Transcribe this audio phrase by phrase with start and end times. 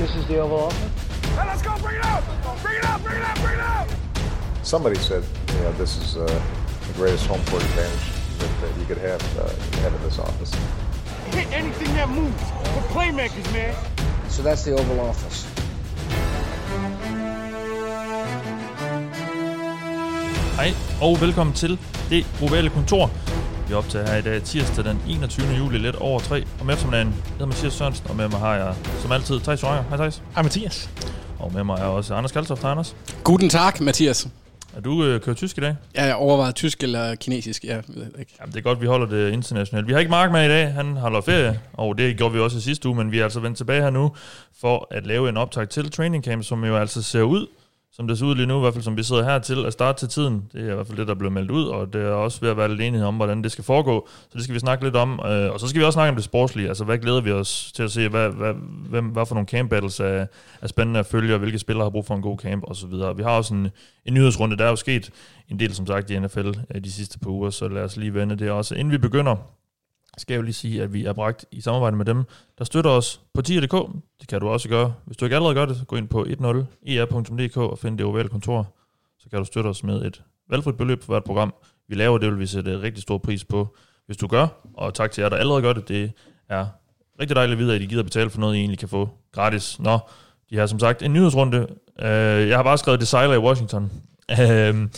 [0.00, 1.28] This is the Oval Office.
[1.36, 1.76] Hey, let's go!
[1.76, 2.24] Bring it out!
[2.62, 3.02] Bring it out!
[3.02, 3.36] Bring it out!
[3.42, 3.86] Bring it out!
[4.62, 6.24] Somebody said, you know, this is uh,
[6.86, 9.50] the greatest home court advantage that, that you could have, uh,
[9.82, 10.54] have in this office.
[11.34, 12.42] Hit anything that moves.
[12.74, 13.76] We're playmakers, man.
[14.30, 15.46] So that's the Oval Office.
[20.56, 21.78] Hej og velkommen til
[22.10, 23.10] det ovale kontor.
[23.70, 25.46] Vi optager her i dag tirsdag den 21.
[25.58, 27.08] juli lidt over 3 om eftermiddagen.
[27.08, 29.82] Jeg hedder Mathias Sørensen, og med mig har jeg som altid Thijs Joranger.
[29.88, 30.22] Hej Thijs.
[30.34, 30.90] Hej Mathias.
[31.38, 32.62] Og med mig er også Anders Kaltoft.
[32.62, 32.96] Hej Anders.
[33.24, 34.28] Guten Tag, Mathias.
[34.76, 35.76] Er du øh, kører tysk i dag?
[35.94, 38.34] Ja, jeg overvejer tysk eller kinesisk, jeg ved ikke.
[38.40, 39.86] Jamen, det er godt, vi holder det internationalt.
[39.86, 42.58] Vi har ikke Mark med i dag, han holder ferie, og det gjorde vi også
[42.58, 44.12] i sidste uge, men vi er altså vendt tilbage her nu
[44.60, 47.46] for at lave en optag til Training Camp, som jo altså ser ud,
[47.92, 49.72] som det ser ud lige nu, i hvert fald som vi sidder her til at
[49.72, 50.44] starte til tiden.
[50.52, 52.50] Det er i hvert fald det, der blev meldt ud, og det er også ved
[52.50, 54.08] at være lidt enighed om, hvordan det skal foregå.
[54.22, 55.20] Så det skal vi snakke lidt om.
[55.26, 56.68] Øh, og så skal vi også snakke om det sportslige.
[56.68, 58.08] Altså, hvad glæder vi os til at se?
[58.08, 58.54] Hvad, hvad,
[58.88, 60.26] hvem, hvad for nogle camp battles er,
[60.62, 62.86] er spændende at følge, og hvilke spillere har brug for en god camp, og så
[62.86, 63.16] videre.
[63.16, 63.68] Vi har også en,
[64.06, 64.56] en nyhedsrunde.
[64.56, 65.10] Der er jo sket
[65.48, 68.14] en del, som sagt, i NFL øh, de sidste par uger, så lad os lige
[68.14, 68.74] vende det også.
[68.74, 69.36] Inden vi begynder,
[70.18, 72.24] skal jeg jo lige sige, at vi er bragt i samarbejde med dem,
[72.58, 73.74] der støtter os på tier.dk.
[74.20, 74.94] Det kan du også gøre.
[75.04, 78.06] Hvis du ikke allerede gør det, så gå ind på 10er.dk e og find det
[78.06, 78.74] ovale kontor.
[79.18, 81.54] Så kan du støtte os med et valgfrit beløb for hvert program.
[81.88, 84.46] Vi laver det, vil vi sætte rigtig stor pris på, hvis du gør.
[84.74, 85.88] Og tak til jer, der allerede gør det.
[85.88, 86.12] Det
[86.48, 86.66] er
[87.20, 89.80] rigtig dejligt at vide, at I gider betale for noget, I egentlig kan få gratis.
[89.80, 89.98] Nå,
[90.50, 91.66] de har som sagt en nyhedsrunde.
[91.98, 93.92] Øh, jeg har bare skrevet, det sejler i Washington.
[94.40, 94.90] Øhm,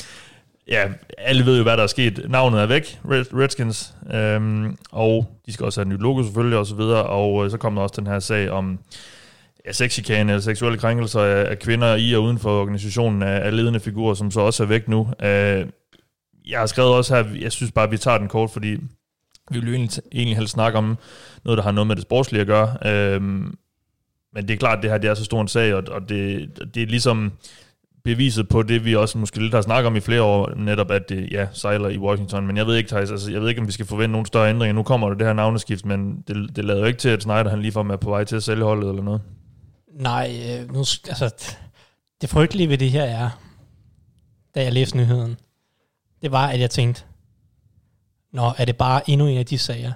[0.69, 2.27] Ja, alle ved jo, hvad der er sket.
[2.29, 6.59] Navnet er væk, Red, Redskins, øhm, og de skal også have et nyt logo selvfølgelig,
[6.59, 8.79] og så videre, og øh, så kom der også den her sag om
[9.67, 13.57] ja, sexchikane eller seksuelle krænkelser af, af kvinder i og uden for organisationen af, af
[13.57, 15.09] ledende figurer, som så også er væk nu.
[15.23, 15.67] Øh,
[16.47, 18.69] jeg har skrevet også her, jeg synes bare, at vi tager den kort, fordi
[19.51, 20.99] vi vil jo egentlig, egentlig helst snakke om
[21.45, 22.77] noget, der har noget med det sportslige at gøre.
[22.87, 23.23] Øh,
[24.35, 26.09] men det er klart, at det her det er så stor en sag, og, og
[26.09, 27.33] det, det er ligesom
[28.05, 31.09] beviset på det, vi også måske lidt har snakket om i flere år, netop at
[31.09, 32.47] det ja, sejler i Washington.
[32.47, 34.51] Men jeg ved ikke, Thijs, altså, jeg ved ikke, om vi skal forvente nogle større
[34.51, 34.75] ændringer.
[34.75, 37.51] Nu kommer der det her navneskift, men det, det lader jo ikke til, at Snyder
[37.51, 39.21] han ligefrem er på vej til at sælge holdet eller noget.
[39.93, 41.55] Nej, øh, nu, altså,
[42.21, 43.31] det frygtelige ved det her er,
[44.55, 45.37] da jeg læste nyheden,
[46.23, 47.05] det var, at jeg tænkte,
[48.33, 49.93] Nå, er det bare endnu en af de sager?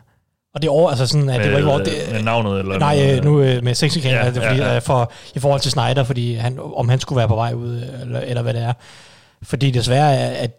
[0.56, 2.78] Og det er over, altså sådan, at det var ikke over, det, med navnet eller
[2.78, 4.78] Nej, noget, øh, nu øh, med sexikaner, Ja, ja, det fordi, ja, ja, ja.
[4.78, 8.21] For, i forhold til Snyder, fordi han, om han skulle være på vej ud, eller,
[8.21, 8.72] eller hvad det er.
[9.43, 10.50] Fordi desværre er, at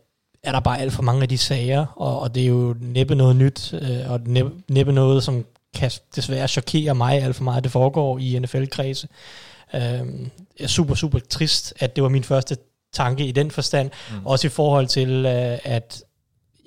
[0.44, 3.16] er der bare alt for mange af de sager, og, og det er jo næppe
[3.16, 7.63] noget nyt, øh, og næppe, næppe noget, som kan desværre chokere mig alt for meget,
[7.63, 9.07] det foregår i NFL-kredse.
[9.74, 9.81] Øh,
[10.59, 12.57] er super, super trist, at det var min første
[12.94, 13.91] tanke i den forstand.
[14.12, 14.25] Mm.
[14.25, 16.03] Også i forhold til, øh, at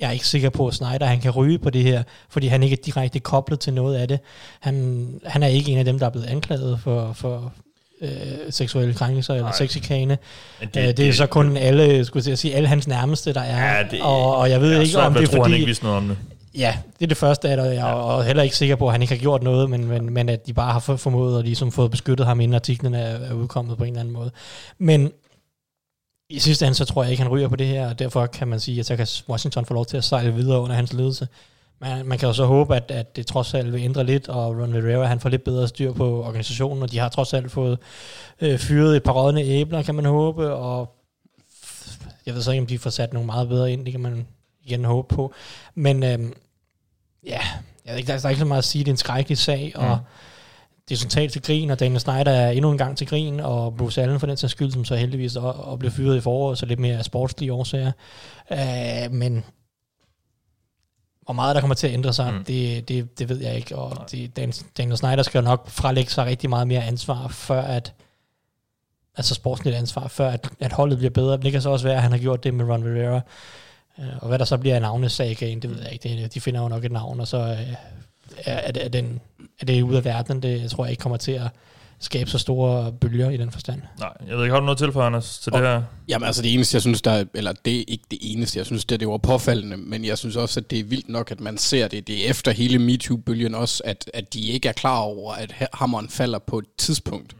[0.01, 2.63] jeg er ikke sikker på, at Snyder han kan ryge på det her, fordi han
[2.63, 4.21] ikke er direkte koblet til noget af det.
[4.61, 7.53] Han, han er ikke en af dem, der er blevet anklaget for, for
[8.01, 8.11] øh,
[8.51, 10.19] seksuelle krænkelser eller sexikane.
[10.61, 13.77] Det, det, det er så kun alle, skulle jeg sige, alle hans nærmeste, der er.
[13.77, 15.43] Ja, det, og, og jeg ved ja, ikke, om det er jeg fordi...
[15.43, 16.17] han ikke vidste noget om det.
[16.55, 18.23] Ja, det er det første af det, og jeg er ja.
[18.23, 20.53] heller ikke sikker på, at han ikke har gjort noget, men, men, men at de
[20.53, 23.85] bare har for- formået at ligesom fået beskyttet ham, inden artiklen er, er udkommet på
[23.85, 24.31] en eller anden måde.
[24.79, 25.13] Men
[26.31, 28.49] i sidste ende, så tror jeg ikke, han ryger på det her, og derfor kan
[28.49, 31.29] man sige, at så kan Washington få lov til at sejle videre under hans ledelse.
[31.81, 34.47] Man, man kan jo så håbe, at, at det trods alt vil ændre lidt, og
[34.63, 37.79] Ron Rivera han får lidt bedre styr på organisationen, og de har trods alt fået
[38.41, 40.95] øh, fyret et par rådne æbler, kan man håbe, og
[42.27, 44.27] jeg ved så ikke, om de får sat nogle meget bedre ind, det kan man
[44.65, 45.33] igen håbe på.
[45.75, 46.19] Men øh,
[47.27, 47.41] ja,
[47.85, 48.97] jeg ved ikke, der, er- der er ikke så meget at sige, det er en
[48.97, 50.05] skrækkelig sag, og Mm
[50.91, 53.77] det er totalt til grin, og Daniel Snyder er endnu en gang til grin, og
[53.77, 56.59] Bruce Allen for den sags skyld, som så heldigvis og, og blev fyret i foråret,
[56.59, 57.93] så lidt mere af sportslige årsager.
[58.53, 59.45] Øh, men
[61.25, 62.45] hvor meget der kommer til at ændre sig, Mm.
[62.45, 66.11] det, det, det ved jeg ikke, og det, Dan, Daniel Snyder skal jo nok frelægge
[66.11, 67.95] sig rigtig meget mere ansvar, før at
[69.17, 71.37] altså sportsligt ansvar, før at, at holdet bliver bedre.
[71.37, 73.21] Det kan så også være, at han har gjort det med Ron Rivera.
[73.99, 76.09] Øh, Og hvad der så bliver af navnesagaen, det ved jeg ikke.
[76.09, 77.75] Det, de finder jo nok et navn, og så øh,
[78.45, 79.21] er, er, det, er, den,
[79.61, 80.43] er det ude af verden.
[80.43, 81.49] Det jeg tror jeg ikke kommer til at
[82.03, 83.83] skabe så store bølger i den forstand.
[83.99, 85.83] Nej, jeg ved ikke, har du noget til for, Anders, til Og- det her?
[86.09, 88.67] Jamen altså det eneste, jeg synes, der er, eller det er ikke det eneste, jeg
[88.67, 91.41] synes, det, det var påfaldende, men jeg synes også, at det er vildt nok, at
[91.41, 92.07] man ser det.
[92.07, 96.09] Det er efter hele MeToo-bølgen også, at, at de ikke er klar over, at hammeren
[96.09, 97.37] falder på et tidspunkt.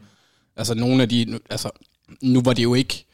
[0.57, 1.69] Altså nogle af de, nu- altså
[2.21, 3.05] nu var det jo ikke,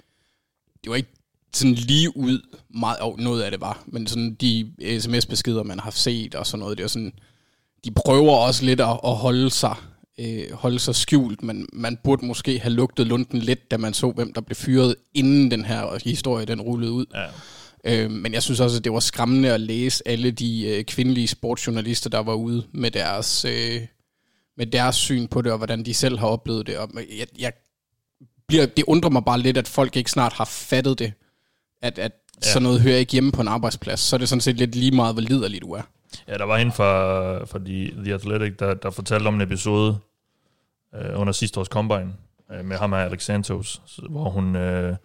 [0.83, 1.09] det var ikke
[1.53, 5.91] sådan lige ud, meget, og noget af det var, men sådan de sms-beskeder, man har
[5.91, 7.13] set og sådan noget, det er sådan,
[7.85, 9.75] de prøver også lidt at, at holde sig
[10.19, 14.11] øh, holde sig skjult, men man burde måske have lugtet lunden lidt, da man så,
[14.11, 17.05] hvem der blev fyret, inden den her historie den rullede ud.
[17.13, 17.25] Ja.
[17.83, 21.27] Øh, men jeg synes også, at det var skræmmende at læse alle de øh, kvindelige
[21.27, 23.81] sportsjournalister, der var ude med deres, øh,
[24.57, 26.77] med deres syn på det, og hvordan de selv har oplevet det.
[26.77, 26.89] Og
[27.19, 27.53] jeg, jeg
[28.47, 31.13] bliver, det undrer mig bare lidt, at folk ikke snart har fattet det,
[31.81, 32.11] at, at
[32.45, 32.51] ja.
[32.51, 33.99] sådan noget hører ikke hjemme på en arbejdsplads.
[33.99, 35.81] Så er det sådan set lidt lige meget, hvor liderligt du er.
[36.27, 39.97] Ja, der var hende fra, fra The, The Athletic, der, der fortalte om en episode
[40.95, 42.13] øh, under sidste års Combine
[42.51, 44.95] øh, med ham og Alex Santos, hvor hun, øh,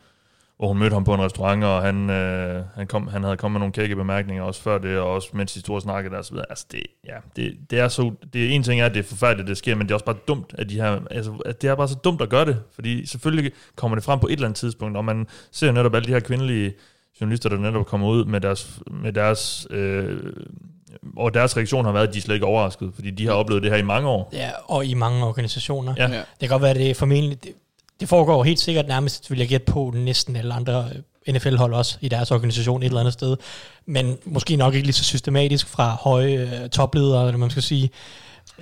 [0.56, 3.53] hvor hun mødte ham på en restaurant, og han, øh, han, kom, han havde kommet
[3.53, 6.19] med nogle kække bemærkninger også før det, og også mens de stod og snakkede der
[6.19, 6.47] og så videre.
[6.50, 9.09] Altså det, ja, det, det er så, det er en ting er, at det er
[9.09, 11.70] forfærdeligt, det sker, men det er også bare dumt, at de her, altså, at det
[11.70, 14.47] er bare så dumt at gøre det, fordi selvfølgelig kommer det frem på et eller
[14.47, 16.75] andet tidspunkt, og man ser jo netop alle de her kvindelige
[17.20, 20.32] journalister, der netop kommer ud med deres, med deres øh,
[21.17, 23.62] og deres reaktion har været, at de er slet ikke overrasket, fordi de har oplevet
[23.62, 24.31] det her i mange år.
[24.33, 25.94] Ja, og i mange organisationer.
[25.99, 26.06] Ja.
[26.06, 27.44] Det kan godt være, at det er formentlig...
[27.44, 27.53] Det,
[28.00, 30.89] det foregår helt sikkert nærmest, vil jeg gætte på, næsten alle andre
[31.31, 33.37] NFL-hold også i deres organisation et eller andet sted.
[33.87, 37.91] Men måske nok ikke lige så systematisk fra høje øh, topledere, eller man skal sige.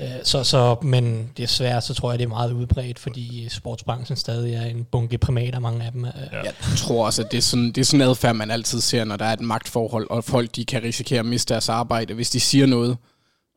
[0.00, 4.55] Øh, så, så, men desværre, så tror jeg, det er meget udbredt, fordi sportsbranchen stadig
[4.55, 6.05] er en bunke primater, mange af dem.
[6.05, 6.12] Øh.
[6.32, 6.43] Ja.
[6.43, 9.17] Jeg tror også, at det er, sådan, det er sådan adfærd, man altid ser, når
[9.17, 12.41] der er et magtforhold, og folk de kan risikere at miste deres arbejde, hvis de
[12.41, 12.97] siger noget.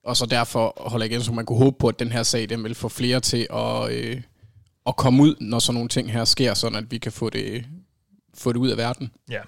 [0.06, 2.64] Og så derfor holder igen, så man kunne håbe på, at den her sag, den
[2.64, 4.22] vil få flere til at, øh,
[4.88, 7.66] at komme ud, når sådan nogle ting her sker, sådan at vi kan få det,
[8.34, 9.12] få det ud af verden.
[9.32, 9.40] Ja.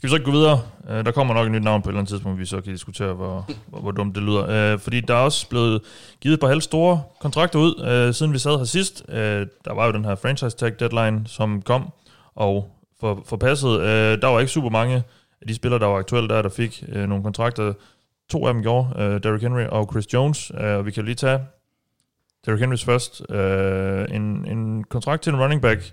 [0.00, 0.60] Skal vi så ikke gå videre?
[0.84, 2.72] Uh, der kommer nok et nyt navn på et eller andet tidspunkt, vi så kan
[2.72, 4.74] diskutere, hvor, hvor, hvor dumt det lyder.
[4.74, 5.82] Uh, fordi der er også blevet
[6.20, 9.04] givet på halv store kontrakter ud, uh, siden vi sad her sidst.
[9.08, 11.92] Uh, der var jo den her franchise tag deadline, som kom
[12.34, 12.70] og
[13.00, 13.76] for, forpassede.
[13.76, 15.02] Uh, der var ikke super mange
[15.40, 17.72] af de spillere, der var aktuelle der, der fik uh, nogle kontrakter.
[18.30, 20.50] To af dem gjorde, uh, Derrick Henry og Chris Jones.
[20.54, 21.40] Uh, og vi kan lige tage
[22.46, 23.22] Derrick Henrys først.
[23.28, 25.92] Uh, en, en kontrakt til en running back,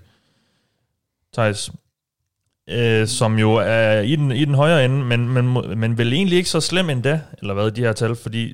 [1.32, 1.70] Thijs,
[2.70, 6.36] øh, som jo er i den, i den højere ende, men, men, men vel egentlig
[6.38, 8.52] ikke så slem endda, eller hvad, de her tal, fordi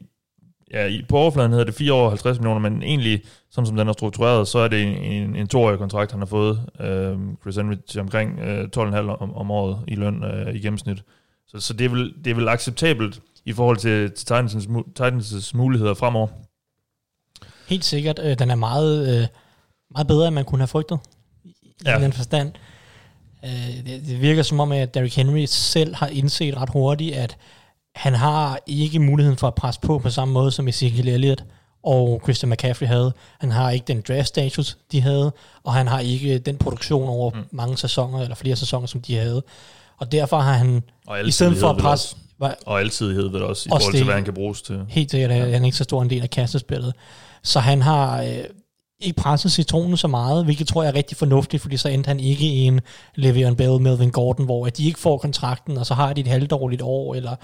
[0.72, 3.92] ja, på overfladen hedder det 4 år 50 millioner, men egentlig, sådan som den er
[3.92, 7.74] struktureret, så er det en, en, en toårig kontrakt, han har fået, øh, Chris Henry,
[7.88, 11.02] til omkring øh, 12,5 om, om året i løn øh, i gennemsnit.
[11.46, 14.54] Så, så det, er vel, det er vel acceptabelt i forhold til, til Titans,
[15.00, 16.28] Titans' muligheder fremover.
[17.68, 18.20] Helt sikkert.
[18.24, 19.26] Øh, den er meget, øh,
[19.90, 20.98] meget bedre, end man kunne have frygtet.
[21.44, 21.50] I
[21.86, 21.98] Ja.
[21.98, 22.52] den forstand.
[23.44, 27.36] Øh, det, det virker som om, at Derrick Henry selv har indset ret hurtigt, at
[27.94, 31.44] han har ikke muligheden for at presse på på samme måde, som Ezekiel Elliott
[31.82, 33.12] og Christian McCaffrey havde.
[33.40, 35.32] Han har ikke den draft status, de havde,
[35.62, 37.40] og han har ikke den produktion over mm.
[37.50, 39.42] mange sæsoner, eller flere sæsoner, som de havde.
[39.98, 42.16] Og derfor har han, Og i stedet for at presse...
[42.40, 44.06] Også, og altidighed vel også, i forhold til, det.
[44.06, 44.80] hvad han kan bruges til.
[44.88, 46.94] Helt sikkert er han ikke så stor en del af kastespillet.
[47.42, 48.44] Så han har øh,
[49.04, 52.20] ikke presset citronen så meget, hvilket tror jeg er rigtig fornuftigt, fordi så endte han
[52.20, 52.80] ikke i en
[53.18, 56.26] Le'Veon Bell, Melvin Gordon, hvor at de ikke får kontrakten, og så har de et
[56.26, 57.36] halvdårligt år, eller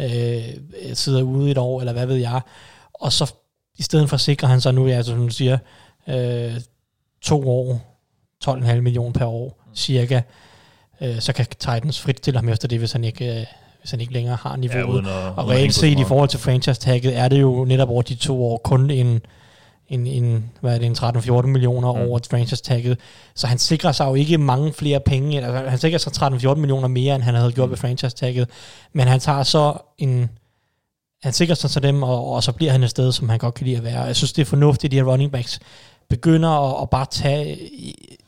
[0.00, 0.42] øh,
[0.94, 2.40] sidder ude et år, eller hvad ved jeg.
[2.94, 3.34] Og så
[3.78, 5.58] i stedet for sikrer han så nu, ja, som du siger,
[6.08, 6.52] øh,
[7.22, 7.80] to år,
[8.44, 10.20] 12,5 millioner per år, cirka.
[11.00, 13.46] Øh, så kan Titans frit stille ham efter det, hvis han ikke, øh,
[13.80, 14.94] hvis han ikke længere har niveauet.
[14.94, 18.14] uden at- og reelt set i forhold til franchise-tagget, er det jo netop over de
[18.14, 19.20] to år kun en,
[19.94, 22.00] en, en, hvad er det, en 13-14 millioner mm.
[22.00, 22.98] over franchise-tagget.
[23.34, 25.44] Så han sikrer sig jo ikke mange flere penge.
[25.44, 26.12] Altså, han sikrer sig
[26.52, 27.70] 13-14 millioner mere, end han havde gjort mm.
[27.70, 28.48] ved franchise-tagget.
[28.92, 30.30] Men han tager så en...
[31.22, 33.54] Han sikrer sig til dem, og, og så bliver han et sted, som han godt
[33.54, 34.02] kan lide at være.
[34.02, 35.60] Jeg synes, det er fornuftigt, at de her running backs
[36.08, 37.58] begynder at, at bare tage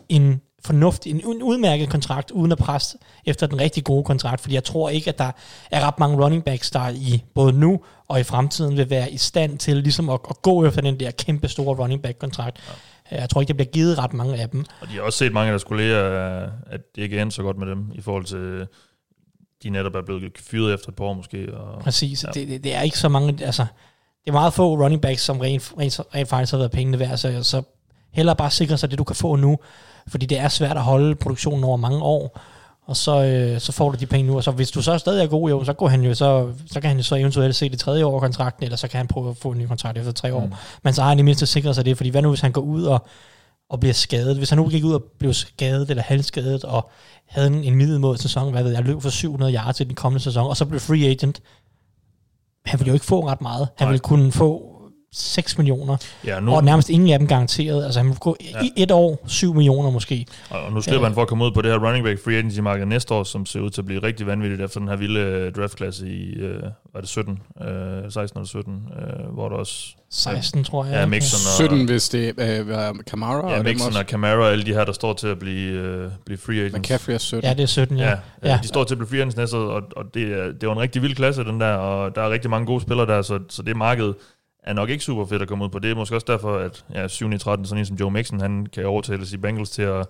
[0.08, 4.54] en fornuftig, en, en udmærket kontrakt, uden at presse efter den rigtig gode kontrakt, fordi
[4.54, 5.30] jeg tror ikke, at der
[5.70, 9.16] er ret mange running backs, der i både nu og i fremtiden vil være i
[9.16, 12.58] stand til ligesom at, at gå efter den der kæmpe store running back kontrakt.
[13.10, 13.20] Ja.
[13.20, 14.64] Jeg tror ikke, der bliver givet ret mange af dem.
[14.80, 16.00] Og de har også set mange af deres kolleger,
[16.66, 18.66] at det ikke er så godt med dem, i forhold til,
[19.62, 21.54] de netop er blevet fyret efter et par år måske.
[21.54, 22.24] Og, Præcis.
[22.24, 22.28] Ja.
[22.28, 23.66] Det, det, det, er ikke så mange, altså,
[24.24, 27.16] det er meget få running backs, som rent, rent, rent faktisk har været pengene værd,
[27.16, 27.62] så, så
[28.16, 29.58] hellere bare sikre sig det, du kan få nu,
[30.08, 32.40] fordi det er svært at holde produktionen over mange år,
[32.86, 35.24] og så, øh, så får du de penge nu, og så hvis du så stadig
[35.24, 37.68] er god, jo, så, går han jo, så, så kan han jo så eventuelt se
[37.68, 40.12] det tredje år kontrakten, eller så kan han prøve at få en ny kontrakt efter
[40.12, 40.46] tre år.
[40.46, 40.52] Mm.
[40.82, 42.60] Men så har han i mindste sikret sig det, fordi hvad nu, hvis han går
[42.60, 43.06] ud og,
[43.70, 44.36] og bliver skadet?
[44.36, 46.90] Hvis han nu gik ud og blev skadet eller halvskadet, og
[47.28, 50.24] havde en, en middelmåde sæson, hvad ved jeg, løb for 700 yards til den kommende
[50.24, 51.40] sæson, og så blev free agent,
[52.66, 53.68] han ville jo ikke få ret meget.
[53.76, 53.90] Han Nej.
[53.90, 54.75] ville kunne få
[55.18, 57.84] 6 millioner, ja, nu, og nærmest ingen af dem garanteret.
[57.84, 58.46] Altså han ville gå Ja.
[58.62, 58.64] ja.
[58.76, 60.26] i et år 7 millioner måske.
[60.50, 61.06] og nu slipper Ja.
[61.06, 63.24] han for at komme ud på det her running back free agency marked næste år,
[63.24, 66.32] som ser ud til at blive rigtig vanvittigt efter den her vilde øh, draftklasse i,
[66.34, 66.62] øh,
[66.94, 69.74] var det 17, øh, 16 eller 17, øh, hvor der også
[70.10, 70.94] 16, tror jeg.
[70.94, 73.98] Ja, Mixon og, 17, hvis det øh, var Camara, ja, og Mixon også.
[73.98, 76.78] og Camara og alle de her, der står til at blive, øh, blive free agents.
[76.78, 77.44] McCaffrey er 17.
[77.48, 78.04] Ja, det er 17, ja.
[78.04, 78.16] Ja, ja,
[78.50, 78.58] Ja.
[78.62, 80.72] de står til at blive free agents næste år, og, og det, er, det var
[80.74, 83.38] en rigtig vild klasse, den der, og der er rigtig mange gode spillere der, så,
[83.48, 84.12] så det marked
[84.66, 85.78] er nok ikke super fedt at komme ud på.
[85.78, 87.32] Det er måske også derfor, at ja, 7.
[87.32, 90.06] i 13, sådan en som Joe Mixon, han kan overtales i Bengals til at,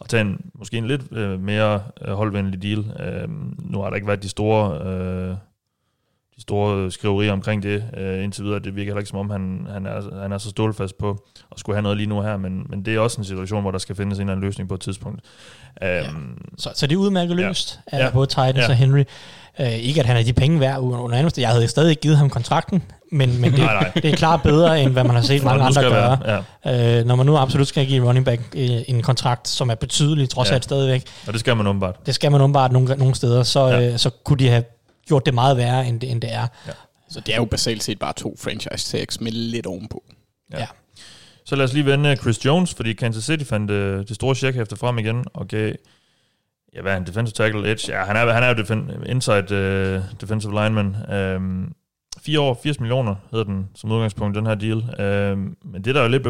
[0.00, 2.78] at tage en måske en lidt øh, mere øh, holdvenlig deal.
[2.78, 4.86] Øh, nu har der ikke været de store...
[4.86, 5.36] Øh,
[6.36, 8.58] de store skriverier omkring det øh, indtil videre.
[8.58, 11.60] Det virker heller ikke som om, han, han, er, han er så stålfast på at
[11.60, 13.78] skulle have noget lige nu her, men, men det er også en situation, hvor der
[13.78, 15.20] skal findes en eller anden løsning på et tidspunkt.
[15.82, 16.02] Ja.
[16.58, 17.98] så, så det er udmærket løst Ja.
[17.98, 18.10] af Ja.
[18.10, 18.68] både Titans Ja.
[18.68, 19.04] og Henry.
[19.60, 21.38] Uh, ikke at han er de penge værd under andet.
[21.38, 23.92] Jeg havde stadig ikke givet ham kontrakten, men, men det, Nej, nej.
[23.94, 26.18] det er klart bedre, end hvad man har set mange andre gøre.
[26.24, 27.00] Være, ja.
[27.00, 30.28] Uh, når man nu absolut skal give running back øh, en kontrakt, som er betydelig,
[30.30, 30.54] trods Ja.
[30.54, 32.06] alt stadigvæk, Og det skal man åbenbart.
[32.06, 33.78] det skal man åbenbart nogle, nogle steder, så, Ja.
[33.80, 33.92] ja.
[33.92, 34.64] øh, så kunne de have
[35.08, 36.46] gjort det meget værre, end det, end det er.
[37.10, 40.02] Så det er jo basalt set bare to franchise tags med lidt ovenpå.
[40.52, 40.58] Ja.
[40.58, 40.66] Ja.
[41.50, 44.34] Så lad os lige vende øh, Chris Jones, fordi Kansas City fandt øh, det store
[44.34, 45.74] checkhæfte frem igen og gav,
[46.74, 49.54] ja, hvad er han, defensive tackle, edge, ja, han er, han er jo defen, inside
[49.54, 50.96] øh, defensive lineman.
[51.12, 51.72] Øhm,
[52.20, 55.00] 4 år, 80 millioner hedder den som udgangspunkt, den her deal.
[55.00, 56.22] Øhm, men det, der er jo lidt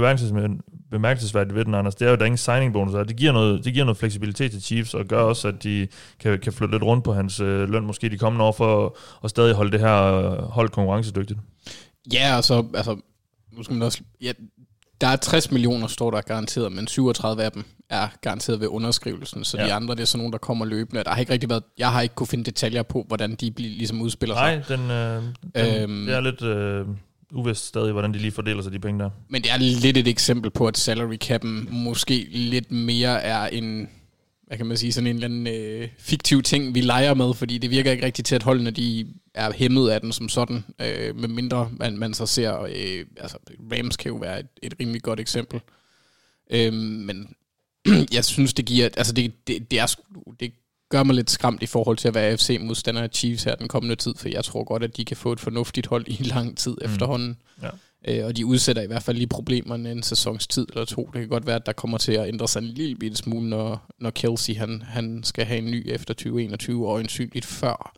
[0.91, 3.07] bemærkelsesværdigt, ved den, Anders, det er jo, at der er ingen signing bonus.
[3.09, 5.89] Det giver noget, det giver noget fleksibilitet til Chiefs, og gør også, at de
[6.21, 8.93] kan, kan flytte lidt rundt på hans øh, løn, måske de kommende år, for at,
[9.25, 11.39] at stadig holde det her øh, hold konkurrencedygtigt.
[12.13, 12.97] Ja, altså, så, altså,
[13.53, 14.33] nu skal man også, ja,
[15.01, 19.45] der er 60 millioner, står der garanteret, men 37 af dem er garanteret ved underskrivelsen,
[19.45, 19.67] så ja.
[19.67, 21.05] de andre, det er sådan nogle, der kommer løbende.
[21.05, 23.71] Der har ikke rigtig været, jeg har ikke kunne finde detaljer på, hvordan de bliver,
[23.71, 24.57] ligesom udspiller sig.
[24.57, 25.23] Nej, den, øh,
[25.55, 26.07] den Øhm.
[26.07, 26.87] det er lidt øh,
[27.33, 29.11] uvist stadig, hvordan de lige fordeler sig, de penge der.
[29.29, 33.89] Men det er lidt et eksempel på, at salary cap'en måske lidt mere er en,
[34.51, 37.59] hvad kan man sige, sådan en eller anden øh, fiktiv ting, vi leger med, fordi
[37.59, 41.17] det virker ikke rigtigt til, at holdene de er hæmmet af den som sådan, øh,
[41.17, 43.39] med mindre man, man så ser, øh, altså
[43.73, 45.61] Rams kan jo være et, et rimelig godt eksempel.
[46.51, 47.35] Øh, men
[48.17, 49.95] jeg synes, det giver, altså det, det, det, er,
[50.41, 50.53] det
[50.89, 53.97] gør mig lidt skræmt i forhold til at være AFC-modstander af Chiefs her den kommende
[53.97, 56.77] tid, for jeg tror godt, at de kan få et fornuftigt hold i lang tid
[56.81, 56.93] mm.
[56.93, 57.37] efterhånden.
[57.63, 57.69] Ja.
[58.09, 61.11] Øh, og de udsætter i hvert fald lige problemerne en sæsons tid eller to.
[61.13, 63.49] Det kan godt være, at der kommer til at ændre sig en lille bitte smule,
[63.49, 67.93] når, når Kelsey han, han skal have en ny efter 2021, og øjensynligt før,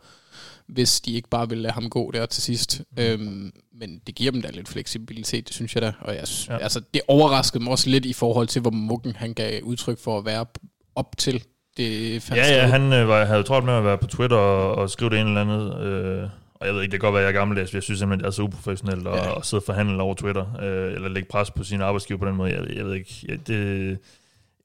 [0.67, 2.83] hvis de ikke bare vil lade ham gå der til sidst.
[2.97, 3.03] Mm.
[3.03, 5.93] Øhm, men det giver dem da lidt fleksibilitet, det synes jeg da.
[6.01, 6.59] Og jeg, ja.
[6.59, 10.19] Altså, det overraskede mig også lidt i forhold til, hvor muggen han gav udtryk for
[10.19, 10.47] at være
[10.95, 11.45] op til.
[11.77, 14.75] Det fandt Ja, ja, han øh, var, havde travlt med at være på Twitter og,
[14.75, 15.81] og skrive det ene eller andet.
[15.81, 16.29] Øh,
[16.63, 18.21] og jeg ved ikke, det kan godt være, at jeg er gammeldags, jeg synes simpelthen,
[18.21, 19.39] det er så uprofessionelt at, Ja.
[19.39, 22.37] at sidde og forhandle over Twitter, øh, eller lægge pres på sin arbejdsgiver på den
[22.37, 22.51] måde.
[22.53, 23.99] Jeg, jeg ved ikke, jeg, det,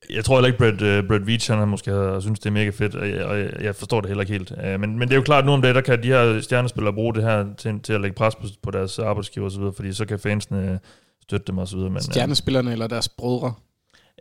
[0.09, 2.53] jeg tror heller ikke, Brad, uh, Brad Veach, han har måske har, synes, det er
[2.53, 4.51] mega fedt, og jeg, og jeg, forstår det heller ikke helt.
[4.51, 6.41] Uh, men, men det er jo klart, at nu om dagen, der kan de her
[6.41, 9.93] stjernespillere bruge det her til, til at lægge pres på, på deres arbejdsgiver osv., fordi
[9.93, 10.79] så kan fansene
[11.23, 11.77] støtte dem osv.
[11.77, 13.53] Men, øh, Stjernespillerne eller deres brødre.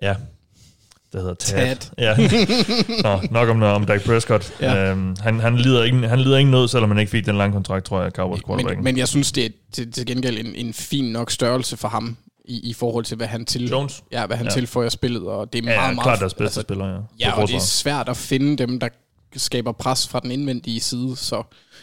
[0.03, 0.17] Ja,
[1.13, 1.77] det hedder Tad.
[1.77, 1.91] Tad.
[1.99, 2.17] Ja.
[3.11, 4.53] Nå, nok om, om Dak Prescott.
[4.61, 4.91] Ja.
[4.91, 7.53] Øhm, han, han, lider ikke, han lider ingen nød, selvom han ikke fik den lange
[7.53, 8.65] kontrakt, tror jeg, Cowboys.
[8.65, 11.89] Men, men jeg synes, det er til, til gengæld en, en fin nok størrelse for
[11.89, 14.03] ham, i, i forhold til, hvad han, til, Jones?
[14.13, 14.53] ja, hvad han ja.
[14.53, 16.03] Tilføjer spillet, og det er meget, ja, meget...
[16.03, 16.99] klart deres bedste spiller, ja.
[17.21, 18.89] Ja, og det er svært at finde dem, der
[19.37, 21.43] skaber pres fra den indvendige side, så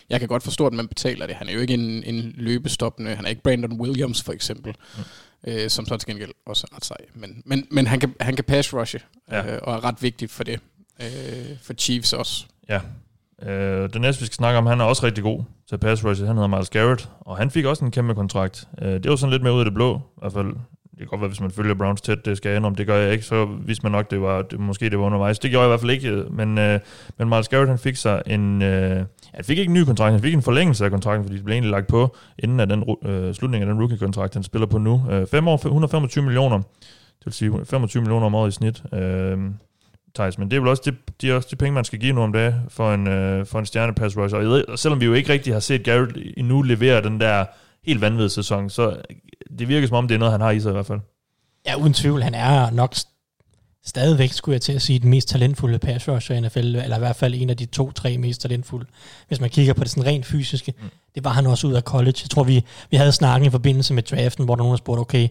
[0.10, 1.36] jeg kan godt forstå, at man betaler det.
[1.36, 5.04] Han er jo ikke en, en løbestoppende, han er ikke Brandon Williams for eksempel, mm.
[5.48, 6.98] Øh, som så til gengæld også er ret sej.
[7.16, 9.00] Men, men, men han, kan, han kan pass rushe,
[9.32, 9.54] Ja.
[9.56, 10.60] øh, og er ret vigtigt for det,
[11.02, 11.08] øh,
[11.64, 12.46] for Chiefs også.
[12.70, 12.80] Ja.
[13.52, 16.26] Øh, den næste, vi skal snakke om, han er også rigtig god til pass rush.
[16.26, 18.68] Han hedder Miles Garrett, og han fik også en kæmpe kontrakt.
[18.82, 20.48] Øh, det var sådan lidt mere ud af det blå, i hvert fald.
[20.92, 22.98] Det kan godt være, hvis man følger Browns tæt, det skal jeg om, det gør
[22.98, 25.40] jeg ikke, så vidste man nok, det var, det, måske det var undervejs.
[25.40, 26.80] Det gjorde jeg i hvert fald ikke, men, øh,
[27.18, 30.22] men Miles Garrett, han fik sig en, øh, han fik ikke en ny kontrakt, han
[30.22, 33.34] fik en forlængelse af kontrakten, fordi det blev egentlig lagt på, inden af den øh,
[33.34, 35.06] slutningen af den rookie-kontrakt, han spiller på nu.
[35.10, 38.84] Øh, 5 år, 125 millioner, det vil sige 25 millioner om året i snit.
[38.94, 39.38] Øh,
[40.16, 42.22] Thijs, men det er vel også de, de, også de penge, man skal give nu
[42.22, 44.40] om dagen for en, øh, for en stjernepass rusher.
[44.40, 47.46] Og og selvom vi jo ikke rigtig har set Garrett endnu levere den der
[47.86, 49.02] helt vanvittige sæson, så
[49.60, 51.00] det virker som om, det er noget, han har i sig i hvert fald.
[51.66, 52.24] Ja, uden tvivl.
[52.24, 52.96] Han er nok
[53.86, 57.00] stadigvæk, skulle jeg til at sige, den mest talentfulde pass rusher i NFL, eller i
[57.00, 58.86] hvert fald en af de to-tre mest talentfulde.
[59.28, 60.90] Hvis man kigger på det sådan rent fysiske, mm.
[61.16, 62.18] det var han også ud af college.
[62.24, 65.00] Jeg tror, vi, vi havde snakken i forbindelse med draften, hvor der nogen har spurgt,
[65.00, 65.28] okay,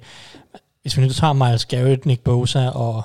[0.83, 3.03] hvis vi nu tager Miles Garrett, Nick Bosa og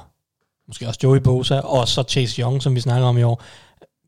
[0.67, 3.43] måske også Joey Bosa, og så Chase Young, som vi snakker om i år,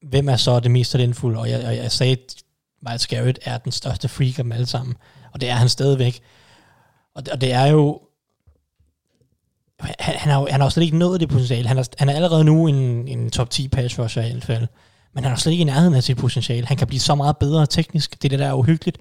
[0.02, 1.40] hvem er så det mest talentfulde?
[1.40, 2.36] Og jeg, og jeg sagde, at
[2.82, 4.96] Miles Garrett er den største freak af dem alle sammen,
[5.34, 6.22] og det er han stadigvæk.
[7.16, 8.02] Og det, og det er jo,
[9.80, 11.68] han, han, har, jo- han har jo slet ikke nået det potentiale.
[11.68, 14.68] Han er, han er allerede nu en, en top 10 pass rusher i hvert fald.
[15.16, 16.68] Men han er slet ikke i nærheden af sit potentiale.
[16.68, 18.12] Han kan blive så meget bedre teknisk.
[18.22, 18.98] Det er det, der er uhyggeligt.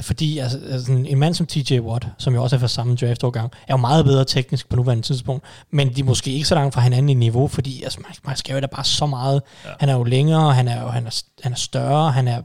[0.00, 3.52] Fordi altså, altså, en mand som TJ Watt, som jo også er fra samme draftårgang,
[3.68, 5.44] er jo meget bedre teknisk på nuværende tidspunkt.
[5.72, 8.64] Men de er måske ikke så langt fra hinanden i niveau, fordi altså, Miles Garrett
[8.64, 9.42] er bare så meget.
[9.64, 9.70] Ja.
[9.80, 12.42] Han er jo længere, han er, jo, han, er, han er større, han er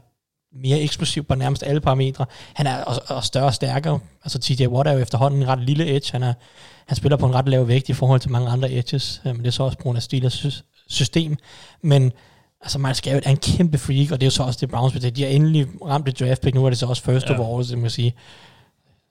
[0.62, 2.26] mere eksplosiv på nærmest alle parametre.
[2.54, 3.98] Han er også, også større og stærkere.
[4.24, 6.12] Altså TJ Watt er jo efterhånden en ret lille edge.
[6.12, 6.32] Han, er,
[6.86, 9.38] han spiller på en ret lav vægt i forhold til mange andre edges, øh, men
[9.38, 11.36] det er så også på grund af Steelers system.
[11.82, 12.12] Men
[12.60, 14.92] altså Miles Garrett er en kæmpe freak, og det er jo så også det Browns
[14.92, 15.10] betyder.
[15.10, 17.32] De har endelig ramt et draft pick, nu er det så også first Ja.
[17.32, 17.38] ja.
[17.38, 18.14] overall, så man kan sige.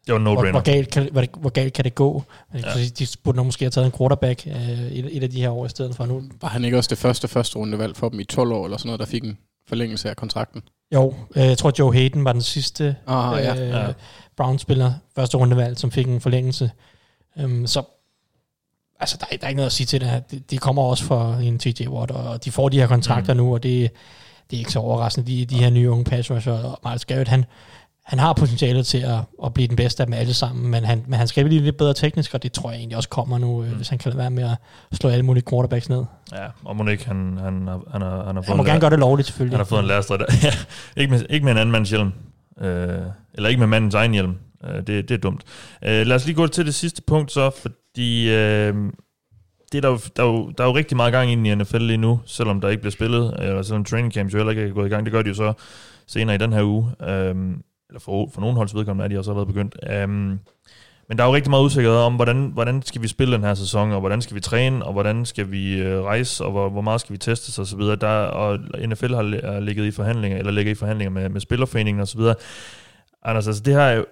[0.05, 2.23] Det var en Hvor, hvor, galt kan, hvor, hvor galt kan det gå?
[2.53, 2.59] Ja.
[2.59, 2.85] Ja.
[2.99, 5.65] De burde nok måske have taget en quarterback øh, et, et af de her år
[5.65, 6.23] i stedet for nu.
[6.41, 8.87] Var han ikke også det første første rundevalg for dem i 12 år, eller sådan
[8.87, 10.61] noget, der fik en forlængelse af kontrakten?
[10.93, 13.55] Jo, øh, jeg tror Joe Hayden var den sidste Ah, ja.
[13.61, 13.87] øh, Ja.
[14.37, 16.71] Brown-spiller, første rundevalg, som fik en forlængelse.
[17.43, 17.83] Um, så
[18.99, 20.19] altså, der, er, der er ikke noget at sige til det her.
[20.19, 23.37] De, de kommer også for en TJ Watt, og de får de her kontrakter mm.
[23.37, 23.91] nu, og det,
[24.49, 25.31] det er ikke så overraskende.
[25.31, 27.45] De, de her nye unge pass rusher, og Miles Garrett, han,
[28.05, 31.03] han har potentiale til at, at blive den bedste af dem alle sammen, men han,
[31.07, 33.61] men han skal blive lidt bedre teknisk, og det tror jeg egentlig også kommer nu,
[33.61, 33.67] mm.
[33.69, 34.57] hvis han kan være med at
[34.97, 36.03] slå alle mulige quarterbacks ned.
[36.31, 38.79] Ja, og må ikke, han, han, har- han, har, han har fået Han må gerne
[38.79, 39.57] gøre det lovligt, selvfølgelig.
[39.57, 40.25] Han har fået en lærerstrid der.
[40.43, 40.51] Ja,
[41.01, 42.11] ikke, med, ikke med en anden mands hjelm.
[42.61, 42.99] Øh,
[43.33, 44.35] eller ikke med mandens egen hjelm.
[44.65, 45.43] Øh, det, det er dumt.
[45.83, 48.73] Øh, lad os lige gå til det sidste punkt så, fordi øh,
[49.71, 51.55] det er der, jo, der, er jo, der er jo rigtig meget gang ind i
[51.55, 54.63] NFL lige nu, selvom der ikke bliver spillet, eller selvom training camps jo heller ikke
[54.63, 55.05] er gået i gang.
[55.05, 55.53] Det gør de jo så
[56.07, 56.91] senere i den her uge.
[57.09, 57.35] Øh,
[57.93, 59.75] eller for, for nogle holds vedkommende er de også allerede begyndt.
[60.03, 60.39] Um,
[61.09, 63.53] men der er jo rigtig meget usikkerhed om, hvordan, hvordan skal vi spille den her
[63.53, 66.81] sæson, og hvordan skal vi træne, og hvordan skal vi øh, rejse, og hvor, hvor
[66.81, 67.95] meget skal vi testes og så videre.
[67.95, 72.07] Der, og NFL har, ligget i forhandlinger, eller ligger i forhandlinger med, med spillerforeningen og
[72.07, 72.35] så videre.
[73.23, 74.05] Anders, altså det her er jo,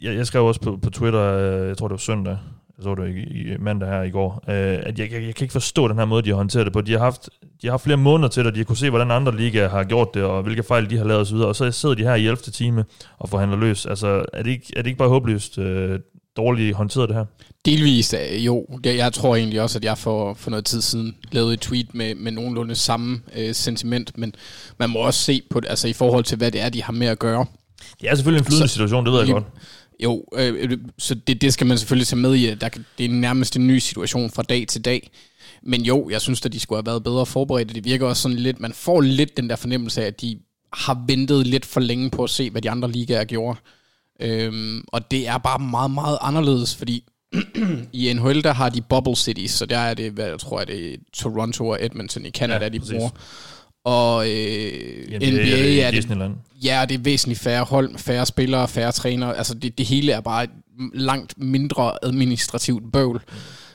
[0.00, 2.38] jeg, jeg skrev også på, på Twitter, øh, jeg tror det var søndag,
[2.84, 5.44] jeg så det i, i mandag her i går, øh, at jeg, jeg, jeg kan
[5.44, 6.80] ikke forstå den her måde, de har håndteret det på.
[6.80, 7.28] De har haft,
[7.62, 9.68] de har haft flere måneder til det, og de har kunne se, hvordan andre ligaer
[9.68, 12.14] har gjort det, og hvilke fejl de har lavet osv., og så sidder de her
[12.14, 12.36] i 11.
[12.36, 12.84] time
[13.18, 13.86] og forhandler løs.
[13.86, 15.98] Altså, er det ikke, er det ikke bare håbløst øh,
[16.36, 17.24] dårligt håndteret det her?
[17.64, 18.66] Delvist øh, jo.
[18.84, 21.94] Jeg, jeg tror egentlig også, at jeg for, for noget tid siden lavede et tweet
[21.94, 24.34] med, med nogenlunde samme øh, sentiment, men
[24.78, 26.92] man må også se på det, altså i forhold til, hvad det er, de har
[26.92, 27.46] med at gøre.
[28.00, 29.44] Det er selvfølgelig en flydende Så- situation, det ved jeg Lige- godt.
[30.02, 32.68] Jo, øh, så det, det skal man selvfølgelig tage med i, at der,
[32.98, 35.10] det er nærmest en ny situation fra dag til dag.
[35.62, 37.74] Men jo, jeg synes, at de skulle have været bedre forberedt.
[37.74, 40.38] Det virker også sådan lidt, man får lidt den der fornemmelse af, at de
[40.72, 43.58] har ventet lidt for længe på at se, hvad de andre ligaer gjorde.
[44.20, 47.04] Øhm, og det er bare meget, meget anderledes, fordi
[47.92, 50.64] i NHL, der har de bubble cities, så der er det, hvad jeg tror, er
[50.64, 53.10] det Toronto og Edmonton i Canada, Ja, de bruger.
[53.84, 56.34] Og øh, I NBA, det er det Disneyland.
[56.64, 59.36] Ja, og det er væsentligt færre hold, færre spillere, færre trænere.
[59.38, 60.50] Altså det, det hele er bare et
[60.94, 63.20] langt mindre administrativt bøvl.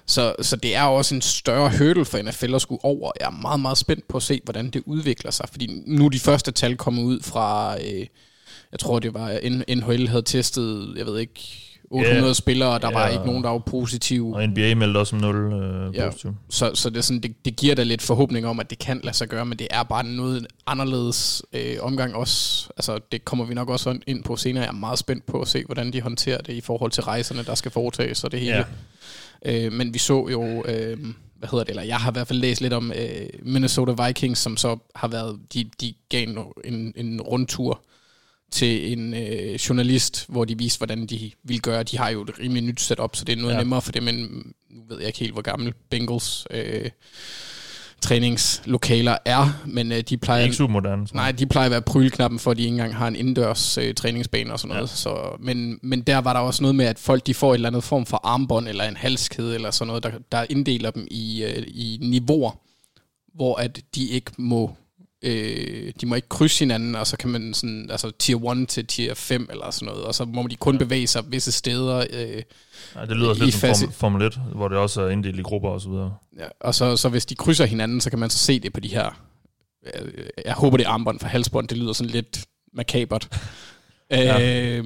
[0.05, 3.11] Så, så det er også en større hurdle for NFL at skulle over.
[3.19, 5.49] Jeg er meget, meget spændt på at se, hvordan det udvikler sig.
[5.51, 8.05] Fordi nu er de første tal kommet ud fra, øh,
[8.71, 12.34] jeg tror det var, N- NHL havde testet, jeg ved ikke, 800 Ja.
[12.34, 13.13] spillere, og der var Ja.
[13.13, 14.36] ikke nogen, der var positive.
[14.36, 16.06] Og NBA meldte også om 0 øh, Ja.
[16.10, 16.36] positiv.
[16.50, 19.02] Så, så det, er sådan, det, det giver da lidt forhåbning om, at det kan
[19.04, 22.67] lade sig gøre, men det er bare noget anderledes øh, omgang også.
[22.78, 24.63] Altså, det kommer vi nok også ind på senere.
[24.63, 27.43] Jeg er meget spændt på at se, hvordan de håndterer det i forhold til rejserne,
[27.43, 28.65] der skal foretages og det hele.
[29.45, 29.65] Ja.
[29.65, 30.97] Øh, men vi så jo, øh,
[31.39, 34.39] hvad hedder det, eller jeg har i hvert fald læst lidt om øh, Minnesota Vikings,
[34.39, 37.82] som så har været, de, de gav en, en, en rundtur
[38.51, 41.83] til en øh, journalist, hvor de viste, hvordan de ville gøre.
[41.83, 43.60] De har jo et rimelig nyt setup, så det er noget Ja.
[43.60, 44.17] nemmere for dem, end
[44.69, 46.89] nu ved jeg ikke helt, hvor gammel Bengals øh,
[48.01, 50.43] træningslokaler er, men øh, de er plejer...
[50.43, 51.07] ikke super moderne.
[51.13, 53.93] Nej, de plejer at være prylknappen, for at de ikke engang har en indendørs øh,
[53.93, 54.89] træningsbane og sådan noget.
[54.89, 54.95] Ja.
[54.95, 57.69] Så, men, men der var der også noget med, at folk de får et eller
[57.69, 61.43] andet form for armbånd eller en halskæde eller sådan noget, der, der inddeler dem i,
[61.43, 62.51] øh, i niveauer,
[63.36, 64.75] hvor at de ikke må
[65.21, 68.86] øh, de må ikke krydse hinanden, og så kan man sådan, altså tier 1 til
[68.88, 72.41] tier 5 eller sådan noget, og så må de kun bevæge sig visse steder, øh,
[72.95, 75.39] Ja, det lyder også lidt som fase- Formel, Formel 1, hvor det også er inddelt
[75.39, 76.15] i grupper og så videre.
[76.39, 78.80] Ja, og så, så hvis de krydser hinanden, så kan man så se det på
[78.80, 79.21] de her...
[79.95, 80.12] øh,
[80.45, 81.67] Jeg håber, det er armbånd for halsbånd.
[81.67, 83.27] Det lyder sådan lidt makabert.
[84.12, 84.77] Ja.
[84.77, 84.86] Øh,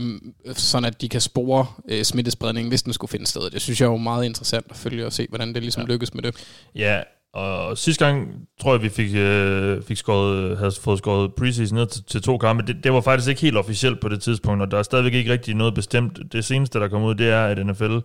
[0.53, 3.49] sådan at de kan spore øh, smittespredningen, hvis den skulle finde sted.
[3.49, 5.87] Det synes jeg er jo meget interessant at følge og se, hvordan det ligesom Ja.
[5.87, 5.91] ja.
[5.93, 6.35] lykkes med det.
[6.75, 7.01] Ja,
[7.33, 11.85] og sidste gang tror jeg, vi fik, øh, fik skåret, havde fået skåret preseason ned
[11.87, 12.63] til, til to kampe.
[12.67, 15.31] Det, det var faktisk ikke helt officielt på det tidspunkt, og der er stadigvæk ikke
[15.31, 16.19] rigtig noget bestemt.
[16.31, 17.97] Det seneste, der kom ud, det er, at NFL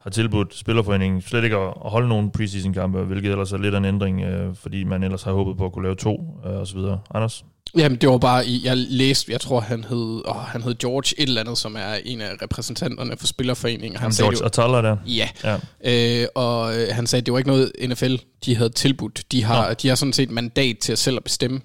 [0.00, 3.84] har tilbudt Spillerforeningen slet ikke at, holde nogen preseason-kampe, hvilket ellers er lidt af en
[3.84, 6.76] ændring, øh, fordi man ellers har håbet på at kunne lave to øh, og så
[6.76, 7.00] videre.
[7.14, 7.44] Anders?
[7.76, 11.28] Jamen, det var bare, jeg læste, jeg tror, han hed, åh, han hed George et
[11.28, 14.00] eller andet, som er en af repræsentanterne for Spillerforeningen.
[14.00, 14.96] Han George Atala der.
[15.06, 16.22] ja, Ja.
[16.22, 19.32] Øh, og øh, han sagde, at det var ikke noget NFL, de havde tilbudt.
[19.32, 19.74] De har, Nå.
[19.74, 21.60] de har sådan set mandat til at selv at bestemme.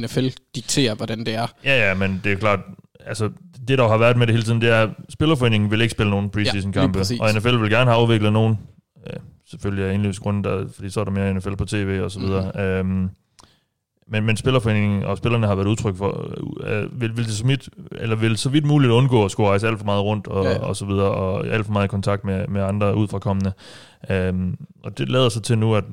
[0.00, 1.46] NFL dikterer, hvordan det er.
[1.64, 2.60] Ja, ja, men det er klart,
[3.06, 3.30] altså
[3.68, 6.10] det der har været med det hele tiden, det er, at Spillerforeningen vil ikke spille
[6.10, 7.20] nogen preseason-kampe, præcis.
[7.20, 8.58] og NFL vil gerne have afviklet nogen,
[9.06, 9.16] øh,
[9.50, 12.52] selvfølgelig af indløbsgrunden, der, fordi så er der mere NFL på tv og så videre.
[12.54, 12.60] Mm.
[12.60, 13.10] Øhm,
[14.10, 16.34] men, men spillerforeningen og spillerne har været udtryk for,
[16.66, 19.66] øh, vil, vil, det så vidt, eller vil så vidt muligt undgå at skulle rejse
[19.68, 20.50] alt for meget rundt og, Ja.
[20.50, 20.58] ja.
[20.58, 23.52] og så videre, og alt for meget i kontakt med, med andre udefrakommende.
[24.10, 25.84] Øhm, og det lader sig til nu, at,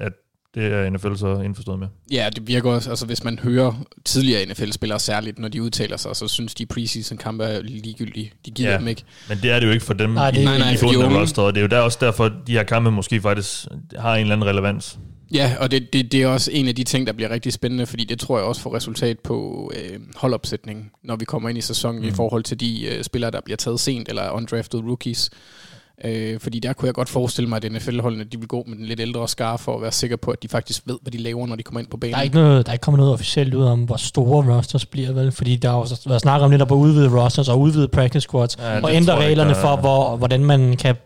[0.00, 0.12] at
[0.54, 1.88] det er NFL så indforstået med.
[2.12, 3.72] Ja, det virker også, altså hvis man hører
[4.04, 8.32] tidligere NFL-spillere særligt, når de udtaler sig, så synes de preseason-kampe er ligegyldige.
[8.46, 8.78] De gider Ja.
[8.78, 9.02] dem ikke.
[9.28, 10.78] Men det er det jo ikke for dem Nej, det- i, Nej, nej, i de
[10.82, 11.20] bunden af unge.
[11.20, 13.66] rosteret, og det er jo der også derfor, at de her kampe måske faktisk
[13.98, 14.98] har en eller anden relevans.
[15.34, 17.86] Ja, og det, det, det er også en af de ting, der bliver rigtig spændende,
[17.86, 21.60] fordi det tror jeg også får resultat på øh, holdopsætning, når vi kommer ind i
[21.60, 22.08] sæsonen mm.
[22.08, 25.30] i forhold til de øh, spillere, der bliver taget sent, eller undrafted rookies.
[26.04, 28.84] Øh, fordi der kunne jeg godt forestille mig, at NFL-holdene de vil gå med den
[28.84, 31.46] lidt ældre skar for at være sikker på, at de faktisk ved, hvad de laver,
[31.46, 32.12] når de kommer ind på banen.
[32.12, 34.86] Der er, ikke noget, der er ikke kommet noget officielt ud om, hvor store rosters
[34.86, 35.32] bliver, vel?
[35.32, 38.58] Fordi der har jo været snak om lidt at udvide rosters og udvide practice squads,
[38.58, 40.96] Ja, og ændre jeg ikke, reglerne der for, hvor, hvordan man kan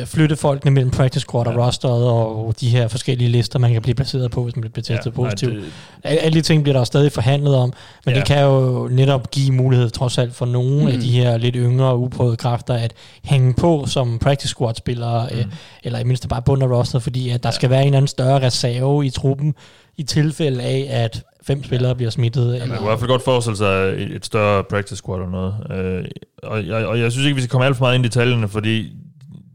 [0.00, 1.66] øh, flytte folkene mellem practice squad og Ja.
[1.66, 5.06] rosteret, og de her forskellige lister, man kan blive placeret på, hvis man bliver testet
[5.06, 5.54] ja, positivt.
[5.54, 5.64] det,
[6.04, 7.72] Al- Alle de ting bliver der stadig forhandlet om,
[8.04, 8.18] men ja.
[8.18, 8.18] Ja.
[8.18, 10.86] det kan jo netop give mulighed trods alt for nogle mm.
[10.86, 12.92] af de her lidt yngre uprøvede kræfter at
[13.24, 15.38] hænge på som practice squad spillere, mm.
[15.38, 15.44] øh,
[15.82, 17.52] eller i mindste bare bund af rosteret, fordi at der ja.
[17.52, 19.54] skal være en eller anden større reserve i truppen
[19.96, 22.46] i tilfælde af, at fem spillere bliver smittet.
[22.46, 25.30] Man eller, kunne i hvert fald godt forestille sig et, et større practice squad eller
[25.30, 25.54] noget.
[25.70, 26.04] Øh,
[26.42, 28.48] og, jeg, og jeg synes ikke, vi skal komme alt for meget ind i detaljerne,
[28.48, 28.92] fordi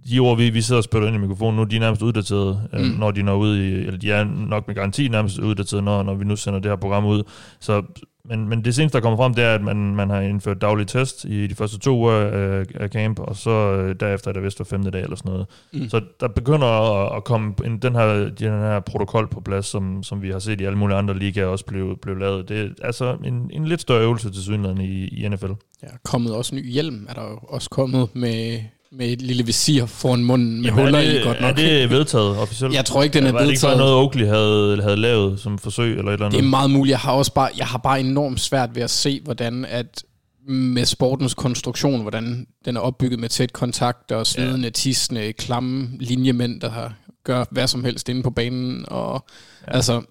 [0.10, 2.70] de ord, vi, vi sidder og spytter ind i mikrofonen nu, de er nærmest uddateret,
[2.74, 2.80] mm.
[2.80, 2.86] Mm.
[2.86, 6.04] øh, når de når ud i, eller de er nok med garanti nærmest uddateret, når,
[6.04, 7.24] når vi nu sender det her program ud.
[7.60, 7.84] Så,
[8.26, 10.88] men, men det seneste, der kommer frem, det er, at man, man har indført daglig
[10.88, 14.44] test i de første to uger af, af camp, og så øh, derefter er det
[14.44, 15.48] vist hver femte dag eller sådan noget.
[15.74, 15.90] Mm.
[15.90, 20.04] Så der begynder at, at komme en, den, her, den her protokol på plads, som,
[20.04, 22.50] som vi har set i alle mulige andre ligaer også blev, blev lavet.
[22.50, 25.52] Det er altså en, en lidt større øvelse til synligheden i, i NFL.
[25.84, 27.22] Ja, kommet også ny hjelm, er der
[27.54, 28.60] også kommet med,
[28.92, 31.50] med et lille visir foran munden med Jamen, huller er det, i, godt nok.
[31.52, 32.74] Er det vedtaget officielt?
[32.74, 33.78] Jeg tror ikke, den er Var det ikke bare vedtaget.
[33.92, 36.40] noget, Oakley havde, havde lavet som forsøg eller et eller andet?
[36.40, 36.92] Det er meget muligt.
[36.92, 40.04] Jeg har også bare, jeg har bare enormt svært ved at se, hvordan at
[40.50, 44.70] med sportens konstruktion, hvordan den er opbygget med tæt kontakt og svedende, ja.
[44.70, 48.86] tissende, klamme linjemænd, der har, gør hvad som helst inde på banen.
[48.88, 49.26] Og,
[49.68, 49.76] ja.
[49.76, 50.02] Altså,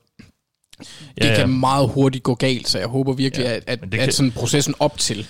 [0.78, 0.86] det
[1.20, 1.36] Ja, ja.
[1.36, 4.12] kan meget hurtigt gå galt, så jeg håber virkelig, Ja, at, at, det at kan-
[4.12, 5.26] sådan processen op til,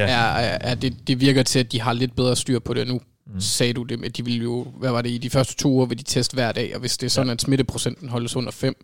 [0.00, 0.40] ja.
[0.40, 3.00] er, er, det, det virker til, at de har lidt bedre styr på det nu.
[3.34, 3.40] Mm.
[3.40, 5.86] Sagde du det, at de ville jo, hvad var det, i de første to uger
[5.86, 7.32] vil de teste hver dag, og hvis det er sådan, ja.
[7.32, 8.74] at smitteprocenten holdes under 5,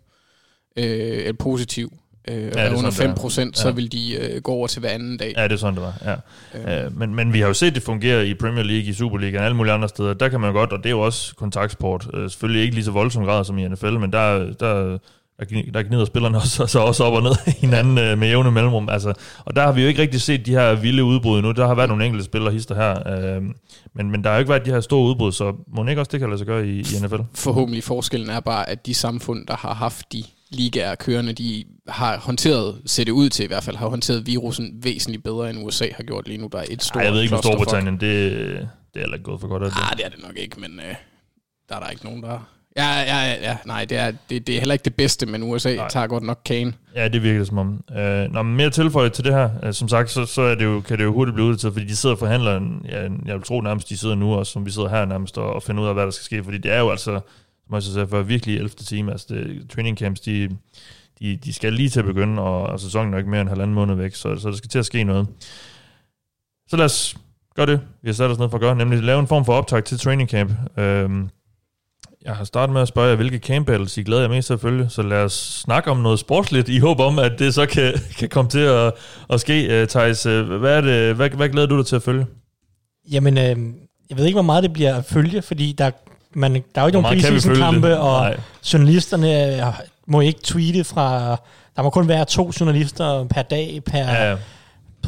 [0.76, 1.92] øh, eller positiv,
[2.28, 3.20] øh, ja, det er under sådan, 5 det er.
[3.20, 3.74] procent, så Ja.
[3.74, 5.34] vil de øh, gå over til hver anden dag.
[5.36, 6.20] Ja, det er sådan, det var.
[6.64, 6.78] Ja.
[6.78, 6.84] Øh.
[6.84, 9.44] Øh, men, men vi har jo set det fungere i Premier League, i Superligaen og
[9.44, 10.14] alle mulige andre steder.
[10.14, 12.06] Der kan man godt, og det er jo også kontaktsport.
[12.14, 14.98] Øh, selvfølgelig ikke lige så voldsom grad som i NFL, men der, der,
[15.40, 18.50] der, gni- der gnider spillerne også, så også op og ned hinanden øh, med jævne
[18.50, 18.88] mellemrum.
[18.88, 19.12] Altså,
[19.44, 21.52] og der har vi jo ikke rigtig set de her vilde udbrud endnu.
[21.52, 23.08] Der har været nogle enkelte spillere hister her.
[23.36, 23.42] Øh,
[23.94, 26.10] men, men der har jo ikke været de her store udbrud, så må ikke også
[26.12, 27.20] det kan lade sig gøre i, i NFL?
[27.34, 32.18] Forhåbentlig forskellen er bare, at de samfund, der har haft de ligaer kørende, de har
[32.18, 35.86] håndteret, ser det ud til i hvert fald, har håndteret virusen væsentligt bedre, end USA
[35.96, 36.48] har gjort lige nu.
[36.52, 37.68] Der er et stort Ej, jeg ved ikke, clusterfuck.
[37.68, 38.30] Storbritannien, det,
[38.94, 39.62] det er heller ikke gået for godt.
[39.62, 39.72] Det?
[39.90, 40.94] Ah, det er det nok ikke, men øh,
[41.68, 42.48] der er der ikke nogen, der...
[42.76, 45.74] Ja, ja, ja, nej, det er, det, det er heller ikke det bedste, men USA
[45.74, 45.88] Nej.
[45.88, 46.74] tager godt nok kagen.
[46.94, 47.84] Ja, det virker det som om.
[47.96, 50.80] Øh, når mere tilføjet til det her, øh, som sagt, så, så er det jo,
[50.80, 53.34] kan det jo hurtigt blive uddateret, fordi de sidder og forhandler, en, ja, en- jeg
[53.34, 55.82] vil tro nærmest, de sidder nu også, som vi sidder her nærmest, og, og finder
[55.82, 57.20] ud af, hvad der skal ske, fordi det er jo altså,
[57.66, 58.68] som jeg sagde før, virkelig 11.
[58.68, 60.48] time, altså det, training camps, de,
[61.20, 63.74] de, de skal lige til at begynde, og, og sæsonen er ikke mere end halvanden
[63.74, 65.26] måned væk, så, så der skal til at ske noget.
[66.68, 67.16] Så lad os
[67.56, 69.52] gøre det, vi har sat os ned for at gøre, nemlig lave en form for
[69.52, 70.52] optag til training camp.
[70.78, 71.28] Øhm,
[72.24, 74.54] jeg har startet med at spørge jer, hvilke camp battles I glæder jer mest til
[74.54, 77.66] at følge, så lad os snakke om noget sportsligt, i håb om, at det så
[77.66, 78.92] kan, kan komme til at,
[79.30, 79.82] at ske.
[79.82, 82.26] Uh, Thijs, uh, hvad, er det, hvad, hvad glæder du dig til at følge?
[83.10, 83.56] Jamen, øh,
[84.10, 85.90] jeg ved ikke, hvor meget det bliver at følge, fordi der,
[86.34, 88.40] man, der er jo ikke nogen preseason-kampe, og Nej.
[88.72, 89.62] journalisterne øh,
[90.06, 91.36] må ikke tweete fra...
[91.76, 94.36] Der må kun være to journalister per dag, per, Ja, ja.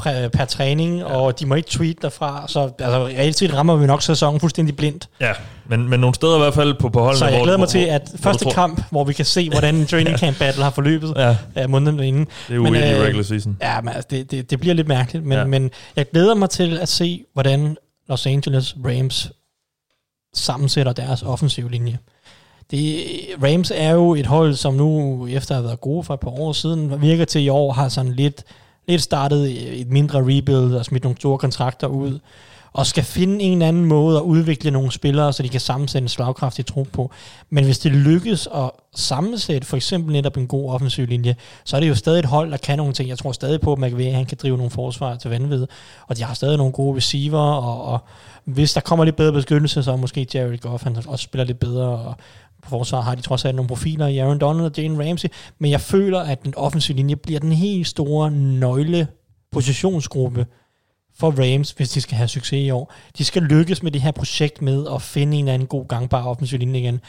[0.02, 1.04] Per, per træning, ja.
[1.04, 2.44] og de må ikke tweete derfra.
[2.48, 5.08] Så altså, reelt set rammer vi nok sæsonen fuldstændig blindt.
[5.20, 5.32] ja.
[5.68, 7.64] Men, men nogle steder i hvert fald på, på holdene, Så jeg hvor- glæder mig
[7.66, 10.70] hvor- til, at hvor første kamp, hvor vi kan se, hvordan training camp battle har
[10.70, 12.24] forløbet Ja, af måneden inden.
[12.24, 13.56] det er jo Men, i øh, regular season.
[13.62, 15.38] Ja, men altså, det, det, det bliver lidt mærkeligt, men, Ja.
[15.38, 15.44] ja.
[15.46, 17.76] men jeg glæder mig til at se, hvordan
[18.08, 19.32] Los Angeles Rams
[20.34, 21.98] sammensætter deres offensive linje.
[22.70, 23.04] Det,
[23.42, 26.30] Rams er jo et hold, som nu, efter at have været gode for et par
[26.30, 28.42] år siden, virker til i år, har sådan lidt,
[28.88, 32.18] lidt startet et mindre rebuild og smidt nogle store kontrakter ud,
[32.74, 36.04] og skal finde en eller anden måde at udvikle nogle spillere, så de kan sammensætte
[36.04, 37.10] en slagkraftig tro på.
[37.50, 41.80] Men hvis det lykkes at sammensætte for eksempel netop en god offensiv linje, så er
[41.80, 43.08] det jo stadig et hold, der kan nogle ting.
[43.08, 45.66] Jeg tror stadig på, at McVay han kan drive nogle forsvar til vanvid,
[46.06, 47.98] og de har stadig nogle gode receiver, og, og
[48.44, 51.88] hvis der kommer lidt bedre beskyttelse, så måske Jared Goff han også spiller lidt bedre,
[51.88, 52.14] og
[52.64, 55.70] på forsvar har de trods alt nogle profiler i Aaron Donald og Jane Ramsey, men
[55.70, 59.08] jeg føler, at den offensive linje bliver den helt store nøgle
[59.52, 60.46] positionsgruppe
[61.18, 62.92] for Rams, hvis de skal have succes i år.
[63.18, 66.26] De skal lykkes med det her projekt med at finde en eller anden god gangbar
[66.26, 67.00] offensiv linje igen.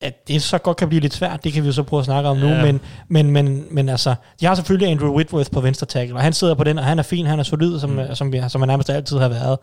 [0.00, 2.04] At det så godt kan blive lidt svært, det kan vi jo så prøve at
[2.04, 2.42] snakke om ja.
[2.42, 6.22] nu, men, men, men, men altså, de har selvfølgelig Andrew Whitworth på venstre tackle, og
[6.22, 8.14] han sidder på den, og han er fin, han er solid, som, mm.
[8.14, 9.58] som, vi, som han nærmest altid har været.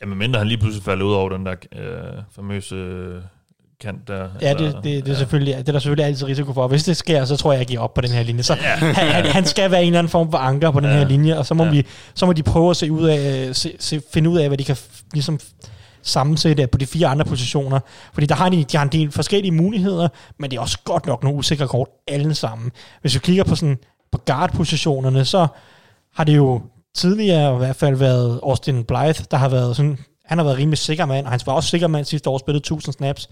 [0.00, 2.74] Ja, men mindre han lige pludselig falder ud over den der øh, famøse
[3.80, 4.28] kant der.
[4.42, 5.18] Ja, det, det, det, er ja.
[5.18, 6.68] selvfølgelig, det er der selvfølgelig altid risiko for.
[6.68, 8.42] Hvis det sker, så tror jeg, jeg giver op på den her linje.
[8.42, 8.60] Så ja.
[8.60, 10.96] han, han, han skal være en eller anden form for anker på den ja.
[10.96, 11.70] her linje, og så må, ja.
[11.70, 14.58] vi, så må de prøve at se ud af, se, se, finde ud af, hvad
[14.58, 14.76] de kan
[15.12, 15.40] ligesom
[16.02, 17.80] sammensætte på de fire andre positioner.
[18.12, 20.08] Fordi der har de, de har en del forskellige muligheder,
[20.38, 22.70] men det er også godt nok nogle usikre kort alle sammen.
[23.00, 23.78] Hvis vi kigger på, sådan,
[24.12, 25.46] på guard-positionerne, så
[26.14, 26.60] har det jo
[26.94, 30.78] tidligere i hvert fald været Austin Blythe, der har været sådan, han har været rimelig
[30.78, 33.28] sikker mand, og han var også sikker mand sidste år, spillet 1000 snaps.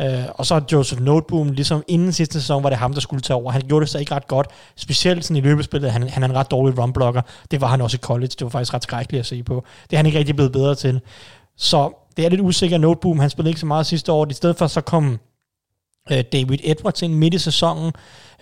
[0.00, 3.36] Øh, og så Joseph Noteboom, ligesom inden sidste sæson, var det ham, der skulle tage
[3.36, 3.52] over.
[3.52, 5.92] Han gjorde det så ikke ret godt, specielt sådan i løbespillet.
[5.92, 7.22] Han, han er en ret dårlig runblocker.
[7.50, 8.28] Det var han også i college.
[8.28, 9.64] Det var faktisk ret skrækkeligt at se på.
[9.90, 11.00] Det er han ikke rigtig blevet bedre til.
[11.56, 13.18] Så det er lidt usikker Noteboom.
[13.18, 14.26] Han spillede ikke så meget sidste år.
[14.30, 15.18] I stedet for så kom
[16.10, 17.92] uh, David Edwards ind midt i sæsonen.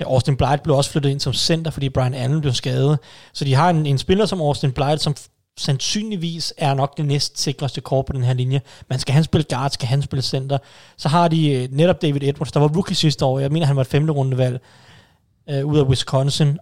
[0.00, 2.98] Øh, Austin Blythe blev også flyttet ind som center, fordi Brian Allen blev skadet.
[3.32, 5.14] Så de har en, en spiller som Austin Blythe, som
[5.56, 8.60] sandsynligvis er nok det næst sikreste kort på den her linje.
[8.90, 10.58] Man skal han spille guard, skal han spille center.
[10.96, 13.38] Så har de uh, netop David Edwards, der var rookie sidste år.
[13.38, 14.60] Jeg mener, han var et femte rundevalg
[15.52, 16.58] uh, ud af Wisconsin.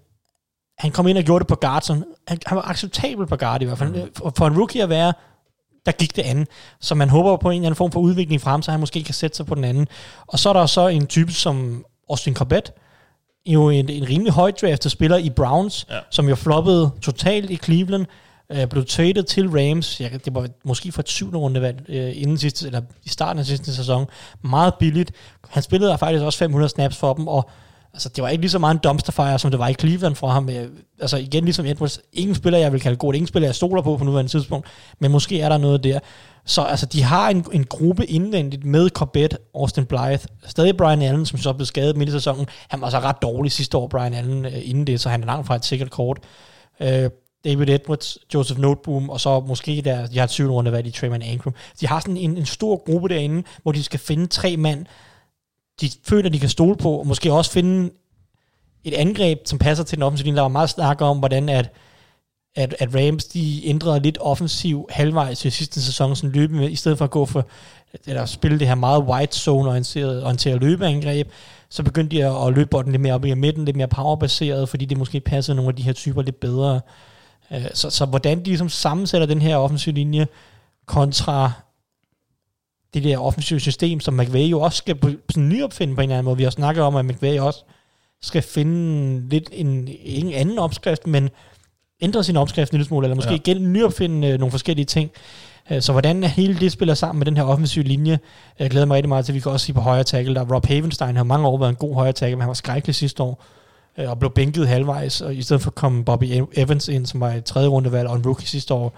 [0.79, 1.93] Han kom ind og gjorde det på guard, så
[2.29, 3.91] han, han var acceptabel på guard i hvert fald.
[3.91, 4.15] Mm.
[4.17, 5.13] For, for en rookie at være
[5.87, 6.49] der gik det andet.
[6.81, 9.15] Så man håber på en eller anden form for udvikling frem, så han måske kan
[9.15, 9.89] sætte sig på den anden.
[10.27, 12.73] Og så er der så en type som Austin Corbett,
[13.47, 15.99] jo en, en rimelig højt draftet spiller i Browns, ja.
[16.11, 18.07] som jo floppede totalt i Cleveland,
[18.55, 22.39] øh, blev traded til Rams, ja, det var måske for et syvende rundevalg øh, inden
[22.39, 24.07] sidste, eller i starten af sidste sæson,
[24.43, 25.13] meget billigt.
[25.49, 27.51] Han spillede faktisk også 500 snaps for dem, og
[27.95, 30.15] altså, det var ikke lige så meget en dumpster fire, som det var i Cleveland
[30.15, 30.51] for ham.
[30.51, 30.69] Øh,
[31.01, 33.97] altså igen, ligesom Edwards, ingen spiller, jeg vil kalde god, ingen spiller, jeg stoler på
[33.97, 34.67] på nuværende tidspunkt,
[34.99, 35.99] men måske er der noget der.
[36.47, 41.27] Så altså, de har en, en gruppe indvendigt med Corbett, Austin Blythe, stadig Brian Allen,
[41.27, 42.47] som så blev skadet midt i sæsonen.
[42.69, 45.27] Han var så ret dårlig sidste år, Brian Allen, øh, inden det, så han er
[45.27, 46.19] langt fra et sikkert kort.
[46.81, 47.11] Øh,
[47.45, 50.91] David Edwards, Joseph Noteboom, og så måske der, de har et syvende runde valg i
[50.91, 51.55] Trayman Ankrum.
[51.81, 54.87] De har sådan en, en stor gruppe derinde, hvor de skal finde tre mand,
[55.81, 57.91] de føler, de kan stole på, og måske også finde
[58.85, 60.37] et angreb, som passer til den offensiv linje.
[60.37, 61.73] Der var meget snak om, hvordan at,
[62.57, 66.77] at, at Rams, de ændrede lidt offensiv halvvejs i sidste sæson, sådan løbe med, i
[66.77, 67.47] stedet for at gå for,
[68.07, 71.31] eller spille det her meget white zone orienteret, orienteret løbeangreb,
[71.69, 74.69] så begyndte de at, at løbe bolden lidt mere op i midten, lidt mere powerbaseret,
[74.69, 76.81] fordi det måske passede nogle af de her typer lidt bedre.
[77.53, 80.27] Øh, så, så hvordan de ligesom sammensætter den her offensiv linje
[80.87, 81.53] kontra
[82.95, 84.99] det der offensive system, som McVay jo også skal
[85.31, 86.37] sådan nyopfinde på en eller anden måde.
[86.37, 87.65] Vi har snakket om, at McVay også
[88.23, 91.31] skal finde lidt en, en anden opskrift, men
[92.01, 93.37] ændre sin opskrift en lille smule, eller måske ja.
[93.37, 95.11] igen nyopfinde øh, nogle forskellige ting.
[95.71, 98.19] Øh, så hvordan hele det spiller sammen med den her offensive linje,
[98.59, 100.55] jeg glæder mig rigtig meget til, at vi kan også sige på højre tackle, der
[100.55, 103.23] Rob Havenstein har mange år været en god højre tackle, men han var skrækkelig sidste
[103.23, 103.45] år,
[103.99, 107.33] øh, og blev bænket halvvejs, og i stedet for kom Bobby Evans ind, som var
[107.33, 108.93] et tredje rundevalg og en rookie sidste år,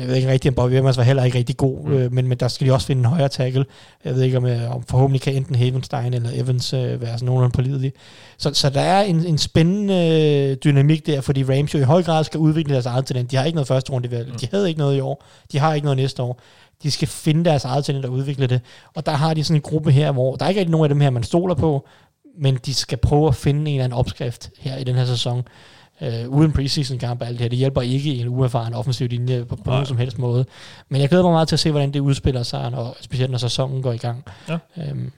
[0.00, 1.92] jeg ved ikke rigtigt, om Bobby Evans var heller ikke rigtig god, mm.
[1.92, 3.64] øh, men, men der skal de også finde en højere tackle.
[4.04, 7.26] Jeg ved ikke, om, øh, om forhåbentlig kan enten Havenstein eller Evans øh, være sådan
[7.26, 7.92] nogenlunde pålidelig.
[8.38, 9.94] Så, så der er en, en spændende
[10.50, 13.30] øh, dynamik der, fordi Rams jo i høj grad skal udvikle deres eget talent.
[13.30, 14.28] De har ikke noget første runde valg.
[14.28, 14.38] Mm.
[14.38, 15.24] De havde ikke noget i år.
[15.52, 16.40] De har ikke noget næste år.
[16.82, 18.60] De skal finde deres eget talent og udvikle det.
[18.94, 20.88] Og der har de sådan en gruppe her, hvor der er ikke rigtig nogen af
[20.88, 21.88] dem her, man stoler på,
[22.38, 25.42] men de skal prøve at finde en eller anden opskrift her i den her sæson
[26.00, 27.48] øh, uden preseason kamp alt det her.
[27.48, 30.44] Det hjælper ikke en uerfaren offensiv linje på, på nogen som helst måde.
[30.88, 33.38] Men jeg glæder mig meget til at se, hvordan det udspiller sig, når, specielt når
[33.38, 34.24] sæsonen går i gang.
[34.48, 34.58] Ja.
[34.76, 35.12] Øhm.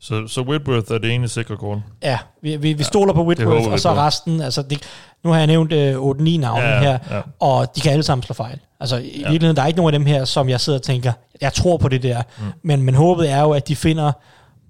[0.00, 1.78] Så, så Whitworth er det ene sikre kort?
[2.02, 4.82] Ja, vi, vi, vi ja, stoler på Whitworth, og så resten, altså det,
[5.24, 7.20] nu har jeg nævnt øh, 8-9 navne ja, her, ja.
[7.40, 8.58] og de kan alle sammen slå fejl.
[8.80, 9.30] Altså i ja.
[9.30, 11.76] virkeligheden, der er ikke nogen af dem her, som jeg sidder og tænker, jeg tror
[11.76, 12.44] på det der, mm.
[12.62, 14.12] men, men håbet er jo, at de finder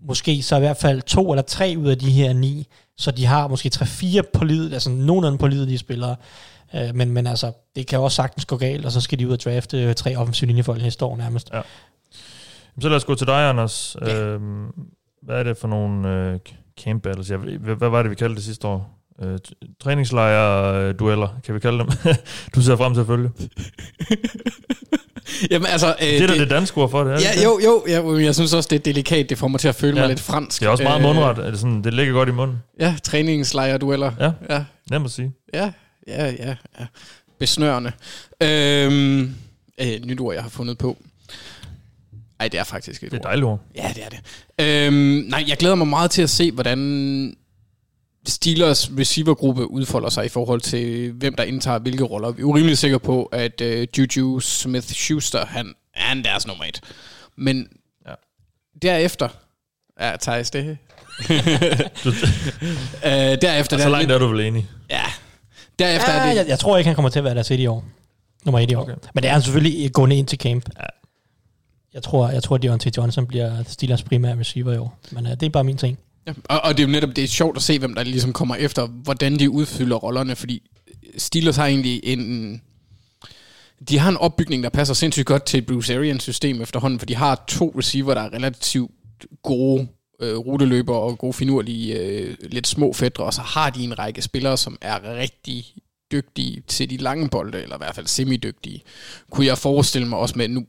[0.04, 3.26] måske så i hvert fald to eller tre ud af de her ni, så de
[3.26, 6.16] har måske 3-4 pålidelige, altså nogenlunde pålidelige spillere.
[6.74, 9.32] Øh, men, men altså, det kan også sagtens gå galt, og så skal de ud
[9.32, 11.50] og drafte øh, tre offensive linjefolk næste år nærmest.
[11.52, 11.60] Ja.
[12.80, 13.96] Så lad os gå til dig, Anders.
[14.00, 14.20] Ja.
[14.20, 14.66] Øhm,
[15.22, 16.38] hvad er det for nogle øh,
[16.80, 17.30] camp battles?
[17.30, 19.03] Ja, hvad, hvad var det, vi kaldte det sidste år?
[19.22, 19.38] Øh,
[19.83, 21.88] træningslejre-dueller, kan vi kalde dem.
[22.55, 23.31] du ser frem til at følge.
[25.50, 27.44] Jamen, altså, øh, det er da det, det danske ord for det, er ja, det?
[27.44, 29.31] Jo, jo, ja, jeg synes også, det er delikat.
[29.31, 30.00] Det får mig til at føle ja.
[30.03, 30.61] mig lidt fransk.
[30.61, 31.37] Det er også meget øh, mundret.
[31.37, 32.57] Det, sådan, det ligger godt i munden.
[32.81, 34.12] Ja, træningslejre-dueller.
[34.20, 34.64] Ja, ja.
[34.90, 35.33] nemt at sige.
[35.55, 35.72] Ja,
[36.09, 36.55] ja, ja.
[36.81, 36.87] ja.
[37.38, 37.92] Besnørende.
[38.40, 39.35] Øhm,
[39.81, 40.96] øh, nyt ord, jeg har fundet på.
[42.40, 43.24] Ej, det er faktisk et Det er ord.
[43.24, 43.61] dejligt ord.
[43.77, 44.20] Ja, det er det.
[44.87, 44.94] Øhm,
[45.29, 47.37] nej, jeg glæder mig meget til at se, hvordan
[48.26, 52.30] Steelers receivergruppe udfolder sig i forhold til, hvem der indtager hvilke roller.
[52.30, 56.64] Vi er jo rimelig sikre på, at uh, Juju Smith-Schuster, han er han deres nummer
[56.64, 56.80] et.
[57.37, 57.68] Men
[58.08, 58.14] Ja.
[58.82, 59.28] derefter...
[60.00, 60.78] Ja, Thijs, det...
[61.20, 61.28] uh,
[63.42, 63.76] derefter...
[63.76, 64.68] Og så der langt er du vel enig.
[64.90, 65.02] Ja.
[65.78, 66.37] Derefter Ja, er det...
[66.37, 67.84] jeg, jeg tror ikke, han kommer til at være deres et i år.
[68.44, 68.82] Nummer et i år.
[68.82, 68.94] Okay.
[69.14, 70.68] Men det er han selvfølgelig gående ind til camp.
[70.78, 70.82] Ja.
[71.94, 74.98] Jeg tror, jeg tror, Deontay Johnson bliver Steelers primære receiver i år.
[75.10, 75.98] Men uh, det er bare min ting.
[76.26, 78.32] Ja, og, og det er jo netop det er sjovt at se, hvem der ligesom
[78.32, 80.62] kommer efter, hvordan de udfylder rollerne, fordi
[81.16, 82.62] Steelers har egentlig en...
[83.88, 87.14] De har en opbygning, der passer sindssygt godt til Bruce Arians system efterhånden, for de
[87.14, 88.90] har to receiver, der er relativt
[89.42, 89.88] gode
[90.20, 94.22] øh, ruteløber og gode finurlige, øh, lidt små fædre, og så har de en række
[94.22, 95.66] spillere, som er rigtig
[96.12, 98.82] dygtige til de lange bolde, eller i hvert fald semi-dygtige.
[99.30, 100.66] Kunne jeg forestille mig også med, nu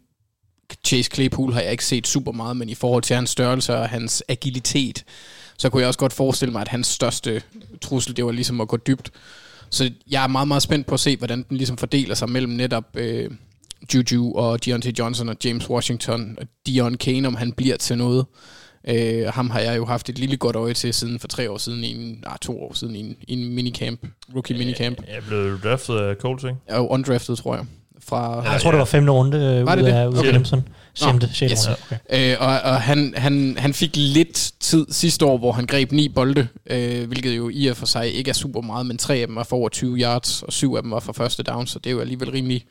[0.86, 3.90] Chase Claypool har jeg ikke set super meget, men i forhold til hans størrelse og
[3.90, 5.04] hans agilitet,
[5.58, 7.42] så kunne jeg også godt forestille mig, at hans største
[7.82, 9.12] trussel, det var ligesom at gå dybt.
[9.70, 12.54] Så jeg er meget, meget spændt på at se, hvordan den ligesom fordeler sig mellem
[12.54, 13.32] netop øh,
[13.94, 18.26] Juju og Deontay Johnson og James Washington og Dion Kane, om han bliver til noget.
[18.88, 21.58] Øh, ham har jeg jo haft et lille godt øje til siden for tre år
[21.58, 24.98] siden, i en, nej, to år siden i en, i en minicamp, rookie minicamp.
[25.08, 26.56] Jeg blev draftet af Colts, ikke?
[26.68, 27.66] Jeg er jo undrafted, tror jeg.
[28.04, 29.94] Fra, Ja, jeg tror, det var femte runde øh, Var det ud det?
[29.94, 30.30] af, ud af Okay.
[30.30, 30.68] Clemson.
[31.04, 31.68] Femte, sjette yes.
[31.68, 31.80] runde.
[32.10, 32.32] Okay.
[32.34, 36.10] Øh, og og han, han, han fik lidt tid sidste år, hvor han greb ni
[36.10, 39.28] bolde, øh, hvilket jo i og for sig ikke er super meget, men tre af
[39.28, 41.80] dem var for over 20 yards, og syv af dem var for første down, så
[41.80, 42.66] det er jo alligevel rimelig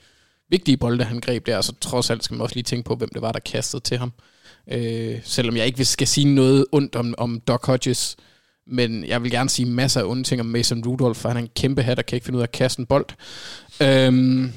[0.50, 2.94] vigtige bolde, han greb der, og så trods alt skal man også lige tænke på,
[2.94, 4.12] hvem det var, der kastede til ham.
[4.72, 8.16] Øh, selvom jeg ikke vil- skal sige noget ondt om, om Doc Hodges,
[8.66, 11.40] men jeg vil gerne sige masser af onde ting om Mason Rudolph, for han er
[11.42, 13.06] en kæmpe hat og kan ikke finde ud af at kaste en bold.
[13.80, 14.52] Øhm,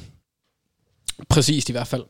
[1.30, 2.04] præcist i hvert fald.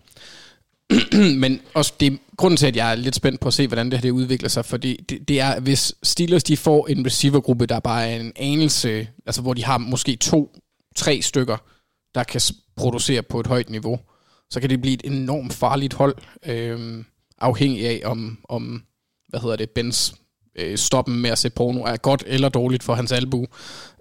[1.43, 3.93] Men også det, grunden til, at jeg er lidt spændt på at se, hvordan det
[3.93, 7.79] her det udvikler sig, fordi det, det er, hvis Steelers de får en receivergruppe, der
[7.79, 10.55] bare er en anelse, altså hvor de har måske to,
[10.95, 11.57] tre stykker,
[12.15, 12.41] der kan
[12.75, 13.99] producere på et højt niveau,
[14.49, 16.15] så kan det blive et enormt farligt hold,
[16.45, 17.03] øh,
[17.37, 18.83] afhængig af om, om
[19.29, 20.15] hvad hedder det, Bens
[20.55, 23.45] øh, stoppen med at se porno er godt eller dårligt for hans albu.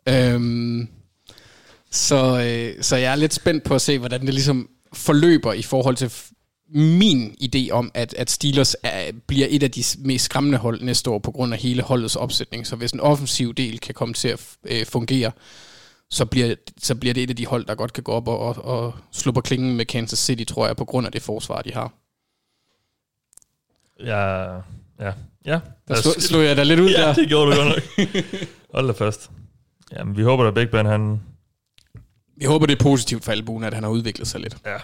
[0.08, 0.40] Øh,
[1.90, 5.62] så, øh, så jeg er lidt spændt på at se, hvordan det ligesom forløber i
[5.62, 6.12] forhold til
[6.68, 11.10] min idé om, at, at Steelers er, bliver et af de mest skræmmende hold næste
[11.10, 12.66] år på grund af hele holdets opsætning.
[12.66, 15.32] Så hvis en offensiv del kan komme til at øh, fungere,
[16.10, 18.38] så bliver, så bliver det et af de hold, der godt kan gå op og,
[18.38, 21.62] og, og slå på klingen med Kansas City, tror jeg, på grund af det forsvar,
[21.62, 21.92] de har.
[24.00, 24.54] Ja,
[25.00, 25.12] ja,
[25.46, 25.60] ja.
[25.88, 27.14] Der slog, slog jeg da lidt ud ja, der.
[27.14, 28.08] det gjorde du godt nok.
[28.74, 29.30] Hold da fast.
[29.92, 31.20] Jamen, vi håber, at Big Ben, han...
[32.40, 34.56] Jeg håber, det er positivt for albuen, at han har udviklet sig lidt.
[34.66, 34.76] Ja.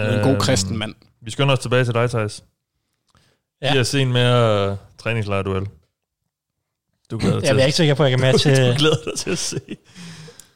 [0.00, 0.94] Han er en god kristen mand.
[1.22, 2.44] Vi skynder os tilbage til dig, Thijs.
[3.62, 3.70] Ja.
[3.72, 5.66] Vi har set en mere uh, træningslejrduel.
[7.10, 7.64] Du glæder dig Jeg er til.
[7.66, 8.72] ikke sikker på, at jeg kan matche...
[8.72, 9.60] du glæder dig til at se.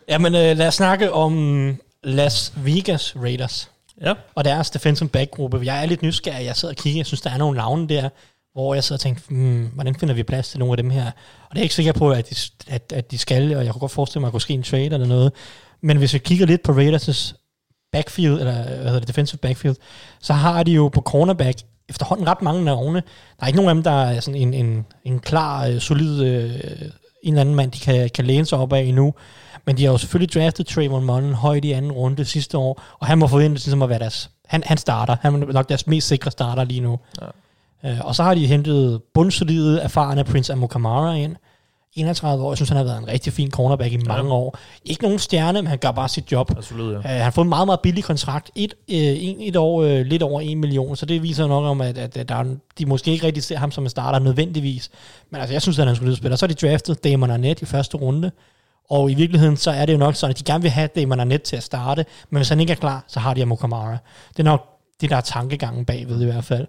[0.08, 3.70] Jamen, øh, lad os snakke om Las Vegas Raiders.
[4.00, 4.14] Ja.
[4.34, 5.60] Og deres defensive back-gruppe.
[5.64, 6.44] Jeg er lidt nysgerrig.
[6.46, 6.98] Jeg sidder og kigger.
[6.98, 8.08] Jeg synes, der er nogle navne der,
[8.52, 11.06] hvor jeg sidder og tænker, hmm, hvordan finder vi plads til nogle af dem her?
[11.06, 12.34] Og det er jeg ikke sikker på, at de,
[12.68, 14.62] at, at de skal, og jeg kunne godt forestille mig, at der kunne ske en
[14.62, 15.32] trade eller noget.
[15.84, 17.34] Men hvis vi kigger lidt på Raiders'
[17.92, 19.76] backfield, eller hvad hedder det, defensive backfield,
[20.20, 23.02] så har de jo på cornerback efterhånden ret mange navne.
[23.38, 26.24] Der er ikke nogen af dem, der er sådan en, en, en klar, øh, solid,
[26.24, 26.50] øh,
[27.22, 29.14] en eller anden mand, de kan, kan læne sig op af endnu.
[29.66, 33.06] Men de har jo selvfølgelig draftet Trayvon Mullen højt i anden runde sidste år, og
[33.06, 34.30] han må forventes ligesom at være deres...
[34.46, 35.16] Han, han starter.
[35.20, 36.98] Han er nok deres mest sikre starter lige nu.
[37.82, 37.92] Ja.
[37.92, 41.36] Uh, og så har de hentet bundsolide, erfarne Prince Amukamara ind.
[41.96, 42.50] 31 år.
[42.52, 44.34] Jeg synes, han har været en rigtig fin cornerback i mange Ja.
[44.34, 44.58] år.
[44.84, 46.50] Ikke nogen stjerne, men han gør bare sit job.
[46.50, 46.98] Absolut, ja.
[46.98, 48.50] Uh, han har fået en meget, meget billig kontrakt.
[48.54, 51.80] Et, uh, en, et år uh, lidt over en million, så det viser nok om,
[51.80, 52.44] at, at, at der er,
[52.78, 54.90] de måske ikke rigtig ser ham som en starter nødvendigvis.
[55.30, 56.36] Men altså, jeg synes, at han skulle spille.
[56.36, 58.30] Så har de draftet Damon Arnett i første runde.
[58.90, 61.20] Og i virkeligheden, så er det jo nok sådan, at de gerne vil have Damon
[61.20, 63.96] Arnett til at starte, men hvis han ikke er klar, så har de Amo Kamara.
[64.28, 64.66] Det er nok
[65.00, 66.66] det, der er tankegangen bagved i hvert fald.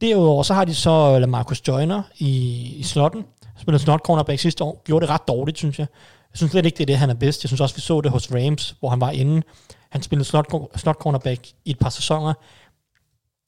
[0.00, 2.28] Derudover, så har de så Lamarcus Joyner i,
[2.76, 3.24] i slotten.
[3.60, 4.82] Spillede slot cornerback sidste år.
[4.84, 5.86] Gjorde det ret dårligt, synes jeg.
[6.32, 7.44] Jeg synes slet ikke, det er det, han er bedst.
[7.44, 9.42] Jeg synes også, vi så det hos Rams, hvor han var inde.
[9.90, 10.46] Han spillede slot,
[10.76, 12.32] slot cornerback i et par sæsoner.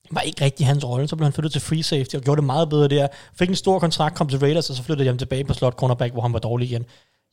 [0.03, 1.09] Det var ikke rigtig hans rolle.
[1.09, 3.09] Så blev han flyttet til free safety og gjorde det meget bedre der.
[3.39, 5.75] Fik en stor kontrakt, kom til Raiders, og så flyttede de ham tilbage på slot
[5.75, 6.85] cornerback, hvor han var dårlig igen.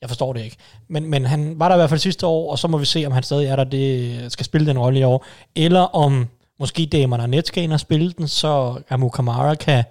[0.01, 0.57] Jeg forstår det ikke.
[0.87, 3.05] Men, men han var der i hvert fald sidste år, og så må vi se,
[3.05, 5.25] om han stadig er der, det skal spille den rolle i år.
[5.55, 6.27] Eller om
[6.59, 9.83] måske Damon Arnett skal ind og spille den, så Amu Kamara kan,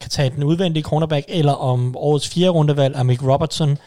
[0.00, 3.78] kan tage den udvendige cornerback, eller om årets fjerde rundevalg, Amik Robertson,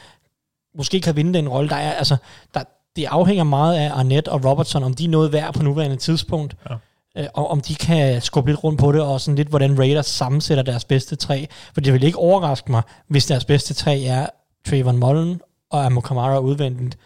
[0.75, 1.69] måske kan vinde den rolle.
[1.69, 2.17] Der er, altså,
[2.53, 2.63] der,
[2.95, 6.55] det afhænger meget af Arnett og Robertson, om de er noget værd på nuværende tidspunkt.
[6.69, 6.75] Ja.
[7.21, 10.05] øh, og om de kan skubbe lidt rundt på det, og sådan lidt, hvordan Raiders
[10.05, 11.47] sammensætter deres bedste tre.
[11.73, 14.27] For det vil ikke overraske mig, hvis deres bedste tre er
[14.67, 16.97] Trayvon Mullen og Amo Kamara udvendigt,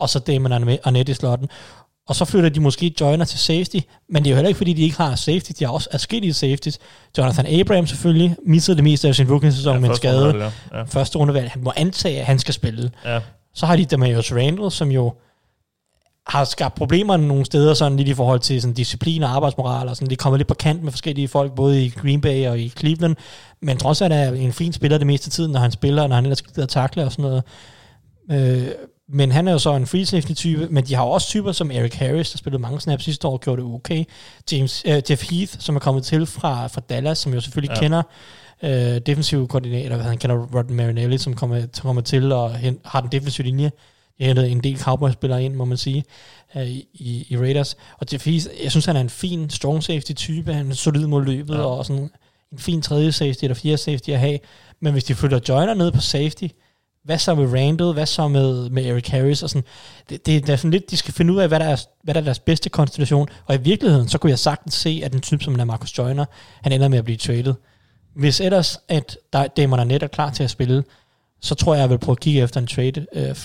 [0.00, 1.48] og så Damon Arnett i slotten.
[2.08, 3.76] Og så flytter de måske Joyner til safety,
[4.08, 5.52] men det er jo heller ikke, fordi de ikke har safety.
[5.58, 6.78] De har også adskillige safeties.
[7.18, 10.24] Jonathan Abraham selvfølgelig missede det meste af sin rookie-sæson Ja, med en skade.
[10.26, 10.78] rundevalg, ja.
[10.78, 10.82] Ja.
[10.84, 11.50] Første rundevalg.
[11.50, 12.90] Han må antage, at han skal spille.
[13.04, 13.20] Ja.
[13.54, 15.12] Så har de Demarius Randall, som jo
[16.26, 19.96] har skabt problemer nogle steder, sådan lidt i forhold til sådan disciplin og arbejdsmoral, og
[19.96, 22.58] sådan, det er kommet lidt på kant med forskellige folk, både i Green Bay og
[22.58, 23.16] i Cleveland,
[23.62, 26.14] men trods alt er en fin spiller det meste af tiden, når han spiller, når
[26.14, 27.42] han ellers gider at takle og sådan noget.
[28.62, 28.68] Øh,
[29.08, 31.70] men han er jo så en free safety type, men de har også typer som
[31.70, 34.04] Eric Harris, der spillede mange snaps sidste år, og gjorde det okay.
[34.52, 37.80] James, øh, Jeff Heath, som er kommet til fra, fra Dallas, som jo selvfølgelig Ja.
[37.80, 38.02] kender
[38.62, 43.12] øh, defensiv koordinator, han kender Rod Marinelli, som kommer, kommer til og hen, har den
[43.12, 43.70] defensive linje.
[44.18, 46.04] De har hentet en del Cowboys-spillere ind, må man sige,
[46.56, 47.76] øh, i, i Raiders.
[47.98, 50.54] Og Jeff Heath, jeg synes, han er en fin strong safety-type.
[50.54, 51.60] Han er solid mod løbet, Ja.
[51.60, 51.66] ja.
[51.66, 52.10] og sådan
[52.52, 54.38] en fin tredje safety eller fjerde safety at have.
[54.80, 56.44] Men hvis de flytter Joyner ned på safety,
[57.08, 59.64] hvad så med Randall, hvad så med, med Eric Harris, og sådan,
[60.08, 62.14] det, det, det er sådan lidt, de skal finde ud af, hvad der, er, hvad
[62.14, 65.20] der er deres bedste konstellation, og i virkeligheden, så kunne jeg sagtens se, at en
[65.20, 66.24] type som Marcus Joyner,
[66.62, 67.54] han ender med at blive traded.
[68.14, 70.84] Hvis ellers, at der, Damon Arnett er klar til at spille,
[71.40, 73.36] så tror jeg, jeg vil prøve at kigge efter en trade, øh,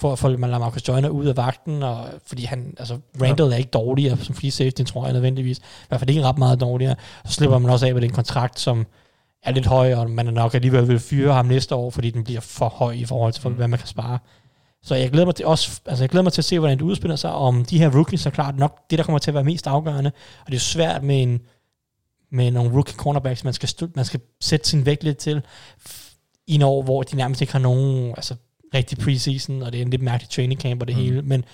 [0.00, 3.70] for at få Marcus Joyner ud af vagten, og, fordi han, altså, Randall er ikke
[3.70, 5.58] dårligere som free safety, tror jeg nødvendigvis.
[5.58, 6.94] I hvert fald ikke ret meget dårligere.
[7.26, 8.86] Så slipper man også af med den kontrakt, som
[9.42, 12.24] er lidt høj, og man er nok alligevel vil fyre ham næste år, fordi den
[12.24, 14.18] bliver for høj i forhold til, hvad man kan spare.
[14.82, 16.84] Så jeg glæder mig til også, altså jeg glæder mig til at se, hvordan det
[16.84, 19.44] udspiller sig, om de her rookies er klart nok det, der kommer til at være
[19.44, 20.12] mest afgørende.
[20.40, 21.40] Og det er svært med en
[22.30, 25.42] med nogle rookie cornerbacks, man skal, støt, man skal sætte sin vægt lidt til
[26.46, 28.34] i en år, hvor de nærmest ikke har nogen altså,
[28.74, 31.02] rigtig preseason, og det er en lidt mærkelig training camp og det mm.
[31.02, 31.44] hele, men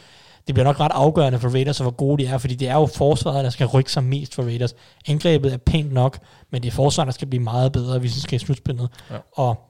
[0.47, 2.75] det bliver nok ret afgørende for Raiders, og hvor gode de er, fordi det er
[2.75, 4.75] jo forsvaret, der skal rykke sig mest for Raiders.
[5.09, 6.19] Angrebet er pænt nok,
[6.51, 8.89] men det er forsvaret, der skal blive meget bedre, hvis de skal i slutspillet.
[9.11, 9.17] Ja.
[9.33, 9.61] Og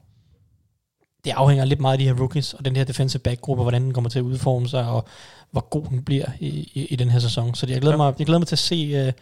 [1.24, 3.94] det afhænger lidt meget af de her rookies, og den her defensive back-gruppe, hvordan den
[3.94, 5.04] kommer til at udforme sig, og
[5.50, 7.54] hvor god den bliver i, i, i den her sæson.
[7.54, 7.96] Så det, jeg, glæder Ja.
[7.96, 9.12] mig, jeg glæder mig til at se, uh,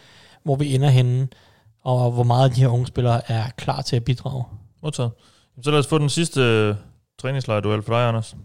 [0.45, 1.29] hvor vi ender henne,
[1.85, 4.45] og hvor meget af de her unge spillere er klar til at bidrage.
[4.83, 5.11] Modtaget.
[5.63, 6.75] Så lad os få den sidste øh,
[7.21, 8.37] træningslejrduel for dig, Anders.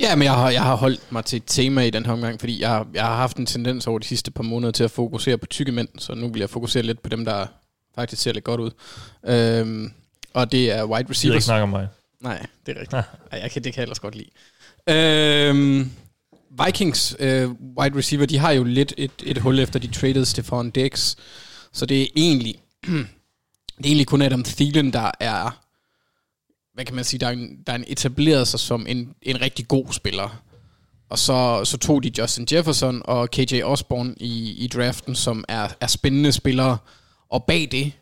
[0.00, 2.40] Ja, men jeg har, jeg har holdt mig til et tema i den her omgang,
[2.40, 5.38] fordi jeg, jeg har haft en tendens over de sidste par måneder til at fokusere
[5.38, 7.46] på tykke mænd, så nu vil jeg fokusere lidt på dem, der
[7.94, 8.70] faktisk ser lidt godt ud.
[9.26, 9.92] Øhm,
[10.34, 11.44] og det er wide Jeg ikke receivers.
[11.44, 11.88] snakke om mig.
[12.20, 12.92] Nej, det er rigtigt.
[12.92, 13.02] Ja.
[13.32, 14.30] Ej, jeg kan, det kan jeg ellers godt lide.
[14.88, 15.90] Øhm,
[16.66, 20.70] Vikings øh, wide receiver, de har jo lidt et, et hul efter de traded Stefan
[20.70, 21.16] Diggs.
[21.72, 22.54] Så det er egentlig,
[22.86, 22.98] det
[23.78, 25.58] er egentlig kun Adam Thielen, der er,
[26.78, 29.40] hvad kan man sige, der er, en, der er en etableret sig som en, en
[29.40, 30.42] rigtig god spiller.
[31.08, 35.68] Og så, så tog de Justin Jefferson og KJ Osborne i, i draften, som er,
[35.80, 36.78] er spændende spillere.
[37.28, 37.92] Og bag det,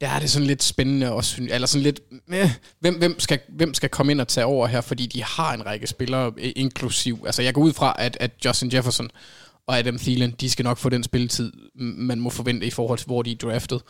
[0.00, 2.00] der er det sådan lidt spændende, og syn- eller sådan lidt,
[2.32, 2.50] eh,
[2.80, 5.66] hvem, hvem, skal, hvem skal komme ind og tage over her, fordi de har en
[5.66, 9.10] række spillere, inklusiv, altså jeg går ud fra, at, at Justin Jefferson
[9.66, 13.06] og Adam Thielen, de skal nok få den spilletid, man må forvente i forhold til,
[13.06, 13.82] hvor de er draftet.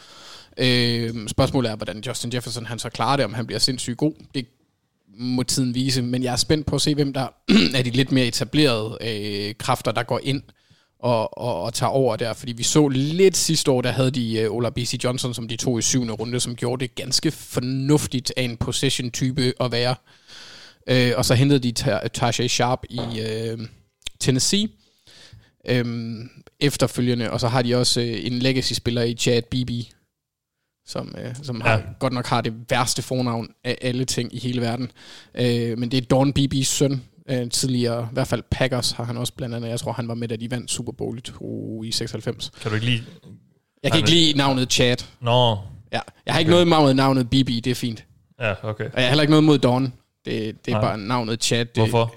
[0.58, 4.12] Øh, spørgsmålet er, hvordan Justin Jefferson han så klarer det, om han bliver sindssygt god.
[4.34, 4.46] Det
[5.18, 7.28] må tiden vise, men jeg er spændt på at se, hvem der
[7.76, 10.42] er de lidt mere etablerede øh, kræfter, der går ind
[10.98, 14.38] og, og, og tager over der, fordi vi så lidt sidste år, der havde de
[14.38, 15.00] øh, Ola B.C.
[15.04, 19.52] Johnson, som de tog i syvende runde, som gjorde det ganske fornuftigt af en possession-type
[19.60, 19.94] at være.
[20.88, 21.72] Øh, og så hentede de
[22.08, 23.58] Tajay Sharp i øh,
[24.20, 24.68] Tennessee
[25.68, 26.30] øhm,
[26.60, 29.92] efterfølgende, og så har de også øh, en legacy-spiller i Chad Bibi,
[30.86, 31.62] som, øh, som ja.
[31.62, 34.90] Har, godt nok har det værste fornavn af alle ting i hele verden.
[35.34, 39.16] Øh, men det er Dawn Beebes søn, øh, tidligere, i hvert fald Packers har han
[39.16, 39.68] også blandt andet.
[39.68, 42.52] Jeg tror, han var med, da de vandt Super Bowl i, to, i 96.
[42.62, 43.04] Kan du ikke lide...
[43.82, 44.96] Jeg kan ikke lide navnet Chad.
[45.20, 45.58] Nå,
[45.92, 46.00] Ja.
[46.26, 48.04] Jeg har ikke noget imod navnet Bibi, det er fint.
[48.40, 48.84] ja, okay.
[48.84, 49.84] Og jeg har heller ikke noget mod Dawn.
[50.24, 50.80] Det, det er Nej.
[50.80, 51.64] bare navnet Chad.
[51.64, 52.14] Det, Hvorfor?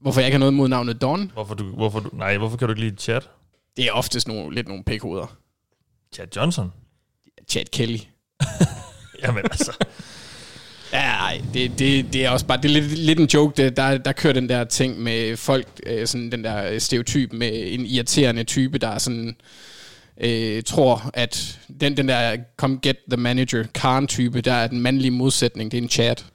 [0.00, 1.30] Hvorfor jeg ikke har noget mod navnet Dawn?
[1.34, 3.20] Hvorfor, du, hvorfor du, nej, hvorfor kan du ikke lide Chad?
[3.76, 5.36] Det er oftest nogle, lidt nogle pikhoveder.
[6.14, 6.72] Chad Johnson?
[7.48, 7.98] Chad Kelly.
[9.22, 9.72] Jamen altså,
[10.92, 13.76] Ja, ej, det, det, det er også bare, det er lidt, lidt en joke, det,
[13.76, 17.86] der, der kører den der ting med folk, øh, sådan den der stereotyp med en
[17.86, 19.36] irriterende type, der er sådan,
[20.20, 25.10] øh, tror, at den, den der come get the manager, Karen-type, der er den mandlige
[25.10, 26.26] modsætning, det er en chat.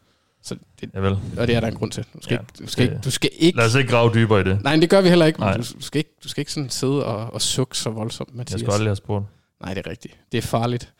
[0.43, 1.18] Så det, javel.
[1.38, 2.04] og det er der en grund til.
[2.14, 3.58] Du skal, Ja, ikke, du skal, det- ikke, du skal ikke...
[3.58, 4.64] Lad os ikke grave dybere i det.
[4.64, 5.39] Nej, det gør vi heller ikke.
[5.39, 5.54] Nej.
[5.58, 8.38] Du, du, skal ikke du skal ikke sådan sidde og, og sukke så voldsomt, Jeg
[8.38, 8.60] Mathias.
[8.60, 9.26] skulle aldrig have spurgt.
[9.64, 10.18] Nej, det er rigtigt.
[10.32, 10.93] Det er farligt.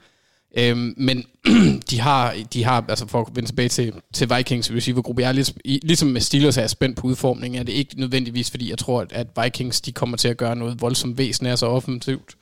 [0.57, 1.26] Øhm, men
[1.89, 5.32] de har, de har, altså for at vende tilbage til, til Vikings receivergruppe, jeg er
[5.32, 8.78] lidt, ligesom med Steelers er jeg spændt på udformningen, er det ikke nødvendigvis, fordi jeg
[8.78, 12.36] tror, at, at Vikings de kommer til at gøre noget voldsomt væsen af så offensivt.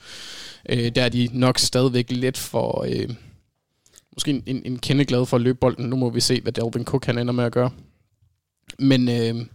[0.69, 3.09] Øh, der er de nok stadigvæk lidt for, øh,
[4.13, 5.85] måske en, en, en kende glad for at løbe bolden.
[5.89, 7.69] Nu må vi se, hvad Dalvin Cook han ender med at gøre.
[8.79, 9.45] Men øh,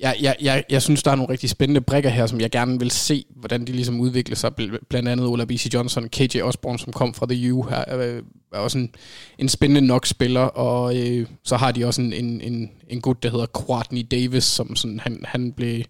[0.00, 2.78] jeg, jeg, jeg, jeg synes, der er nogle rigtig spændende brikker her, som jeg gerne
[2.78, 4.52] vil se, hvordan de ligesom udvikler sig.
[4.60, 5.70] Bl- Blandt andet Ola B.C.
[5.74, 8.20] Johnson, KJ Osborne, som kom fra The U, her, er,
[8.52, 8.94] er også en,
[9.38, 13.22] en spændende nok spiller, og øh, så har de også en, en, en, en gut,
[13.22, 15.84] der hedder Courtney Davis, som sådan, han, han blev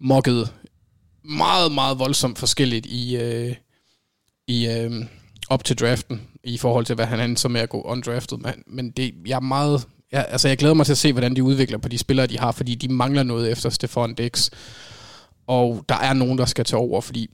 [0.00, 0.52] mokket
[1.24, 3.54] meget, meget voldsomt forskelligt i, øh,
[4.46, 4.92] i øh,
[5.48, 8.38] op til draften, i forhold til, hvad han endte så med at gå undrafted.
[8.38, 9.86] Men, men det, jeg er meget...
[10.14, 12.38] Jeg, altså, jeg glæder mig til at se, hvordan de udvikler på de spillere, de
[12.38, 14.50] har, fordi de mangler noget efter Stefan Dix.
[15.46, 17.30] Og der er nogen, der skal tage over, fordi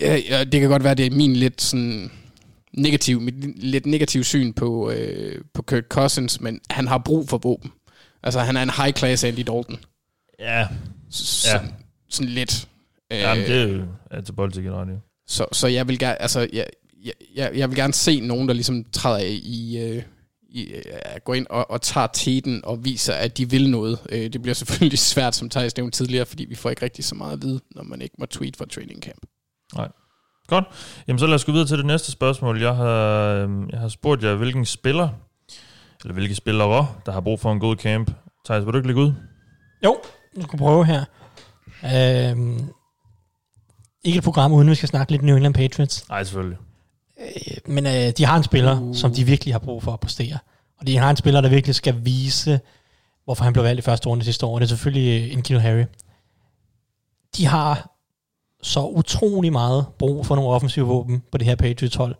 [0.00, 2.10] ja, ja, det kan godt være, det er min lidt sådan
[2.72, 7.38] negativ, mit lidt negativ syn på, øh, på Kirk Cousins, men han har brug for
[7.38, 7.70] våben.
[8.22, 9.78] Altså, han er en high-class Andy Dalton.
[10.38, 10.66] Ja,
[11.12, 11.60] S- Ja.
[12.10, 12.68] Sådan, lidt.
[13.12, 14.98] Øh, ja men det er jo ja, til politik ret, jo.
[15.26, 16.66] så, så jeg vil gerne, altså, jeg,
[17.04, 20.02] jeg, jeg, jeg vil gerne se nogen, der ligesom træder i øh,
[21.24, 23.98] går ind og, og tager teten og viser, at de vil noget.
[24.08, 27.14] Øh, det bliver selvfølgelig svært, som Thijs nævnte tidligere, fordi vi får ikke rigtig så
[27.14, 29.22] meget at vide, når man ikke må tweet fra training camp.
[30.46, 30.64] Godt.
[31.08, 32.62] Jamen så lad os gå videre til det næste spørgsmål.
[32.62, 35.08] Jeg har, øhm, jeg har spurgt jer, hvilken spiller,
[36.04, 38.10] eller hvilke spillere, der har brug for en god camp.
[38.44, 39.12] Thijs, vil du ikke lægge ud?
[39.84, 40.00] Jo,
[40.36, 41.04] jeg skal prøve her.
[41.84, 42.68] Øhm,
[44.04, 46.08] ikke et program, uden vi skal snakke lidt New England Patriots.
[46.08, 46.58] Nej, selvfølgelig.
[47.22, 48.94] Øh, men øh, de har en spiller, uh.
[48.94, 50.38] som de virkelig har brug for at præstere.
[50.80, 52.60] Og de har en spiller, der virkelig skal vise,
[53.24, 54.54] hvorfor han blev valgt i første runde sidste år.
[54.54, 55.84] Og det er selvfølgelig øh, Enkino Harry.
[57.36, 57.90] De har
[58.62, 62.14] så utrolig meget brug for nogle offensive våben på det her Patriots-hold.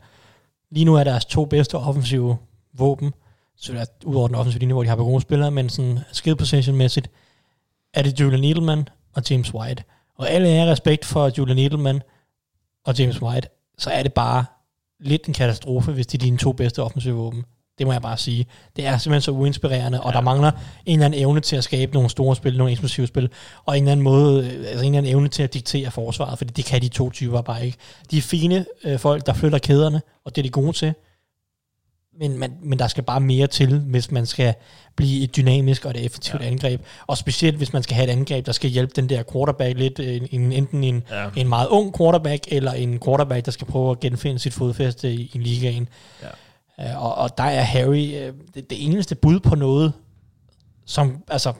[0.70, 2.36] Lige nu er deres to bedste offensive
[2.72, 3.14] våben,
[3.56, 5.98] så er ud over den offensive linje, hvor de har på gode spillere, men sådan
[6.12, 7.10] skill position-mæssigt,
[7.94, 9.84] er det Julian Edelman og James White.
[10.18, 12.02] Og alle er respekt for Julian Edelman
[12.84, 13.48] og James White,
[13.78, 14.44] så er det bare
[15.02, 17.44] lidt en katastrofe, hvis de er dine to bedste offensive våben.
[17.78, 18.46] Det må jeg bare sige.
[18.76, 20.16] Det er simpelthen så uinspirerende, og Ja.
[20.16, 20.50] der mangler
[20.86, 23.30] en eller anden evne til at skabe nogle store spil, nogle eksplosive spil,
[23.64, 26.38] og en eller anden måde, øh, altså en eller anden evne til at diktere forsvaret,
[26.38, 27.78] fordi det kan de to typer bare ikke.
[28.10, 30.94] De er fine øh, folk, der flytter kæderne, og det er de gode til,
[32.18, 34.54] men, man, men der skal bare mere til, hvis man skal
[34.96, 36.46] blive et dynamisk og et effektivt ja.
[36.46, 36.80] angreb.
[37.06, 39.98] Og specielt, hvis man skal have et angreb, der skal hjælpe den der quarterback lidt,
[39.98, 41.28] øh, en, enten en, Ja.
[41.36, 45.30] en meget ung quarterback, eller en quarterback, der skal prøve at genfinde sit fodfæste i,
[45.34, 45.88] i ligaen.
[46.78, 46.90] Ja.
[46.90, 49.92] Øh, og, og der er Harry øh, det, det eneste bud på noget,
[50.86, 51.52] som altså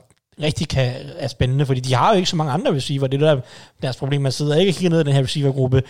[0.42, 3.06] rigtig kan, er spændende, fordi de har jo ikke så mange andre receiver.
[3.06, 3.40] Det er der
[3.82, 4.20] deres problem.
[4.22, 5.82] Man sidder ikke og kigger ned i den her receivergruppe,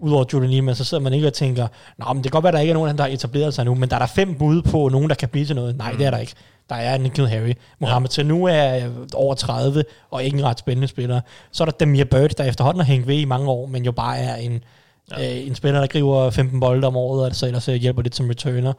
[0.00, 2.48] udover Julian Edelman, så sidder man ikke og tænker, Nå, men det kan godt være,
[2.50, 4.34] at der ikke er nogen, der har etableret sig nu, men der er der fem
[4.34, 5.78] bud på nogen, der kan blive til noget.
[5.78, 5.98] Nej, mm.
[5.98, 6.34] det er der ikke.
[6.68, 7.52] Der er Nikhil Harry.
[7.78, 8.12] Mohamed ja.
[8.12, 11.20] Sanu er øh, over 30, og ikke en ret spændende spiller.
[11.52, 13.92] Så er der Demir Bird, der efterhånden har hængt ved i mange år, men jo
[13.92, 14.64] bare er en,
[15.18, 15.40] ja.
[15.40, 18.16] øh, en spiller, der griber 15 bolde om året, og så ellers øh, hjælper lidt
[18.16, 18.72] som returner.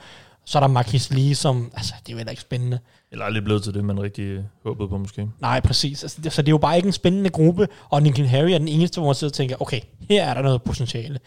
[0.45, 2.79] Så er der Marquis Lee, som, altså, det er jo heller ikke spændende.
[3.11, 5.27] Eller aldrig blevet til det, man rigtig håbede på måske.
[5.41, 6.03] Nej, præcis.
[6.03, 8.57] Altså, det, så det er jo bare ikke en spændende gruppe, og Nikhil Harry er
[8.57, 9.79] den eneste, hvor man sidder og tænker, okay,
[10.09, 11.19] her er der noget potentiale.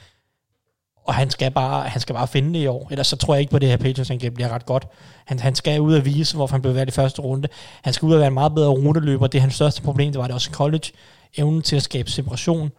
[1.05, 2.89] Og han skal bare, han skal bare finde det i år.
[2.91, 4.89] Ellers så tror jeg ikke på, det her Patriots angreb bliver ret godt.
[5.25, 7.49] Han, han skal ud og vise, hvorfor han blev valgt i første runde.
[7.83, 9.27] Han skal ud og være en meget bedre ruteløber.
[9.27, 10.93] Det er hans største problem, det var det også i college.
[11.37, 12.71] Evnen til at skabe separation.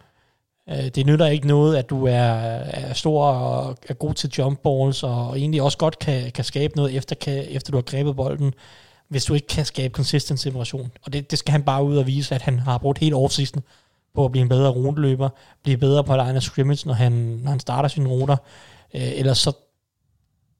[0.70, 4.60] Øh, det nytter ikke noget, at du er, er stor og er god til jump
[4.62, 8.16] balls, og egentlig også godt kan, kan skabe noget, efter, kan, efter du har grebet
[8.16, 8.54] bolden,
[9.08, 10.92] hvis du ikke kan skabe consistent separation.
[11.02, 13.62] Og det, det skal han bare ud og vise, at han har brugt hele offseason
[14.14, 15.28] på at blive en bedre rundløber,
[15.62, 18.36] blive bedre på line of scrimmage, når han, når han starter sine ruter.
[18.94, 19.52] Øh, ellers så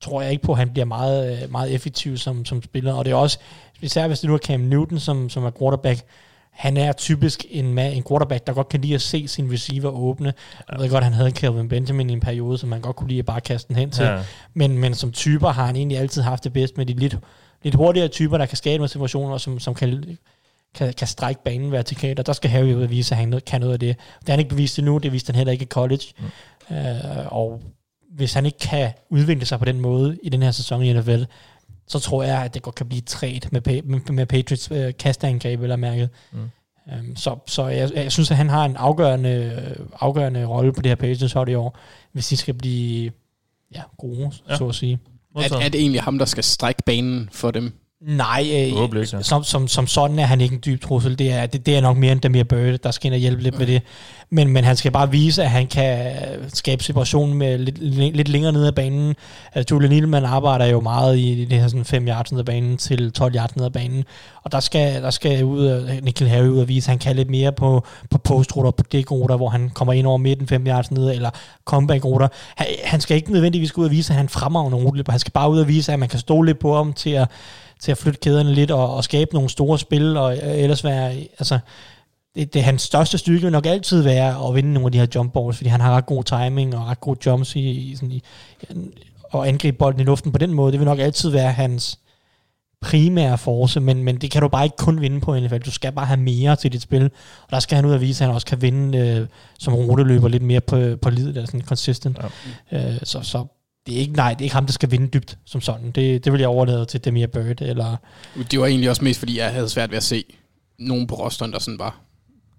[0.01, 2.93] tror jeg ikke på, at han bliver meget, meget effektiv som, som spiller.
[2.93, 3.39] Og det er også,
[3.81, 6.05] især hvis det nu er Cam Newton, som, som er quarterback,
[6.57, 10.35] han er typisk en, en quarterback, der godt kan lide at se sin receiver åbne.
[10.73, 13.19] Jeg ved godt, han havde Calvin Benjamin i en periode, som man godt kunne lide
[13.19, 14.05] at bare kaste den hen til.
[14.05, 14.23] Ja.
[14.55, 17.19] Men, men som typer har han egentlig altid haft det bedst med de lidt,
[17.63, 20.19] lidt hurtigere typer, der kan skabe nogle situationer, som, som kan,
[20.75, 23.73] kan, kan strække banen vertikalt, og der skal Harry ud vise, at han kan noget
[23.73, 23.97] af det.
[24.21, 26.05] Det har han ikke bevist endnu, det viste han heller ikke i college.
[26.19, 26.77] Mm.
[26.77, 27.63] Øh, og
[28.11, 31.23] hvis han ikke kan udvikle sig på den måde i den her sæson i NFL,
[31.89, 35.63] så tror jeg, at det godt kan blive træt med, med, med Patriots øh, kasteangreb
[35.63, 36.11] eller mærket.
[36.33, 36.51] Mm.
[36.93, 40.91] Um, så så jeg, jeg synes, at han har en afgørende, afgørende rolle på det
[40.91, 41.79] her Patriots hold i år,
[42.13, 43.11] hvis de skal blive
[43.75, 44.57] ja, gode, ja.
[44.57, 44.99] så at sige.
[45.37, 47.73] Er, er det egentlig ham, der skal strække banen for dem?
[48.01, 51.19] Nej, Forhåbentlig ikke, øh, som, som, som sådan er han ikke en dyb trussel.
[51.19, 53.43] Det er, det, det er nok mere end Demir Bird, der skal ind og hjælpe
[53.43, 53.83] lidt med det.
[54.31, 56.13] Men, men han skal bare vise, at han kan
[56.55, 57.79] skabe separation med lidt,
[58.17, 59.15] lidt længere ned ad banen.
[59.55, 62.77] Altså, Julian Nielmann arbejder jo meget i det her sådan 5 yards ned ad banen
[62.77, 64.05] til 12 yards ned ad banen.
[64.43, 67.31] Og der skal, der skal ud, Nikhil Harry ud og vise, at han kan lidt
[67.31, 71.11] mere på, på postruter, på dækruter, hvor han kommer ind over midten 5 yards ned,
[71.11, 71.31] eller
[71.65, 72.29] comeback-ruter.
[72.57, 75.13] Han, han skal ikke nødvendigvis gå ud og vise, at han fremragende ruteløber.
[75.13, 77.29] Han skal bare ud og vise, at man kan stole lidt på ham til at,
[77.81, 81.13] til at flytte kæderne lidt og, og skabe nogle store spil, og øh, ellers være,
[81.13, 81.59] altså,
[82.35, 85.07] det, det, hans største styrke vil nok altid være at vinde nogle af de her
[85.15, 88.13] jump balls, fordi han har ret god timing og ret gode jumps i, i, sådan
[88.13, 88.23] i
[89.31, 90.73] og angribe bolden i luften på den måde.
[90.73, 91.99] Det vil nok altid være hans
[92.81, 95.59] primære force, men, men det kan du bare ikke kun vinde på i NFL.
[95.59, 97.05] Du skal bare have mere til dit spil,
[97.43, 99.27] og der skal han ud og vise, at han også kan vinde øh,
[99.59, 102.19] som ruteløber lidt mere på, på livet, eller sådan consistent.
[102.73, 102.93] Ja.
[102.95, 103.45] Øh, så, så
[103.87, 105.91] det er ikke, nej, det er ikke ham, der skal vinde dybt som sådan.
[105.91, 107.97] Det, det vil jeg overlade til Demir Bird, eller
[108.51, 110.25] Det var egentlig også mest, fordi jeg havde svært ved at se
[110.79, 112.01] nogen på rosteren, der sådan var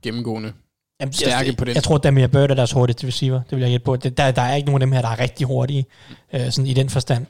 [0.03, 0.53] gennemgående.
[0.99, 1.75] Jamen, Stærke jeg, på den.
[1.75, 3.41] Jeg tror, Damir Bird er deres hurtigste receiver.
[3.49, 3.95] Det vil jeg gætte på.
[3.95, 5.85] Det, der, der er ikke nogen af dem her, der er rigtig hurtige,
[6.33, 7.25] øh, sådan i den forstand.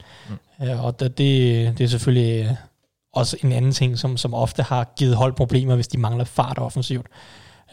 [0.60, 0.68] Mm.
[0.68, 2.52] Øh, og det, det, det er selvfølgelig øh,
[3.14, 6.58] også en anden ting, som, som ofte har givet hold problemer, hvis de mangler fart
[6.58, 7.06] offensivt.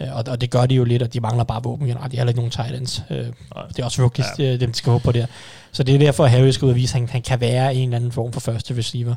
[0.00, 2.12] Øh, og, og det gør de jo lidt, og de mangler bare våben generelt.
[2.12, 3.02] De har heller ikke nogen tight ends.
[3.10, 3.26] Øh,
[3.68, 4.56] det er også rookies, ja.
[4.56, 5.26] dem de skal håbe på der.
[5.74, 7.74] Så det er derfor, at Harry skal ud og vise, at han, han kan være
[7.74, 9.14] en eller anden form for første receiver.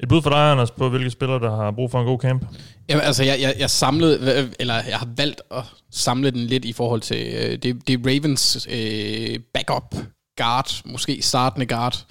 [0.00, 2.46] Et bud for dig, Anders, på hvilke spillere, der har brug for en god camp?
[2.88, 6.72] Jamen, altså, jeg, jeg, jeg samlede, eller jeg har valgt at samle den lidt i
[6.72, 9.94] forhold til, øh, det, det er Ravens øh, backup
[10.36, 12.06] guard, måske startende guard,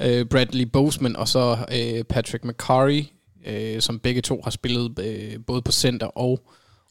[0.00, 3.04] øh, Bradley Boseman, og så øh, Patrick McCurry,
[3.46, 6.40] øh, som begge to har spillet øh, både på center og,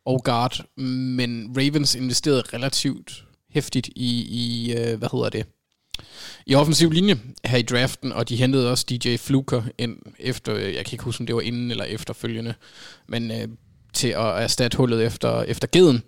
[0.05, 5.45] og guard, men Ravens investerede relativt hæftigt i, i øh, hvad hedder det,
[6.49, 10.63] i offensiv linje her i draften, og de hentede også DJ Fluker ind efter, øh,
[10.63, 12.53] jeg kan ikke huske, om det var inden eller efterfølgende,
[13.07, 13.47] men øh,
[13.93, 16.03] til at erstatte hullet efter, efter geden.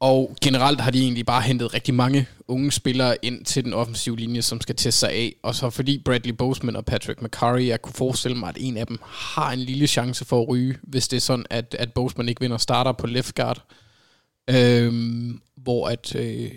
[0.00, 4.16] Og generelt har de egentlig bare hentet rigtig mange unge spillere ind til den offensive
[4.16, 5.34] linje, som skal teste sig af.
[5.42, 8.86] Og så fordi Bradley Boseman og Patrick McCurry, jeg kunne forestille mig, at en af
[8.86, 12.28] dem har en lille chance for at ryge, hvis det er sådan, at, at Boseman
[12.28, 13.64] ikke vinder starter på left guard.
[14.50, 16.14] Øhm, hvor at...
[16.14, 16.50] Øh,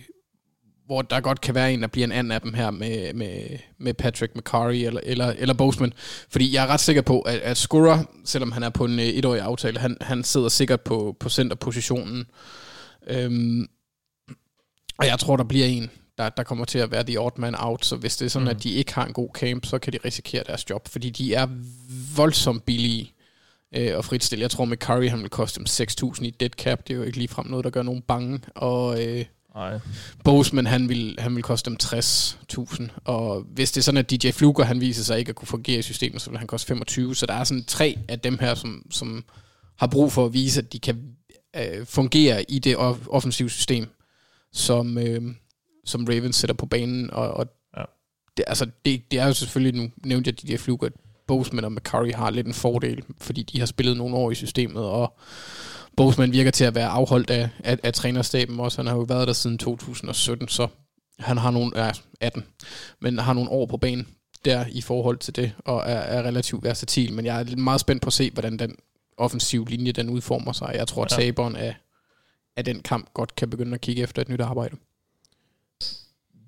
[0.88, 3.60] hvor der godt kan være en, der bliver en anden af dem her med, med,
[3.78, 5.94] med Patrick McCurry eller, eller, eller Boseman.
[6.30, 9.06] Fordi jeg er ret sikker på, at, at Skura, selvom han er på en øh,
[9.06, 12.26] etårig aftale, han, han sidder sikkert på, på centerpositionen.
[13.08, 13.68] Øhm,
[14.98, 17.56] og jeg tror, der bliver en, der, der kommer til at være the odd man
[17.58, 17.86] out.
[17.86, 18.56] Så hvis det er sådan, mm.
[18.56, 20.88] at de ikke har en god camp, så kan de risikere deres job.
[20.88, 21.48] Fordi de er
[22.16, 23.14] voldsomt billige
[23.76, 24.42] øh, og fritstille.
[24.42, 26.88] Jeg tror, McCurry han vil koste dem 6.000 i dead cap.
[26.88, 28.40] Det er jo ikke ligefrem noget, der gør nogen bange.
[28.56, 29.06] Og...
[29.06, 29.26] Øh,
[29.58, 29.80] Nej.
[30.24, 34.32] Boseman, han vil, han vil koste dem 60.000, og hvis det er sådan, at DJ
[34.32, 37.16] Fluger, han viser sig ikke at kunne fungere i systemet, så vil han koste 25,
[37.16, 39.24] så der er sådan tre af dem her, som, som
[39.80, 41.04] har brug for at vise, at de kan
[41.56, 43.88] øh, fungere i det off- offensive system,
[44.54, 45.22] som, øh,
[45.86, 47.48] som Ravens sætter på banen, og, og
[47.78, 47.84] Ja.
[48.38, 50.90] det, altså, det, det er jo selvfølgelig, nu nævnte jeg DJ Fluger,
[51.28, 54.84] Boseman og McCurry har lidt en fordel, fordi de har spillet nogle år i systemet,
[54.84, 55.18] og
[55.98, 58.78] Boseman virker til at være afholdt af, af, af trænerstaben også.
[58.78, 60.68] Han har jo været der siden 2017, så
[61.20, 61.92] han har nogle, ja,
[62.22, 62.44] 18,
[63.00, 64.08] men har nogle år på banen
[64.46, 67.14] der i forhold til det, og er, er relativt versatil.
[67.14, 68.76] Men jeg er meget spændt på at se, hvordan den
[69.18, 70.72] offensiv linje den udformer sig.
[70.76, 71.76] Jeg tror, at taberen af,
[72.56, 74.76] af den kamp godt kan begynde at kigge efter et nyt arbejde.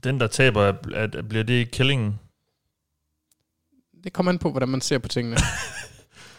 [0.04, 2.20] Den, der taber, er- er- bliver det Killingen?
[4.04, 5.38] Det kommer an på, hvordan man ser på tingene.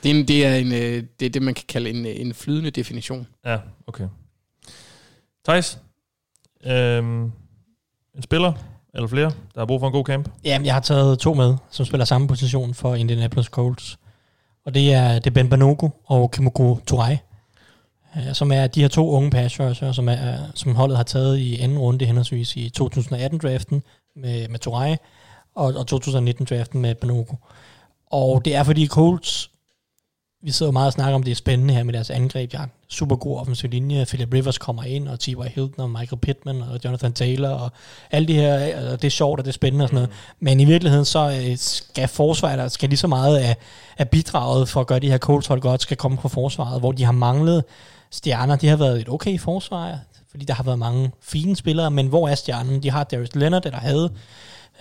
[0.03, 2.13] det, er en, det, er en, øh, det er det, man kan kalde en, øh,
[2.17, 3.27] en flydende definition.
[3.45, 4.09] Ja, okay.
[5.45, 5.79] Thijs,
[6.67, 7.25] øhm,
[8.15, 8.53] en spiller
[8.95, 10.29] eller flere, der har brug for en god camp?
[10.45, 13.99] Jamen, jeg har taget to med, som spiller samme position for Indianapolis Colts.
[14.67, 17.17] Og det er, det er Ben Banogo og Kimoko Turai,
[18.17, 19.55] øh, som er de her to unge pass
[19.93, 23.83] som, er, som holdet har taget i anden runde henholdsvis i 2018-draften
[24.17, 24.97] med, med Turai,
[25.55, 27.35] og, og 2019-draften med Banogo.
[28.11, 29.51] Og det er fordi Colts,
[30.43, 32.53] vi sidder meget og snakker om, det er spændende her med deres angreb.
[32.53, 34.05] Jeg har en super god offensiv linje.
[34.05, 35.35] Philip Rivers kommer ind, og T.Y.
[35.55, 37.73] Hilton, og Michael Pittman, og Jonathan Taylor, og
[38.11, 40.11] alle de her, altså, det er sjovt, og det er spændende og sådan noget.
[40.41, 43.57] Men i virkeligheden, så øh, skal forsvaret, der skal lige så meget af,
[43.99, 46.93] af bidraget for at gøre de her Colts hold godt, skal komme fra forsvaret, hvor
[46.93, 47.65] de har manglet
[48.11, 48.57] stjerner.
[48.57, 49.99] De har været et okay forsvar,
[50.31, 52.83] fordi der har været mange fine spillere, men hvor er stjernen?
[52.83, 54.11] De har Darius Leonard, eller havde,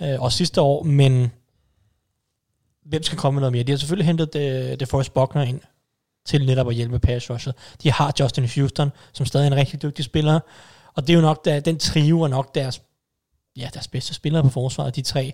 [0.00, 1.32] øh, også sidste år, men
[2.90, 3.62] hvem skal komme med noget mere?
[3.62, 5.60] De har selvfølgelig hentet øh, det Forrest Buckner ind
[6.26, 7.54] til netop at hjælpe pass rushet.
[7.82, 10.40] De har Justin Houston, som stadig er en rigtig dygtig spiller,
[10.94, 12.82] og det er jo nok, der, den trio er nok deres,
[13.56, 15.32] ja, deres bedste spillere på forsvaret, de tre,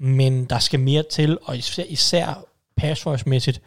[0.00, 2.44] men der skal mere til, og især, især
[2.76, 3.60] pass rush-mæssigt,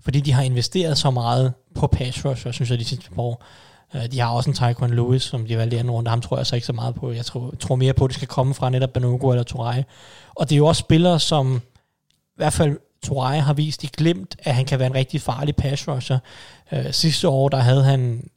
[0.00, 3.22] fordi de har investeret så meget på pass rush, jeg synes jeg, de sidste par
[3.22, 3.44] år.
[3.94, 6.10] Øh, de har også en Tyquan Lewis, som de valgte i anden runde.
[6.10, 7.12] Ham tror jeg så ikke så meget på.
[7.12, 9.82] Jeg tror, tror mere på, at det skal komme fra netop Banogo eller Torai.
[10.34, 11.62] Og det er jo også spillere, som
[12.40, 15.88] hvert fald Torai har vist i glemt, at han kan være en rigtig farlig pass
[15.88, 16.18] rusher.
[16.72, 18.28] Øh, sidste år, der havde han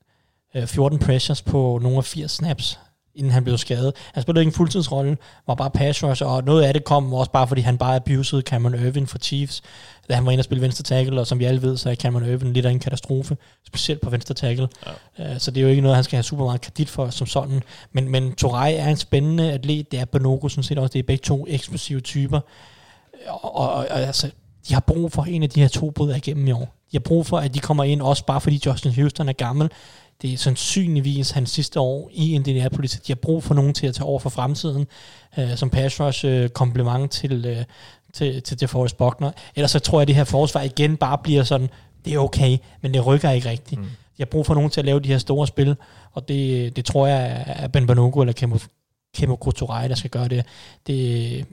[0.56, 2.80] øh, 14 pressures på nogle af 80 snaps
[3.16, 3.94] inden han blev skadet.
[4.14, 7.32] Han spillede ikke en fuldtidsrolle, var bare pass rusher, og noget af det kom også
[7.32, 9.62] bare, fordi han bare abusede Cameron Irvin for Chiefs,
[10.10, 11.96] da han var inde og spille venstre tackle, og som vi alle ved, så er
[11.96, 13.38] Cameron Irvin lidt af en katastrofe,
[13.68, 14.68] specielt på venstre tackle.
[15.18, 15.34] Ja.
[15.34, 17.28] Uh, så det er jo ikke noget, han skal have super meget kredit for som
[17.28, 17.64] sådan.
[17.92, 21.04] Men, men Torai er en spændende atlet, det er Bonogo sådan set også, det er
[21.04, 22.40] begge to eksplosive typer.
[23.28, 24.32] Og, og, og altså,
[24.68, 26.76] de har brug for en af de her to bryder igennem i år.
[26.92, 29.70] De har brug for, at de kommer ind, også bare fordi Justin Houston er gammel,
[30.22, 32.92] det er sandsynligvis hans sidste år i Indianapolis.
[32.92, 34.88] De har brug for nogen til at tage over for fremtiden,
[35.38, 37.64] øh, som pass rush øh, komplement til, øh,
[38.14, 39.32] til, til, Forrest Buckner.
[39.56, 41.70] Ellers så tror jeg, at det her forsvar igen bare bliver sådan,
[42.06, 43.82] det er okay, men det rykker ikke rigtigt.
[43.82, 43.88] Mm.
[43.88, 45.76] De har brug for nogen til at lave de her store spil,
[46.12, 48.58] og det, det tror jeg er Ben Banogo eller Kemo,
[49.16, 50.46] Kemo Kuturai, der skal gøre det.
[50.88, 51.46] Det,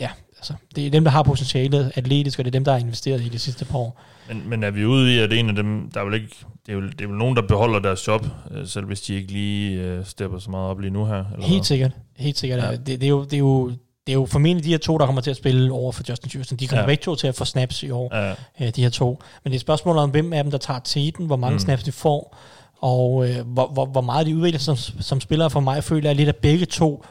[0.00, 0.10] ja,
[0.50, 3.20] altså, det er dem, der har potentialet atletisk, og det er dem, der har investeret
[3.20, 4.00] i de sidste par år.
[4.28, 6.28] Men, men er vi ude i, at en af dem, der er vel ikke,
[6.66, 9.14] det er vel, det er vel nogen, der beholder deres job, øh, selv hvis de
[9.14, 11.24] ikke lige øh, stepper så meget op lige nu her?
[11.32, 11.90] Eller Helt sikkert.
[12.16, 12.62] Helt sikkert.
[12.62, 12.70] Ja.
[12.70, 15.06] Det, det, er jo, det, er jo, det er jo formentlig de her to, der
[15.06, 16.58] kommer til at spille over for Justin Houston.
[16.58, 16.86] De kommer ja.
[16.86, 18.34] begge to til at få snaps i år, ja.
[18.60, 19.08] øh, de her to.
[19.44, 21.60] Men det er et spørgsmål om, hvem af dem, der tager teten, hvor mange mm.
[21.60, 22.36] snaps de får,
[22.80, 26.16] og øh, hvor, hvor, hvor meget de udvikler som, som spillere for mig, føler jeg
[26.16, 27.04] lidt af begge to,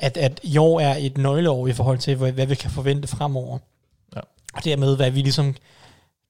[0.00, 3.08] at, at i år er et nøgleår i forhold til, hvad, hvad vi kan forvente
[3.08, 3.58] fremover.
[4.16, 4.20] Ja.
[4.54, 5.54] Og dermed, hvad vi ligesom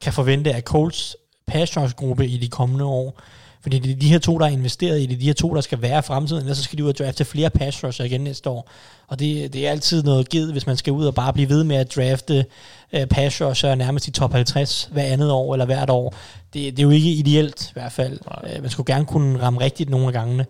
[0.00, 1.16] kan forvente af Colts
[1.46, 3.20] pass gruppe i de kommende år.
[3.62, 5.60] Fordi det er de her to, der er investeret i det, de her to, der
[5.60, 8.20] skal være i fremtiden, ellers så skal de ud og drafte flere pass rusher igen
[8.20, 8.70] næste år.
[9.06, 11.64] Og det, det er altid noget givet, hvis man skal ud og bare blive ved
[11.64, 12.44] med at drafte
[12.92, 16.14] uh, pass rusher nærmest i top 50 hver andet år eller hvert år.
[16.52, 18.18] Det, det er jo ikke ideelt i hvert fald.
[18.26, 20.46] Uh, man skulle gerne kunne ramme rigtigt nogle af gangene.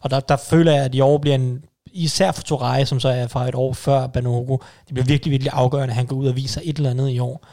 [0.00, 1.64] Og der, der føler jeg, at i år bliver en,
[1.94, 5.52] især for Torai, som så er fra et år før Banogo, det bliver virkelig, virkelig
[5.52, 7.46] afgørende, at han går ud og viser et eller andet i år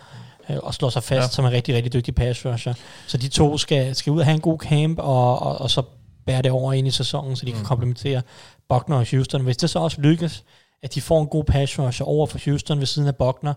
[0.49, 1.35] øh, og slår sig fast ja.
[1.35, 2.73] som en rigtig, rigtig dygtig pass rusher.
[3.07, 5.83] Så de to skal, skal ud og have en god camp, og, og, og så
[6.25, 7.57] bære det over ind i sæsonen, så de mm.
[7.57, 8.21] kan komplementere
[8.69, 9.41] Buckner og Houston.
[9.41, 10.43] Hvis det så også lykkes,
[10.83, 13.53] at de får en god pass rusher over for Houston ved siden af Buckner,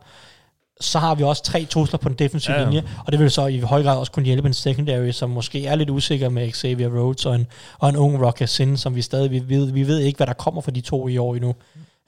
[0.81, 2.69] så har vi også tre trusler på den defensive ja, ja.
[2.69, 5.67] linje, og det vil så i høj grad også kunne hjælpe en secondary, som måske
[5.67, 7.47] er lidt usikker med Xavier Rhodes og en,
[7.79, 10.33] og en ung Rocket Sin, som vi stadig vi ved, vi ved ikke, hvad der
[10.33, 11.55] kommer for de to i år endnu.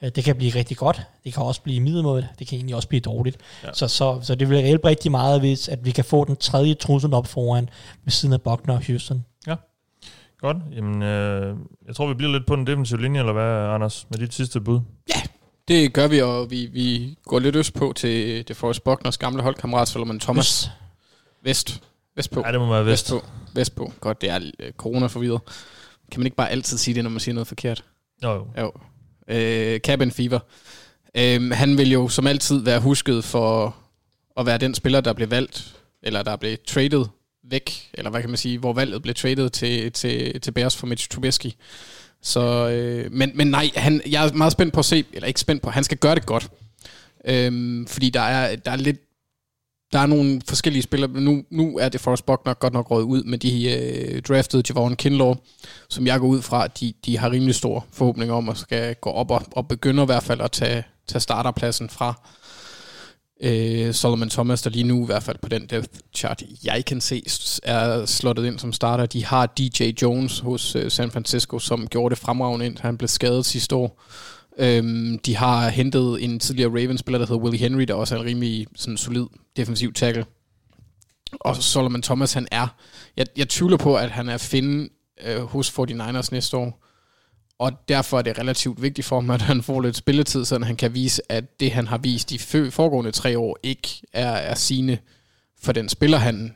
[0.02, 2.88] Øh, det kan blive rigtig godt, det kan også blive middelmåde, det kan egentlig også
[2.88, 3.36] blive dårligt.
[3.64, 3.68] Ja.
[3.72, 6.74] Så, så, så det vil hjælpe rigtig meget, hvis at vi kan få den tredje
[6.74, 7.68] trussel op foran
[8.04, 9.24] ved siden af Buckner og Houston.
[9.46, 9.54] Ja,
[10.40, 10.56] godt.
[10.76, 11.56] Jamen, øh,
[11.86, 14.60] jeg tror, vi bliver lidt på den defensive linje, eller hvad, Anders, med dit sidste
[14.60, 14.80] bud?
[15.08, 15.20] Ja,
[15.68, 19.42] det gør vi, og vi, vi går lidt øst på til det Forrest Buckners gamle
[19.42, 20.70] holdkammerat Solomon Thomas.
[21.42, 21.82] Vest.
[22.16, 22.42] Vest på.
[22.46, 23.12] Ja, det må være vest.
[23.12, 23.26] Vest på.
[23.54, 23.92] Vest på.
[24.00, 25.40] Godt, det er øh, corona forvirret.
[26.10, 27.84] Kan man ikke bare altid sige det, når man siger noget forkert?
[28.22, 28.46] Jo, jo.
[28.58, 28.72] jo
[29.28, 30.38] øh, Cabin Fever.
[31.14, 33.76] Øh, han vil jo som altid være husket for
[34.36, 37.04] at være den spiller, der blev valgt, eller der blev traded
[37.50, 40.86] væk, eller hvad kan man sige, hvor valget blev traded til, til, til Bears for
[40.86, 41.50] Mitch Trubisky.
[42.26, 45.40] Så, øh, men, men nej, han, jeg er meget spændt på at se, eller ikke
[45.40, 46.50] spændt på, han skal gøre det godt.
[47.24, 49.00] Øhm, fordi der er, der er lidt
[49.92, 51.10] der er nogle forskellige spillere.
[51.10, 54.96] Nu, nu er det Forrest Buckner godt nok råd ud, men de øh, draftede Javon
[54.96, 55.34] Kinlaw,
[55.88, 59.10] som jeg går ud fra, de, de har rimelig store forhåbninger om at skal gå
[59.10, 62.30] op og, og begynde i hvert fald at tage, tage starterpladsen fra
[63.40, 67.00] øh, Solomon Thomas, der lige nu i hvert fald på den depth chart, jeg kan
[67.00, 67.22] se,
[67.62, 69.06] er slottet ind som starter.
[69.06, 73.08] De har DJ Jones hos øh, San Francisco, som gjorde det fremragende ind, han blev
[73.08, 74.02] skadet sidste år.
[74.58, 78.26] Øhm, de har hentet en tidligere Ravens-spiller, der hedder Willie Henry, der også er en
[78.26, 79.26] rimelig sådan, solid
[79.56, 80.24] defensiv tackle.
[81.40, 82.66] Og Solomon Thomas, han er...
[83.16, 84.88] Jeg, jeg tvivler på, at han er at finde
[85.26, 86.85] øh, hos 49ers næste år.
[87.58, 90.76] Og derfor er det relativt vigtigt for ham, at han får lidt spilletid, så han
[90.76, 92.38] kan vise, at det, han har vist de
[92.70, 94.98] foregående tre år, ikke er, er sine
[95.62, 96.54] for den spiller, han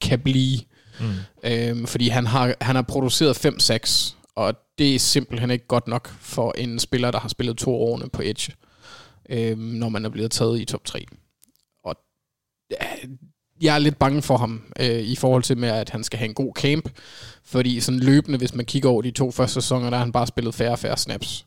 [0.00, 0.58] kan blive.
[1.00, 1.06] Mm.
[1.44, 6.08] Øhm, fordi han har, han har produceret 5-6, og det er simpelthen ikke godt nok
[6.08, 8.52] for en spiller, der har spillet to årene på Edge,
[9.30, 11.06] øhm, når man er blevet taget i top 3.
[11.84, 11.96] Og
[13.64, 16.28] jeg er lidt bange for ham øh, i forhold til med, at han skal have
[16.28, 16.88] en god camp,
[17.44, 20.26] fordi sådan løbende, hvis man kigger over de to første sæsoner, der har han bare
[20.26, 21.46] spillet færre og færre snaps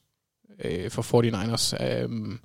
[0.64, 1.84] øh, for 49ers.
[1.86, 2.40] Øhm,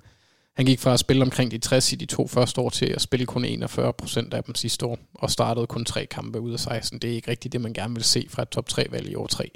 [0.55, 3.01] han gik fra at spille omkring de 60 i de to første år til at
[3.01, 6.59] spille kun 41 procent af dem sidste år, og startede kun tre kampe ud af
[6.59, 6.99] 16.
[6.99, 9.27] Det er ikke rigtigt det, man gerne vil se fra et top 3-valg i år
[9.27, 9.49] 3.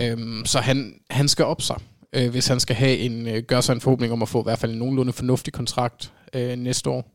[0.00, 1.76] Øhm, så han, han skal op sig,
[2.12, 4.42] øh, hvis han skal have en, øh, gøre sig en forhåbning om at få i
[4.42, 7.13] hvert fald en nogenlunde fornuftig kontrakt øh, næste år.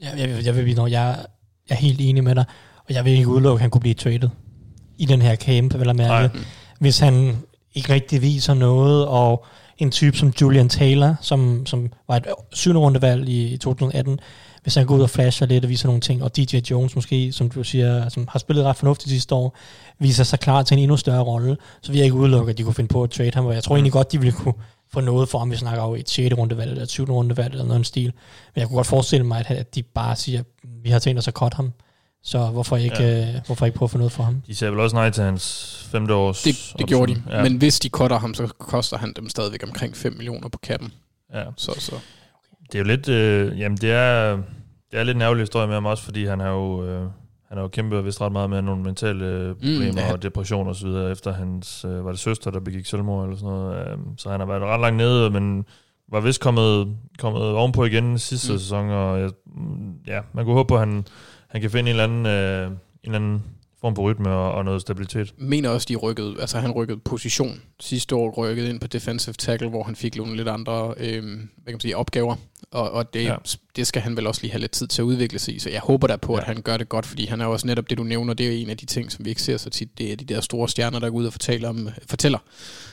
[0.00, 1.26] Jeg, jeg, jeg, vil, jeg, jeg
[1.70, 2.44] er helt enig med dig,
[2.88, 4.28] og jeg vil ikke udelukke, at han kunne blive traded
[4.98, 6.38] i den her camp, eller mærke,
[6.80, 7.36] hvis han
[7.74, 9.44] ikke rigtig viser noget, og
[9.78, 14.18] en type som Julian Taylor, som, som var et syvende rundevalg i 2018,
[14.62, 17.32] hvis han går ud og flasher lidt og viser nogle ting, og DJ Jones måske,
[17.32, 19.56] som du siger, som har spillet ret fornuftigt sidste år,
[19.98, 22.62] viser sig klar til en endnu større rolle, så vil jeg ikke udelukke, at de
[22.62, 24.54] kunne finde på at trade ham, og jeg tror egentlig godt, de ville kunne
[24.96, 26.34] få noget for ham, vi snakker jo et 6.
[26.38, 27.04] rundevalg, eller et 7.
[27.04, 28.12] rundevalg, eller noget stil.
[28.54, 30.42] Men jeg kunne godt forestille mig, at de bare siger,
[30.82, 31.72] vi har tænkt os at cut ham,
[32.22, 33.36] så hvorfor ikke, ja.
[33.36, 34.42] øh, hvorfor ikke prøve at få noget for ham?
[34.46, 37.42] De sagde vel også nej til hans femte års Det, det gjorde de, ja.
[37.42, 40.92] men hvis de cutter ham, så koster han dem stadigvæk omkring 5 millioner på kappen.
[41.34, 41.44] Ja.
[41.56, 41.94] Så, så.
[42.72, 44.36] Det er jo lidt, øh, jamen det er,
[44.90, 47.10] det er lidt en ærgerlig historie med ham også, fordi han har jo, øh,
[47.48, 50.12] han har jo kæmpet vist ret meget med nogle mentale øh, problemer mm, ja.
[50.12, 53.36] og depression og så videre, efter hans, øh, var det søster, der begik selvmord eller
[53.36, 53.88] sådan noget.
[53.88, 55.64] Øh, så han har været ret langt nede, men
[56.08, 58.58] var vist kommet, kommet ovenpå igen sidste mm.
[58.58, 59.30] sæson, og jeg,
[60.06, 61.04] ja, man kunne håbe på, at han,
[61.48, 63.44] han kan finde en eller anden, øh, en eller anden
[63.86, 65.34] form for rytme og, og noget stabilitet.
[65.38, 67.62] Mener også, de rykkede, altså han rykkede position.
[67.80, 71.66] Sidste år rykkede ind på defensive tackle, hvor han fik nogle lidt andre øh, hvad
[71.66, 72.36] kan man sige, opgaver,
[72.70, 73.36] og, og det, ja.
[73.76, 75.70] det skal han vel også lige have lidt tid til at udvikle sig i, så
[75.70, 76.40] jeg håber der på, ja.
[76.40, 78.62] at han gør det godt, fordi han er også netop det, du nævner, det er
[78.62, 80.68] en af de ting, som vi ikke ser så tit, det er de der store
[80.68, 82.38] stjerner, der går ud og fortæller om, fortæller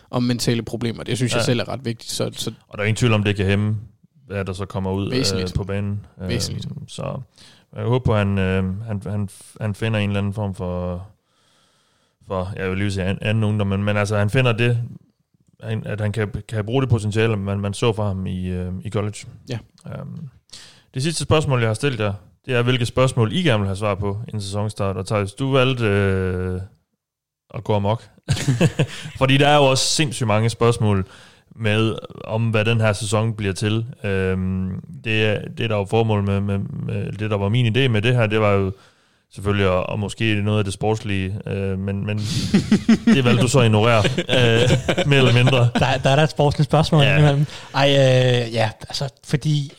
[0.10, 1.04] om mentale problemer.
[1.04, 1.38] Det synes ja.
[1.38, 2.12] jeg selv er ret vigtigt.
[2.12, 3.76] Så, så og der er ingen tvivl om, det kan hæmme,
[4.28, 6.06] hvad der så kommer ud øh, på banen.
[6.18, 6.66] Væsentligt.
[6.66, 7.20] Øh, så
[7.76, 9.30] jeg håber på, at han, øh, han, han,
[9.61, 11.07] han finder en eller anden form for,
[12.28, 14.84] for jeg vil lige sige anden ungdom, men, men altså han finder det,
[15.86, 18.89] at han kan, kan bruge det potentiale, man, man så for ham i, øh, i
[18.89, 19.28] college.
[19.49, 19.59] Ja.
[20.01, 20.30] Um,
[20.93, 22.13] det sidste spørgsmål, jeg har stillet jer,
[22.45, 24.97] det er, hvilke spørgsmål I gerne vil have svar på inden sæsonstart.
[24.97, 26.61] Og Thijs, du valgte øh,
[27.53, 28.09] at gå amok.
[29.19, 31.05] Fordi der er jo også sindssygt mange spørgsmål
[31.56, 33.86] med, om hvad den her sæson bliver til.
[34.04, 38.01] Øhm, det, det, der var formål med, med, med, det, der var min idé med
[38.01, 38.72] det her, det var jo
[39.34, 42.18] selvfølgelig, og, og måske noget af det sportslige, øh, men, men
[43.16, 44.70] det valgte du så at ignorere, øh,
[45.08, 45.70] mere eller mindre.
[45.74, 47.18] Der, der er der et sportsligt spørgsmål ja.
[47.18, 47.45] imellem.
[47.76, 49.72] Ej, øh, ja, altså, fordi,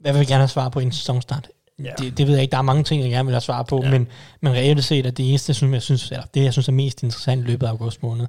[0.00, 1.48] hvad vil jeg gerne have svar på i en sæsonstart?
[1.84, 1.92] Ja.
[1.98, 2.52] Det, det ved jeg ikke.
[2.52, 3.90] Der er mange ting, jeg gerne vil have svar på, ja.
[3.90, 4.08] men,
[4.40, 7.02] men reelt set at det eneste, som jeg synes, eller det, jeg synes er mest
[7.02, 8.26] interessant i løbet af august måned,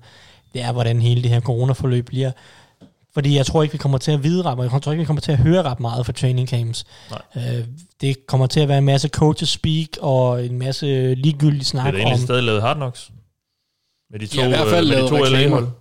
[0.54, 2.32] det er, hvordan hele det her coronaforløb bliver.
[3.14, 4.74] Fordi jeg tror ikke, vi kommer til at vide ret meget.
[4.74, 6.86] Jeg tror ikke, vi kommer til at høre ret meget fra training camps.
[7.10, 7.22] Nej.
[7.58, 7.66] Øh,
[8.02, 11.92] det kommer til at være en masse coaches speak og en masse ligegyldig snak om...
[11.92, 13.12] Det er egentlig stadig lavet Hard Knocks.
[14.12, 15.72] Med de to, de har i hvert fald øh, lavet reklamer.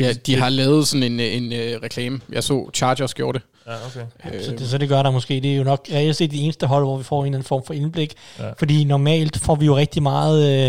[0.00, 2.20] Ja, de har lavet sådan en, en, en uh, reklame.
[2.32, 3.46] Jeg så Chargers gjorde det.
[3.66, 4.06] Ja, okay.
[4.24, 5.40] Ja, så, det, så det gør der måske.
[5.40, 7.46] Det er jo nok reelt set det eneste hold, hvor vi får en eller anden
[7.46, 8.14] form for indblik.
[8.38, 8.52] Ja.
[8.58, 10.68] Fordi normalt får vi jo rigtig meget...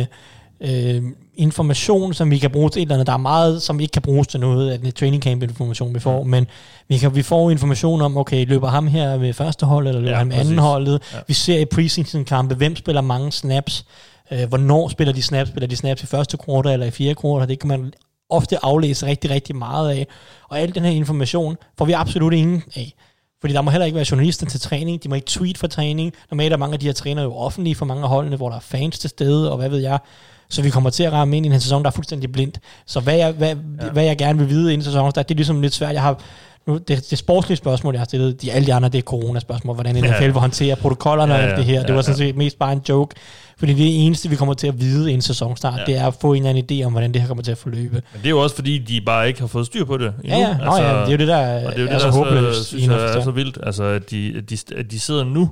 [0.61, 1.03] Øh, øh,
[1.37, 3.07] information, som vi kan bruge til et eller andet.
[3.07, 5.99] Der er meget, som ikke kan bruges til noget af den training camp information, vi
[5.99, 6.29] får, mm.
[6.29, 6.47] men
[6.87, 10.11] vi, kan, vi får information om, okay, løber ham her med første hold, eller løber
[10.11, 11.01] ja, han med anden holdet.
[11.13, 11.19] Ja.
[11.27, 13.85] Vi ser i preseason kampe, hvem spiller mange snaps,
[14.31, 17.49] øh, hvornår spiller de snaps, spiller de snaps i første kvartal eller i fjerde kvartal,
[17.49, 17.93] det kan man
[18.29, 20.07] ofte aflæse rigtig, rigtig meget af.
[20.49, 22.93] Og al den her information får vi absolut ingen af.
[23.41, 26.13] Fordi der må heller ikke være journalister til træning, de må ikke tweet for træning.
[26.31, 28.55] Normalt er mange af de her træner jo offentlige for mange af holdene, hvor der
[28.55, 29.99] er fans til stede, og hvad ved jeg.
[30.49, 32.59] Så vi kommer til at ramme ind i en sæson, der er fuldstændig blindt.
[32.85, 33.89] Så hvad jeg, hvad, ja.
[33.89, 35.93] hvad jeg gerne vil vide inden sæsonen, det er ligesom lidt svært.
[35.93, 36.21] Jeg har,
[36.67, 39.75] nu, det, det sportslige spørgsmål, jeg har stillet, de, alle de andre, det er corona-spørgsmål,
[39.75, 40.19] hvordan NFL ja.
[40.19, 41.85] vil håndtere protokollerne ja, ja, og alt det her.
[41.85, 43.15] Det var sådan set mest bare en joke.
[43.59, 45.85] Fordi det eneste, vi kommer til at vide inden sæsonstart, ja.
[45.85, 47.57] det er at få en eller anden idé om, hvordan det her kommer til at
[47.57, 47.93] forløbe.
[47.93, 50.37] Men det er jo også fordi, de bare ikke har fået styr på det endnu.
[50.37, 50.57] Ja, ja.
[50.57, 50.99] Nå, altså, ja.
[50.99, 52.65] det er jo det, der og det er, jo det, er så håbløst.
[52.65, 53.57] synes jeg er så vildt.
[53.63, 54.57] Altså, at de, de,
[54.91, 55.49] de sidder nu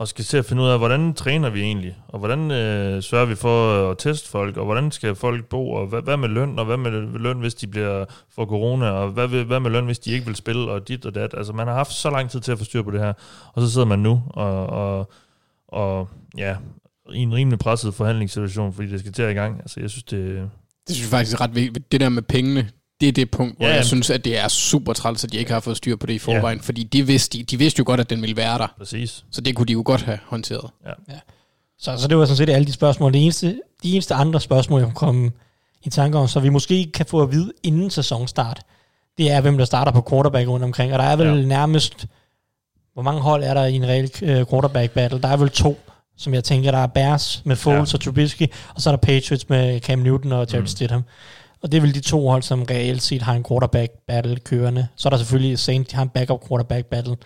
[0.00, 3.26] og skal se at finde ud af, hvordan træner vi egentlig, og hvordan øh, sørger
[3.26, 6.58] vi for at teste folk, og hvordan skal folk bo, og hvad, hvad med løn,
[6.58, 9.98] og hvad med løn, hvis de bliver for corona, og hvad, hvad med løn, hvis
[9.98, 11.34] de ikke vil spille, og dit og dat.
[11.36, 13.12] Altså, man har haft så lang tid til at få styr på det her,
[13.52, 15.10] og så sidder man nu, og, og,
[15.68, 16.56] og ja,
[17.12, 19.60] i en rimelig presset forhandlingssituation, fordi det skal til at i gang.
[19.60, 20.50] Altså, jeg synes, det...
[20.86, 21.92] Det synes jeg faktisk er ret vigtigt.
[21.92, 22.68] Det der med pengene,
[23.00, 25.36] det er det punkt, hvor ja, jeg synes, at det er super træls, at de
[25.36, 26.62] ikke har fået styr på det i forvejen, ja.
[26.62, 28.66] fordi de vidste, de, de vidste jo godt, at den ville være der.
[28.78, 29.24] Præcis.
[29.30, 30.70] Så det kunne de jo godt have håndteret.
[30.86, 30.92] Ja.
[31.08, 31.18] ja.
[31.78, 33.12] Så, så det var sådan set alle de spørgsmål.
[33.12, 35.30] Det eneste, de eneste andre spørgsmål, jeg kunne komme
[35.84, 38.62] i tanke om, så vi måske kan få at vide inden sæsonstart,
[39.18, 40.92] det er, hvem der starter på quarterback rundt omkring.
[40.92, 41.46] Og der er vel ja.
[41.46, 42.06] nærmest,
[42.94, 45.20] hvor mange hold er der i en reel uh, quarterback battle?
[45.20, 45.80] Der er vel to,
[46.16, 47.96] som jeg tænker, der er Bears med Foles ja.
[47.96, 50.66] og Trubisky, og så er der Patriots med Cam Newton og Jared mm.
[50.66, 51.02] Stidham.
[51.62, 54.86] Og det er vel de to hold, som reelt set har en quarterback battle kørende.
[54.96, 57.16] Så er der selvfølgelig Saints, de har en backup quarterback battle.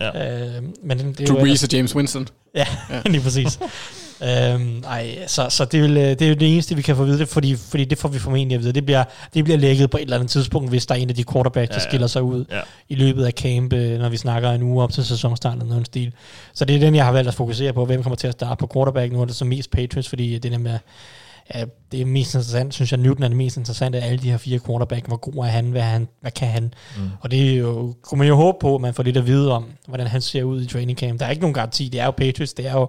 [0.00, 0.36] Ja.
[0.56, 2.28] Øh, men det, det Drew Brees og James Winston.
[2.54, 3.00] Ja, ja.
[3.10, 3.58] lige præcis.
[4.22, 6.96] Øhm, ej, så, så det, er vel, øh, det er jo det eneste, vi kan
[6.96, 8.72] få vide, fordi, fordi det får vi formentlig at vide.
[8.72, 11.14] Det bliver, det bliver lækket på et eller andet tidspunkt, hvis der er en af
[11.14, 11.88] de quarterbacks, der Ja, ja.
[11.88, 12.60] skiller sig ud Ja.
[12.88, 15.86] i løbet af camp, øh, når vi snakker en uge op til sæsonstarten eller noget
[15.86, 16.12] stil.
[16.54, 18.56] Så det er den, jeg har valgt at fokusere på, hvem kommer til at starte
[18.58, 19.12] på quarterback.
[19.12, 20.78] Nu er det så mest Patriots, fordi det der med,
[21.54, 24.30] ja, det er mest interessant, synes jeg, Newton er det mest interessante af alle de
[24.30, 25.06] her fire quarterback.
[25.06, 25.70] Hvor god er han?
[25.70, 26.74] Hvad, er han, hvad kan han?
[26.96, 27.02] Mm.
[27.20, 29.52] Og det er jo, kunne man jo håbe på, at man får lidt at vide
[29.52, 31.20] om, hvordan han ser ud i training camp.
[31.20, 31.88] Der er ikke nogen garanti.
[31.88, 32.54] Det er jo Patriots.
[32.54, 32.88] Det er jo,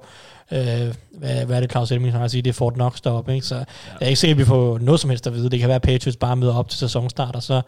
[0.51, 2.41] øh, hvad, hvad er det, Claus Elming har at sige?
[2.41, 3.36] Det er Fort Knox deroppe.
[3.36, 3.45] Ikke?
[3.45, 3.64] Så ja.
[3.99, 5.49] jeg er ikke sikker, at vi får noget som helst at vide.
[5.49, 7.62] Det kan være, at Patriots bare møder op til sæsonstart, og så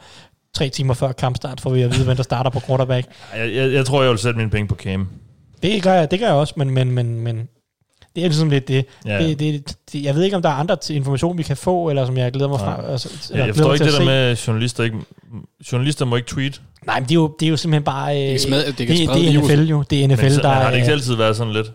[0.53, 3.07] tre timer før kampstart får vi at vide, hvem der starter på quarterback.
[3.37, 5.09] Jeg, jeg, jeg tror, jeg vil sætte mine penge på Cam.
[5.63, 7.47] Det gør jeg, det gør jeg også, men, men, men, men
[8.17, 8.85] det er ligesom lidt det.
[9.05, 9.13] Ja.
[9.21, 9.27] Ja.
[9.27, 10.03] det, det, det.
[10.03, 12.49] Jeg ved ikke, om der er andre information, vi kan få, eller som jeg glæder
[12.49, 12.91] mig fra.
[12.91, 14.05] Altså, Jeg, eller jeg glæder forstår ikke det der se.
[14.05, 14.97] med, at journalister ikke...
[15.71, 16.61] Journalister må ikke tweet.
[16.85, 18.23] Nej, men det er jo, det er jo simpelthen bare...
[18.23, 19.41] Øh, Det smad- det kan det, det er.
[19.41, 19.83] NFL jo.
[19.89, 21.71] Det er NFL, Men så, der har det ikke altid været sådan lidt?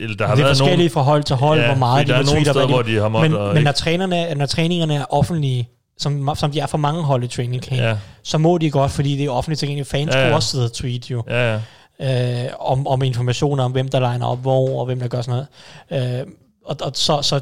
[0.00, 2.00] Eller der har det er været forskellige nogle, fra hold til hold, Ja, hvor meget
[2.00, 3.72] fordi der de er må nogle steder, hvor de har måttet, Men, og men når,
[3.72, 5.68] trænerne, når træningerne er offentlige,
[5.98, 7.96] som, som de er for mange hold i training camp, Ja.
[8.22, 9.90] så må de godt, fordi det er offentligt tilgængeligt.
[9.90, 10.28] Fans Ja, ja, ja.
[10.30, 10.34] ja.
[10.34, 11.22] også sidde og tweet jo.
[11.28, 11.60] Ja, ja.
[12.00, 15.44] Øh, om, om informationer om, hvem der liner op hvor, og hvem der gør sådan
[15.90, 16.20] noget.
[16.20, 16.26] Øh,
[16.64, 17.40] og, og så, så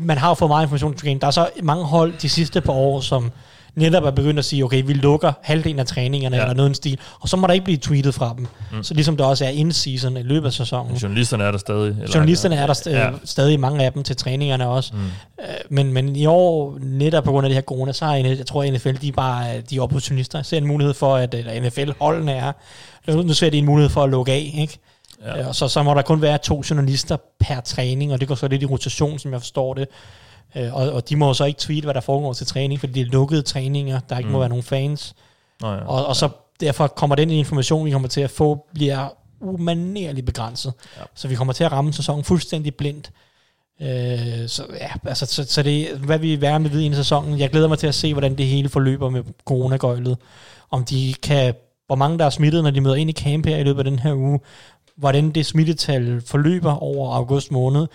[0.00, 1.20] man har jo fået meget information til.
[1.20, 3.30] Der er så mange hold de sidste par år, som
[3.74, 6.42] netop er begyndt at sige, okay, vi lukker halvdelen af træningerne, Ja.
[6.42, 8.46] eller noget stil, og så må der ikke blive tweetet fra dem.
[8.72, 8.82] Mm.
[8.82, 10.96] Så ligesom der også er in-season i løbet af sæsonen.
[10.96, 11.88] Journalisterne er der stadig.
[11.90, 13.04] Eller, Journalisterne er der st- Ja.
[13.06, 13.10] ja.
[13.24, 14.92] stadig mange af dem til træningerne også.
[14.94, 15.00] Mm.
[15.40, 18.38] Øh, men, men i år, netop på grund af det her corona, så har jeg,
[18.38, 20.42] jeg tror, at NFL de er bare de er opportunister.
[20.42, 22.52] Ser en mulighed for, at eller NFL-holdene er.
[23.06, 24.78] Nu nu ser de en mulighed for at lukke af, ikke?
[25.24, 25.48] Ja.
[25.48, 28.48] Og så, så må der kun være to journalister per træning, og det går så
[28.48, 29.88] lidt i rotation, som jeg forstår det.
[30.56, 33.08] Øh, Og, og de må så ikke tweete, hvad der foregår til træning, fordi det
[33.08, 34.32] er lukkede træninger, der ikke mm.
[34.32, 35.14] må være nogen fans.
[35.60, 35.80] Nå, ja.
[35.80, 36.28] Og, og så
[36.60, 39.08] derfor kommer den information, vi kommer til at få, bliver
[39.40, 40.72] umanerligt begrænset.
[40.96, 41.02] Ja.
[41.14, 43.10] Så vi kommer til at ramme sæsonen fuldstændig blindt.
[43.82, 47.38] Øh, så ja, altså, så, så det hvad vi gerne vil vide i sæsonen.
[47.38, 50.16] Jeg glæder mig til at se, hvordan det hele forløber med coronagøjlet.
[50.70, 51.54] Om de kan,
[51.88, 53.84] hvor mange der er smittet, når de møder ind i camp her i løbet af
[53.84, 54.40] den her uge.
[54.96, 57.86] Hvordan det smittetal forløber over august måned.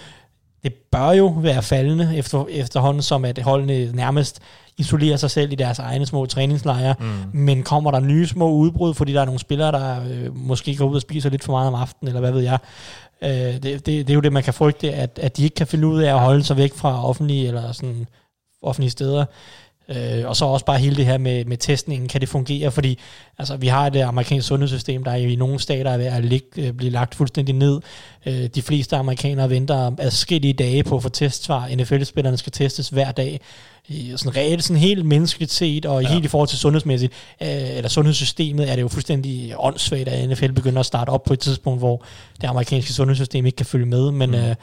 [0.63, 4.41] Det bør jo være faldende efter, efterhånden, som at holdene nærmest
[4.77, 6.95] isolerer sig selv i deres egne små træningslejre.
[6.99, 7.39] Mm.
[7.39, 10.85] Men kommer der nye små udbrud, fordi der er nogle spillere, der øh, måske går
[10.85, 12.57] ud og spiser lidt for meget om aftenen, eller hvad ved jeg.
[13.23, 15.67] Øh, det, det, det er jo det, man kan frygte, at, at de ikke kan
[15.67, 18.07] finde ud af at holde sig væk fra offentlige eller sådan
[18.61, 19.25] offentlige steder.
[19.89, 22.71] Øh, og så også bare hele det her med, med testningen, kan det fungere?
[22.71, 22.99] Fordi
[23.37, 26.47] altså, vi har det amerikanske sundhedssystem, der er i nogle stater er ved at ligge,
[26.57, 27.81] øh, blive lagt fuldstændig ned.
[28.25, 31.69] Øh, de fleste amerikanere venter adskillige dage på at få testsvar.
[31.75, 33.41] NFL-spillerne skal testes hver dag.
[34.15, 36.09] Sådan reelt, sådan helt menneskeligt set, og ja.
[36.09, 40.51] helt i forhold til sundhedsmæssigt, øh, eller sundhedssystemet, er det jo fuldstændig åndssvagt, at NFL
[40.51, 42.03] begynder at starte op på et tidspunkt, hvor
[42.41, 44.35] det amerikanske sundhedssystem ikke kan følge med, men, mm.
[44.35, 44.55] øh,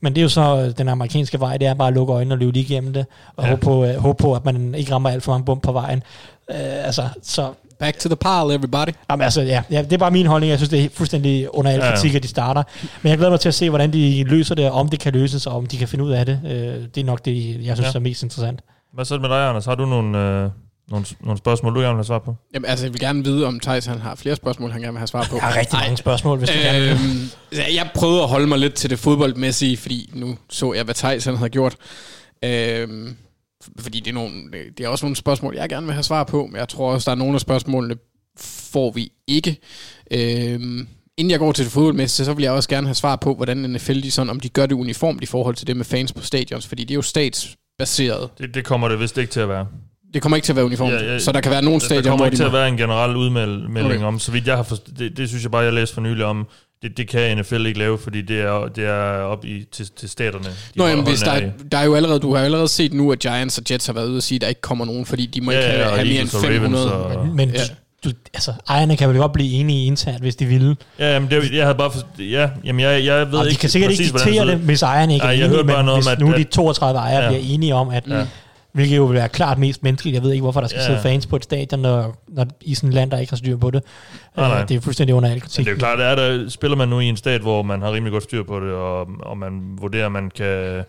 [0.00, 2.34] men det er jo så øh, den amerikanske vej, det er bare at lukke øjnene
[2.34, 3.06] og løbe lige igennem det,
[3.36, 3.50] og ja.
[3.50, 6.02] håbe, på, øh, håbe på, at man ikke rammer alt for mange bump på vejen.
[6.50, 8.88] Øh, altså, så Back to the pile, everybody.
[9.10, 10.50] Jamen, altså, ja, ja, det er bare min holdning.
[10.50, 11.94] Jeg synes, det er fuldstændig under al Ja, ja.
[11.94, 12.62] kritik, at de starter.
[13.02, 15.12] Men jeg glæder mig til at se, hvordan de løser det, og om det kan
[15.12, 16.40] løses, og om de kan finde ud af det.
[16.46, 16.50] Øh,
[16.94, 17.98] det er nok det, jeg synes Ja.
[17.98, 18.60] er mest interessant.
[18.92, 19.64] Hvad så med dig, Anders?
[19.64, 20.50] Har du nogle, øh,
[20.90, 22.36] nogle, nogle spørgsmål, du gerne vil have svar på?
[22.54, 24.98] Jamen, altså, jeg vil gerne vide, om Thijs han har flere spørgsmål, han gerne vil
[24.98, 25.36] have svar på.
[25.36, 26.90] Jeg har rigtig mange spørgsmål, hvis du gerne vil.
[26.90, 27.28] Øhm,
[27.74, 31.24] jeg prøvede at holde mig lidt til det fodboldmæssige, fordi nu så jeg, hvad Thijs
[31.24, 31.76] han havde gjort.
[32.44, 33.16] Øhm,
[33.78, 34.42] fordi det er, nogle,
[34.78, 37.10] det er også nogle spørgsmål, jeg gerne vil have svar på, men jeg tror også,
[37.10, 37.96] der er nogle af spørgsmålene,
[38.38, 39.56] får vi ikke.
[40.10, 43.34] Øhm, inden jeg går til det fodboldmæssige, så vil jeg også gerne have svar på,
[43.34, 46.12] hvordan NFL, de sådan, om de gør det uniformt i forhold til det med fans
[46.12, 48.30] på stadions, fordi det er jo statsbaseret.
[48.38, 49.66] Det, det kommer det vist ikke til at være.
[50.14, 51.86] Det kommer ikke til at være uniformt, Ja, ja, så der kan være nogle Der
[51.86, 52.48] stadion, kommer hvor ikke de til må...
[52.48, 54.02] at være en generel udmelding okay.
[54.02, 56.24] om, så vidt jeg har forstået, det, det synes jeg bare, jeg læste for nylig
[56.24, 56.46] om,
[56.84, 60.08] det, det kan NFL ikke lave, fordi det er, det er op i, til, til
[60.08, 60.44] staterne.
[60.44, 62.92] de Nå, jamen, hvis der, er, der er jo allerede, du har jo allerede set
[62.92, 65.06] nu, at Giants og Jets har været ude og sige, at der ikke kommer nogen,
[65.06, 66.92] fordi de må Ja, ikke have, ja, have mere end Eagles og Ravens 500.
[66.92, 67.60] og- Men Ja.
[68.04, 70.76] du, altså, ejerne kan vel godt blive enige internt, hvis de ville.
[70.98, 73.60] Ja, jamen, det, jeg havde bare for, ja, jamen, jeg, jeg ved Og de ikke
[73.60, 76.20] kan sikkert ikke diktere det, hvis ejerne ikke Ej, er enige, men noget hvis at-
[76.20, 77.28] nu de at- 32 ejere Ja.
[77.30, 78.26] bliver enige om, at Ja.
[78.74, 80.14] Hvilket jo vil være klart mest menneskeligt.
[80.14, 80.86] Jeg ved ikke, hvorfor der skal Ja.
[80.86, 83.56] sidde fans på et stadion, når, når i sådan et land, der ikke har styr
[83.56, 83.82] på det.
[84.36, 84.60] Nej, nej.
[84.62, 85.58] Øh, det er fuldstændig under al kritik.
[85.58, 87.82] Men det er jo klart, er der, spiller man nu i en stat, hvor man
[87.82, 90.84] har rimelig godt styr på det, og, og man vurderer, at man kan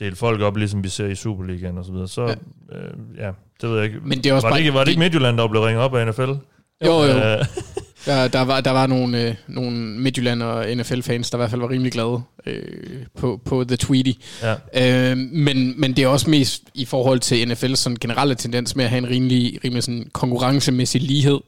[0.00, 2.30] dele folk op, ligesom vi ser i Superligaen og så videre, så ja,
[2.76, 3.30] øh, ja
[3.60, 3.98] det ved jeg ikke.
[4.02, 5.84] Men det er også var, det ikke, var det ikke det- Midtjylland, der blev ringet
[5.84, 6.22] op af NFL?
[6.22, 7.02] Jo, jo.
[7.04, 7.44] Øh,
[8.06, 11.60] Der, der, var, der var nogle, øh, nogle Midtjylland og NFL-fans, der i hvert fald
[11.60, 12.62] var rimelig glade øh,
[13.18, 14.12] på, på The Tweety.
[14.42, 14.54] ja.
[15.10, 18.84] Øh, men, men det er også mest i forhold til NFL's sådan generelle tendens med
[18.84, 21.40] at have en rimelig, rimelig sådan konkurrencemæssig lighed.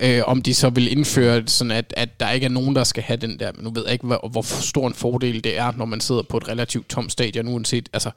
[0.00, 3.02] Øh, om de så vil indføre sådan, at, at der ikke er nogen, der skal
[3.02, 3.52] have den der.
[3.54, 6.22] Men nu ved jeg ikke, hvor, hvor stor en fordel det er, når man sidder
[6.22, 8.10] på et relativt tomt stadion, uanset, altså,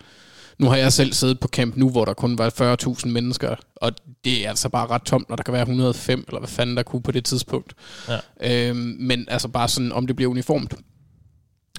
[0.59, 3.91] nu har jeg selv siddet på camp nu, hvor der kun var 40.000 mennesker, og
[4.23, 6.83] det er altså bare ret tomt, når der kan være 105, eller hvad fanden der
[6.83, 7.73] kunne på det tidspunkt.
[8.09, 8.69] Ja.
[8.69, 10.73] Øhm, men altså bare sådan, om det bliver uniformt,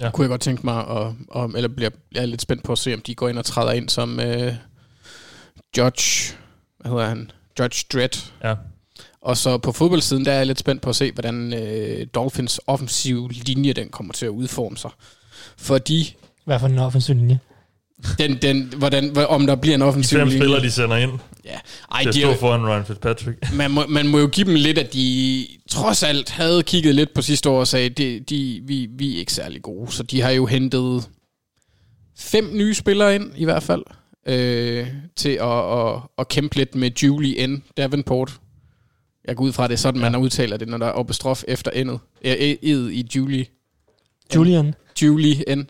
[0.01, 0.11] Ja.
[0.11, 2.77] kunne jeg godt tænke mig, at, at, eller bliver, jeg er lidt spændt på at
[2.77, 4.53] se, om de går ind og træder ind som øh,
[5.77, 6.33] Judge,
[6.79, 7.31] hvad hedder han?
[7.59, 8.31] Judge Dredd.
[8.43, 8.55] Ja.
[9.21, 12.59] Og så på fodboldsiden, der er jeg lidt spændt på at se, hvordan øh, Dolphins
[12.67, 14.91] offensiv linje, den kommer til at udforme sig.
[15.57, 16.15] Fordi
[16.45, 17.39] Hvad for en offensiv linje?
[18.19, 20.39] Den, den, hvordan, hvor- om der bliver en De offensiv fem linje.
[20.41, 21.11] spillere, de sender ind
[21.45, 21.57] Ja.
[21.91, 23.37] Ej, de, stå er- foran Ryan Fitzpatrick.
[23.53, 27.13] man, må, man må jo give dem lidt, at de trods alt havde kigget lidt
[27.13, 29.91] på sidste år og sagde, de, de, vi, vi er ikke særlig gode.
[29.91, 31.09] Så de har jo hentet
[32.17, 33.81] fem nye spillere ind, i hvert fald,
[34.27, 37.63] øh, til at, at, at kæmpe lidt med Julie N.
[37.77, 38.31] Davenport.
[39.27, 40.09] Jeg går ud fra, at det er sådan, ja.
[40.09, 41.99] man udtaler det, når der er oppestrof efter endet.
[42.21, 43.45] Ed i Julie.
[44.35, 44.73] Julian.
[45.01, 45.69] Julie N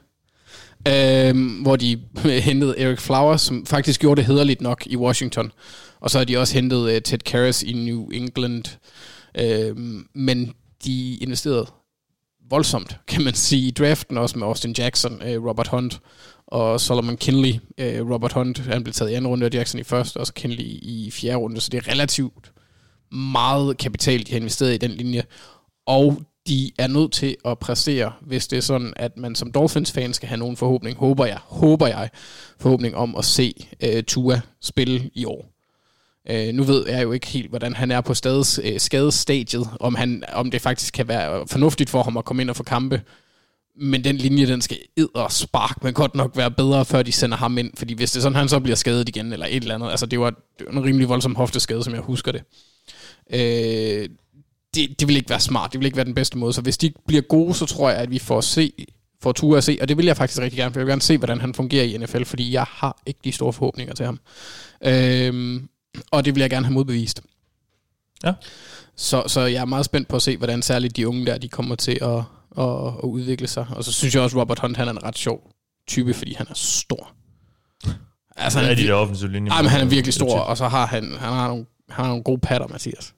[0.88, 2.02] øh, hvor de
[2.50, 5.52] hentede Eric Flowers, som faktisk gjorde det hederligt nok i Washington.
[6.00, 8.64] Og så har de også hentet uh, Ted Karras i New England.
[9.38, 10.54] Øhm, men
[10.86, 11.68] de investerede
[12.50, 16.02] voldsomt, kan man sige, i draften, også med Austin Jackson, øh, Robert Hunt
[16.48, 17.54] og Solomon Kinley.
[17.78, 20.34] Øh, Robert Hunt, han blev taget i anden runde, og Jackson i første, og så
[20.34, 22.52] Kinley i fjerde runde, så det er relativt
[23.12, 25.24] meget kapital, de har investeret i den linje.
[25.86, 30.14] Og de er nødt til at præstere, hvis det er sådan, at man som Dolphins-fan
[30.14, 32.10] skal have nogen forhåbning, håber jeg, håber jeg,
[32.60, 35.46] forhåbning om at se øh, Tua spille i år.
[36.30, 39.96] Øh, nu ved jeg jo ikke helt, hvordan han er på stades, øh, skadesstadiet, om,
[39.96, 43.02] han, om det faktisk kan være fornuftigt for ham at komme ind og få kampe.
[43.76, 47.12] Men den linje, den skal ed og spark, men godt nok være bedre, før de
[47.12, 47.72] sender ham ind.
[47.78, 49.90] Fordi hvis det er sådan, han så bliver skadet igen, eller et eller andet.
[49.90, 52.44] Altså, det var, det var en rimelig voldsom hofteskade, som jeg husker det.
[53.34, 54.10] Øh,
[54.76, 55.74] det, det vil ikke være smart.
[55.74, 56.54] Det vil ikke være den bedste måde.
[56.54, 58.74] Så hvis de bliver gode, så tror jeg, at vi får se
[59.22, 61.02] får tur at se, og det vil jeg faktisk rigtig gerne, for jeg vil gerne
[61.02, 64.20] se, hvordan han fungerer i NFL, fordi jeg har ikke de store forhåbninger til ham.
[64.86, 65.70] Øhm,
[66.12, 67.22] og det vil jeg gerne have modbevist.
[68.24, 68.34] Ja.
[68.96, 71.50] Så, så jeg er meget spændt på at se, hvordan særligt de unge der, de
[71.50, 72.18] kommer til at,
[72.58, 73.68] at, at udvikle sig.
[73.76, 75.52] Og så synes jeg også, Robert Hunt, han er en ret sjov
[75.88, 77.14] type, fordi han er stor.
[78.36, 79.54] Altså, Han er er, de der offensive linjer.
[79.54, 82.10] Ej, men han er virkelig stor, og så har han, han har nogle, han har
[82.10, 83.14] nogle gode patter, Mathias.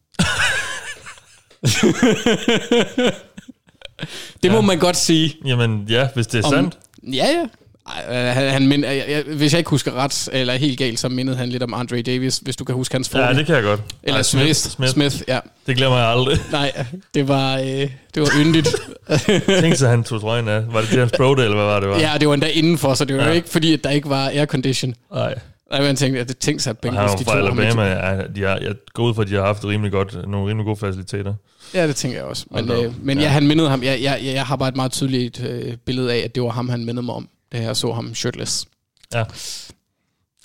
[4.44, 4.62] Det må Ja.
[4.62, 5.36] man godt sige.
[5.46, 6.78] Jamen ja, hvis det er Om- sandt.
[7.04, 7.46] Ja, ja.
[7.88, 11.00] Ej, øh, Han, han mind, jeg, jeg, hvis jeg ikke husker ret, eller helt galt,
[11.00, 13.22] så mindede han lidt om Andre Davis, hvis du kan huske hans form.
[13.22, 13.82] Ja, det kan jeg godt.
[14.04, 14.92] eller Ej, Smith, Smith.
[14.92, 15.16] Smith.
[15.28, 15.40] Ja.
[15.68, 16.38] Det glemmer jeg aldrig.
[16.52, 17.92] Nej, det var, øh, det
[18.22, 18.68] var yndigt.
[19.62, 20.74] Tænk sig, han tog trøjen af.
[20.74, 21.90] Var det James Brody, eller hvad var det?
[21.90, 22.00] Var?
[22.00, 23.32] ja, det var endda indenfor, så det var Ja.
[23.32, 24.94] ikke fordi, at der ikke var aircondition.
[25.14, 25.36] Nej.
[25.72, 27.84] Nej, men tænkte, at det tænkte sig, at Bengals, de tog Alabama.
[27.84, 30.66] Ja, de har, jeg går ud fra, at de har haft rimelig godt, nogle rimelig
[30.66, 31.34] gode faciliteter.
[31.74, 32.46] Ja, det tænker jeg også.
[32.52, 32.78] Men, op.
[32.86, 33.24] øh, men Ja.
[33.24, 33.30] ja.
[33.30, 33.84] han mindede ham.
[33.84, 36.70] Jeg, jeg, jeg har bare et meget tydeligt øh, billede af, at det var ham,
[36.70, 38.66] han mindede mig om, da jeg så ham shirtless.
[39.14, 39.24] Ja.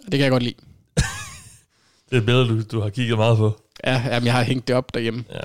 [0.05, 0.55] Det kan jeg godt lide.
[2.11, 3.61] Det er et billede, du, du har kigget meget på.
[3.87, 5.25] Ja, jamen, jeg har hængt det op derhjemme.
[5.35, 5.41] Ja.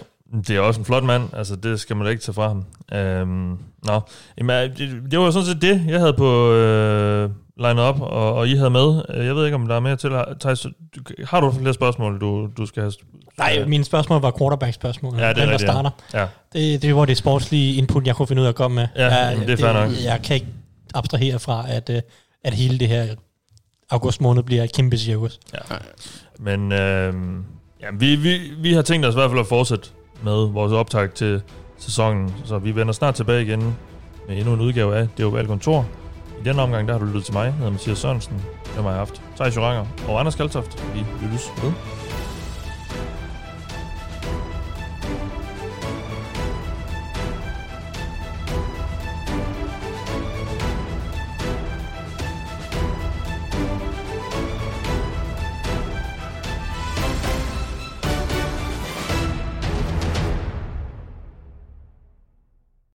[0.48, 2.66] Det er også en flot mand, altså det skal man da ikke tage fra ham.
[3.00, 4.02] Øhm, nå,
[4.38, 8.02] Jamen, øh, det, det var jo sådan set det, jeg havde på øh, lined op,
[8.02, 9.02] og, og I havde med.
[9.10, 10.12] Øh, Jeg ved ikke, om der er mere til.
[10.40, 10.66] Thijs,
[11.26, 12.94] har du flere spørgsmål, du, du skal have?
[13.38, 15.14] Nej, mine spørgsmål var quarterback-spørgsmål.
[15.18, 15.58] Ja, det er Hvem der ja.
[15.58, 15.90] starter.
[16.14, 16.28] Ja.
[16.54, 18.88] Det, det var det sportslige input, jeg kunne finde ud af at komme med.
[18.96, 19.92] Ja, jeg, det er fair nok.
[20.06, 20.48] Jeg kan ikke
[20.94, 22.02] abstrahere fra, at, øh,
[22.44, 23.08] at hele det her
[23.90, 25.40] august måned bliver et kæmpe cirkus.
[26.40, 27.14] Men øh,
[27.82, 29.90] ja, vi, vi, vi har tænkt os i hvert fald at fortsætte
[30.24, 31.42] med vores optag til
[31.78, 33.76] sæsonen, så vi vender snart tilbage igen
[34.28, 35.86] med endnu en udgave af Det er jo kontor.
[36.42, 38.36] I denne omgang, der har du lyttet til mig, jeg hedder Mathias Sørensen.
[38.64, 40.84] Det har jeg haft Thijs Joranger og Anders Kaltoft.
[40.94, 41.72] Vi lyttes ved.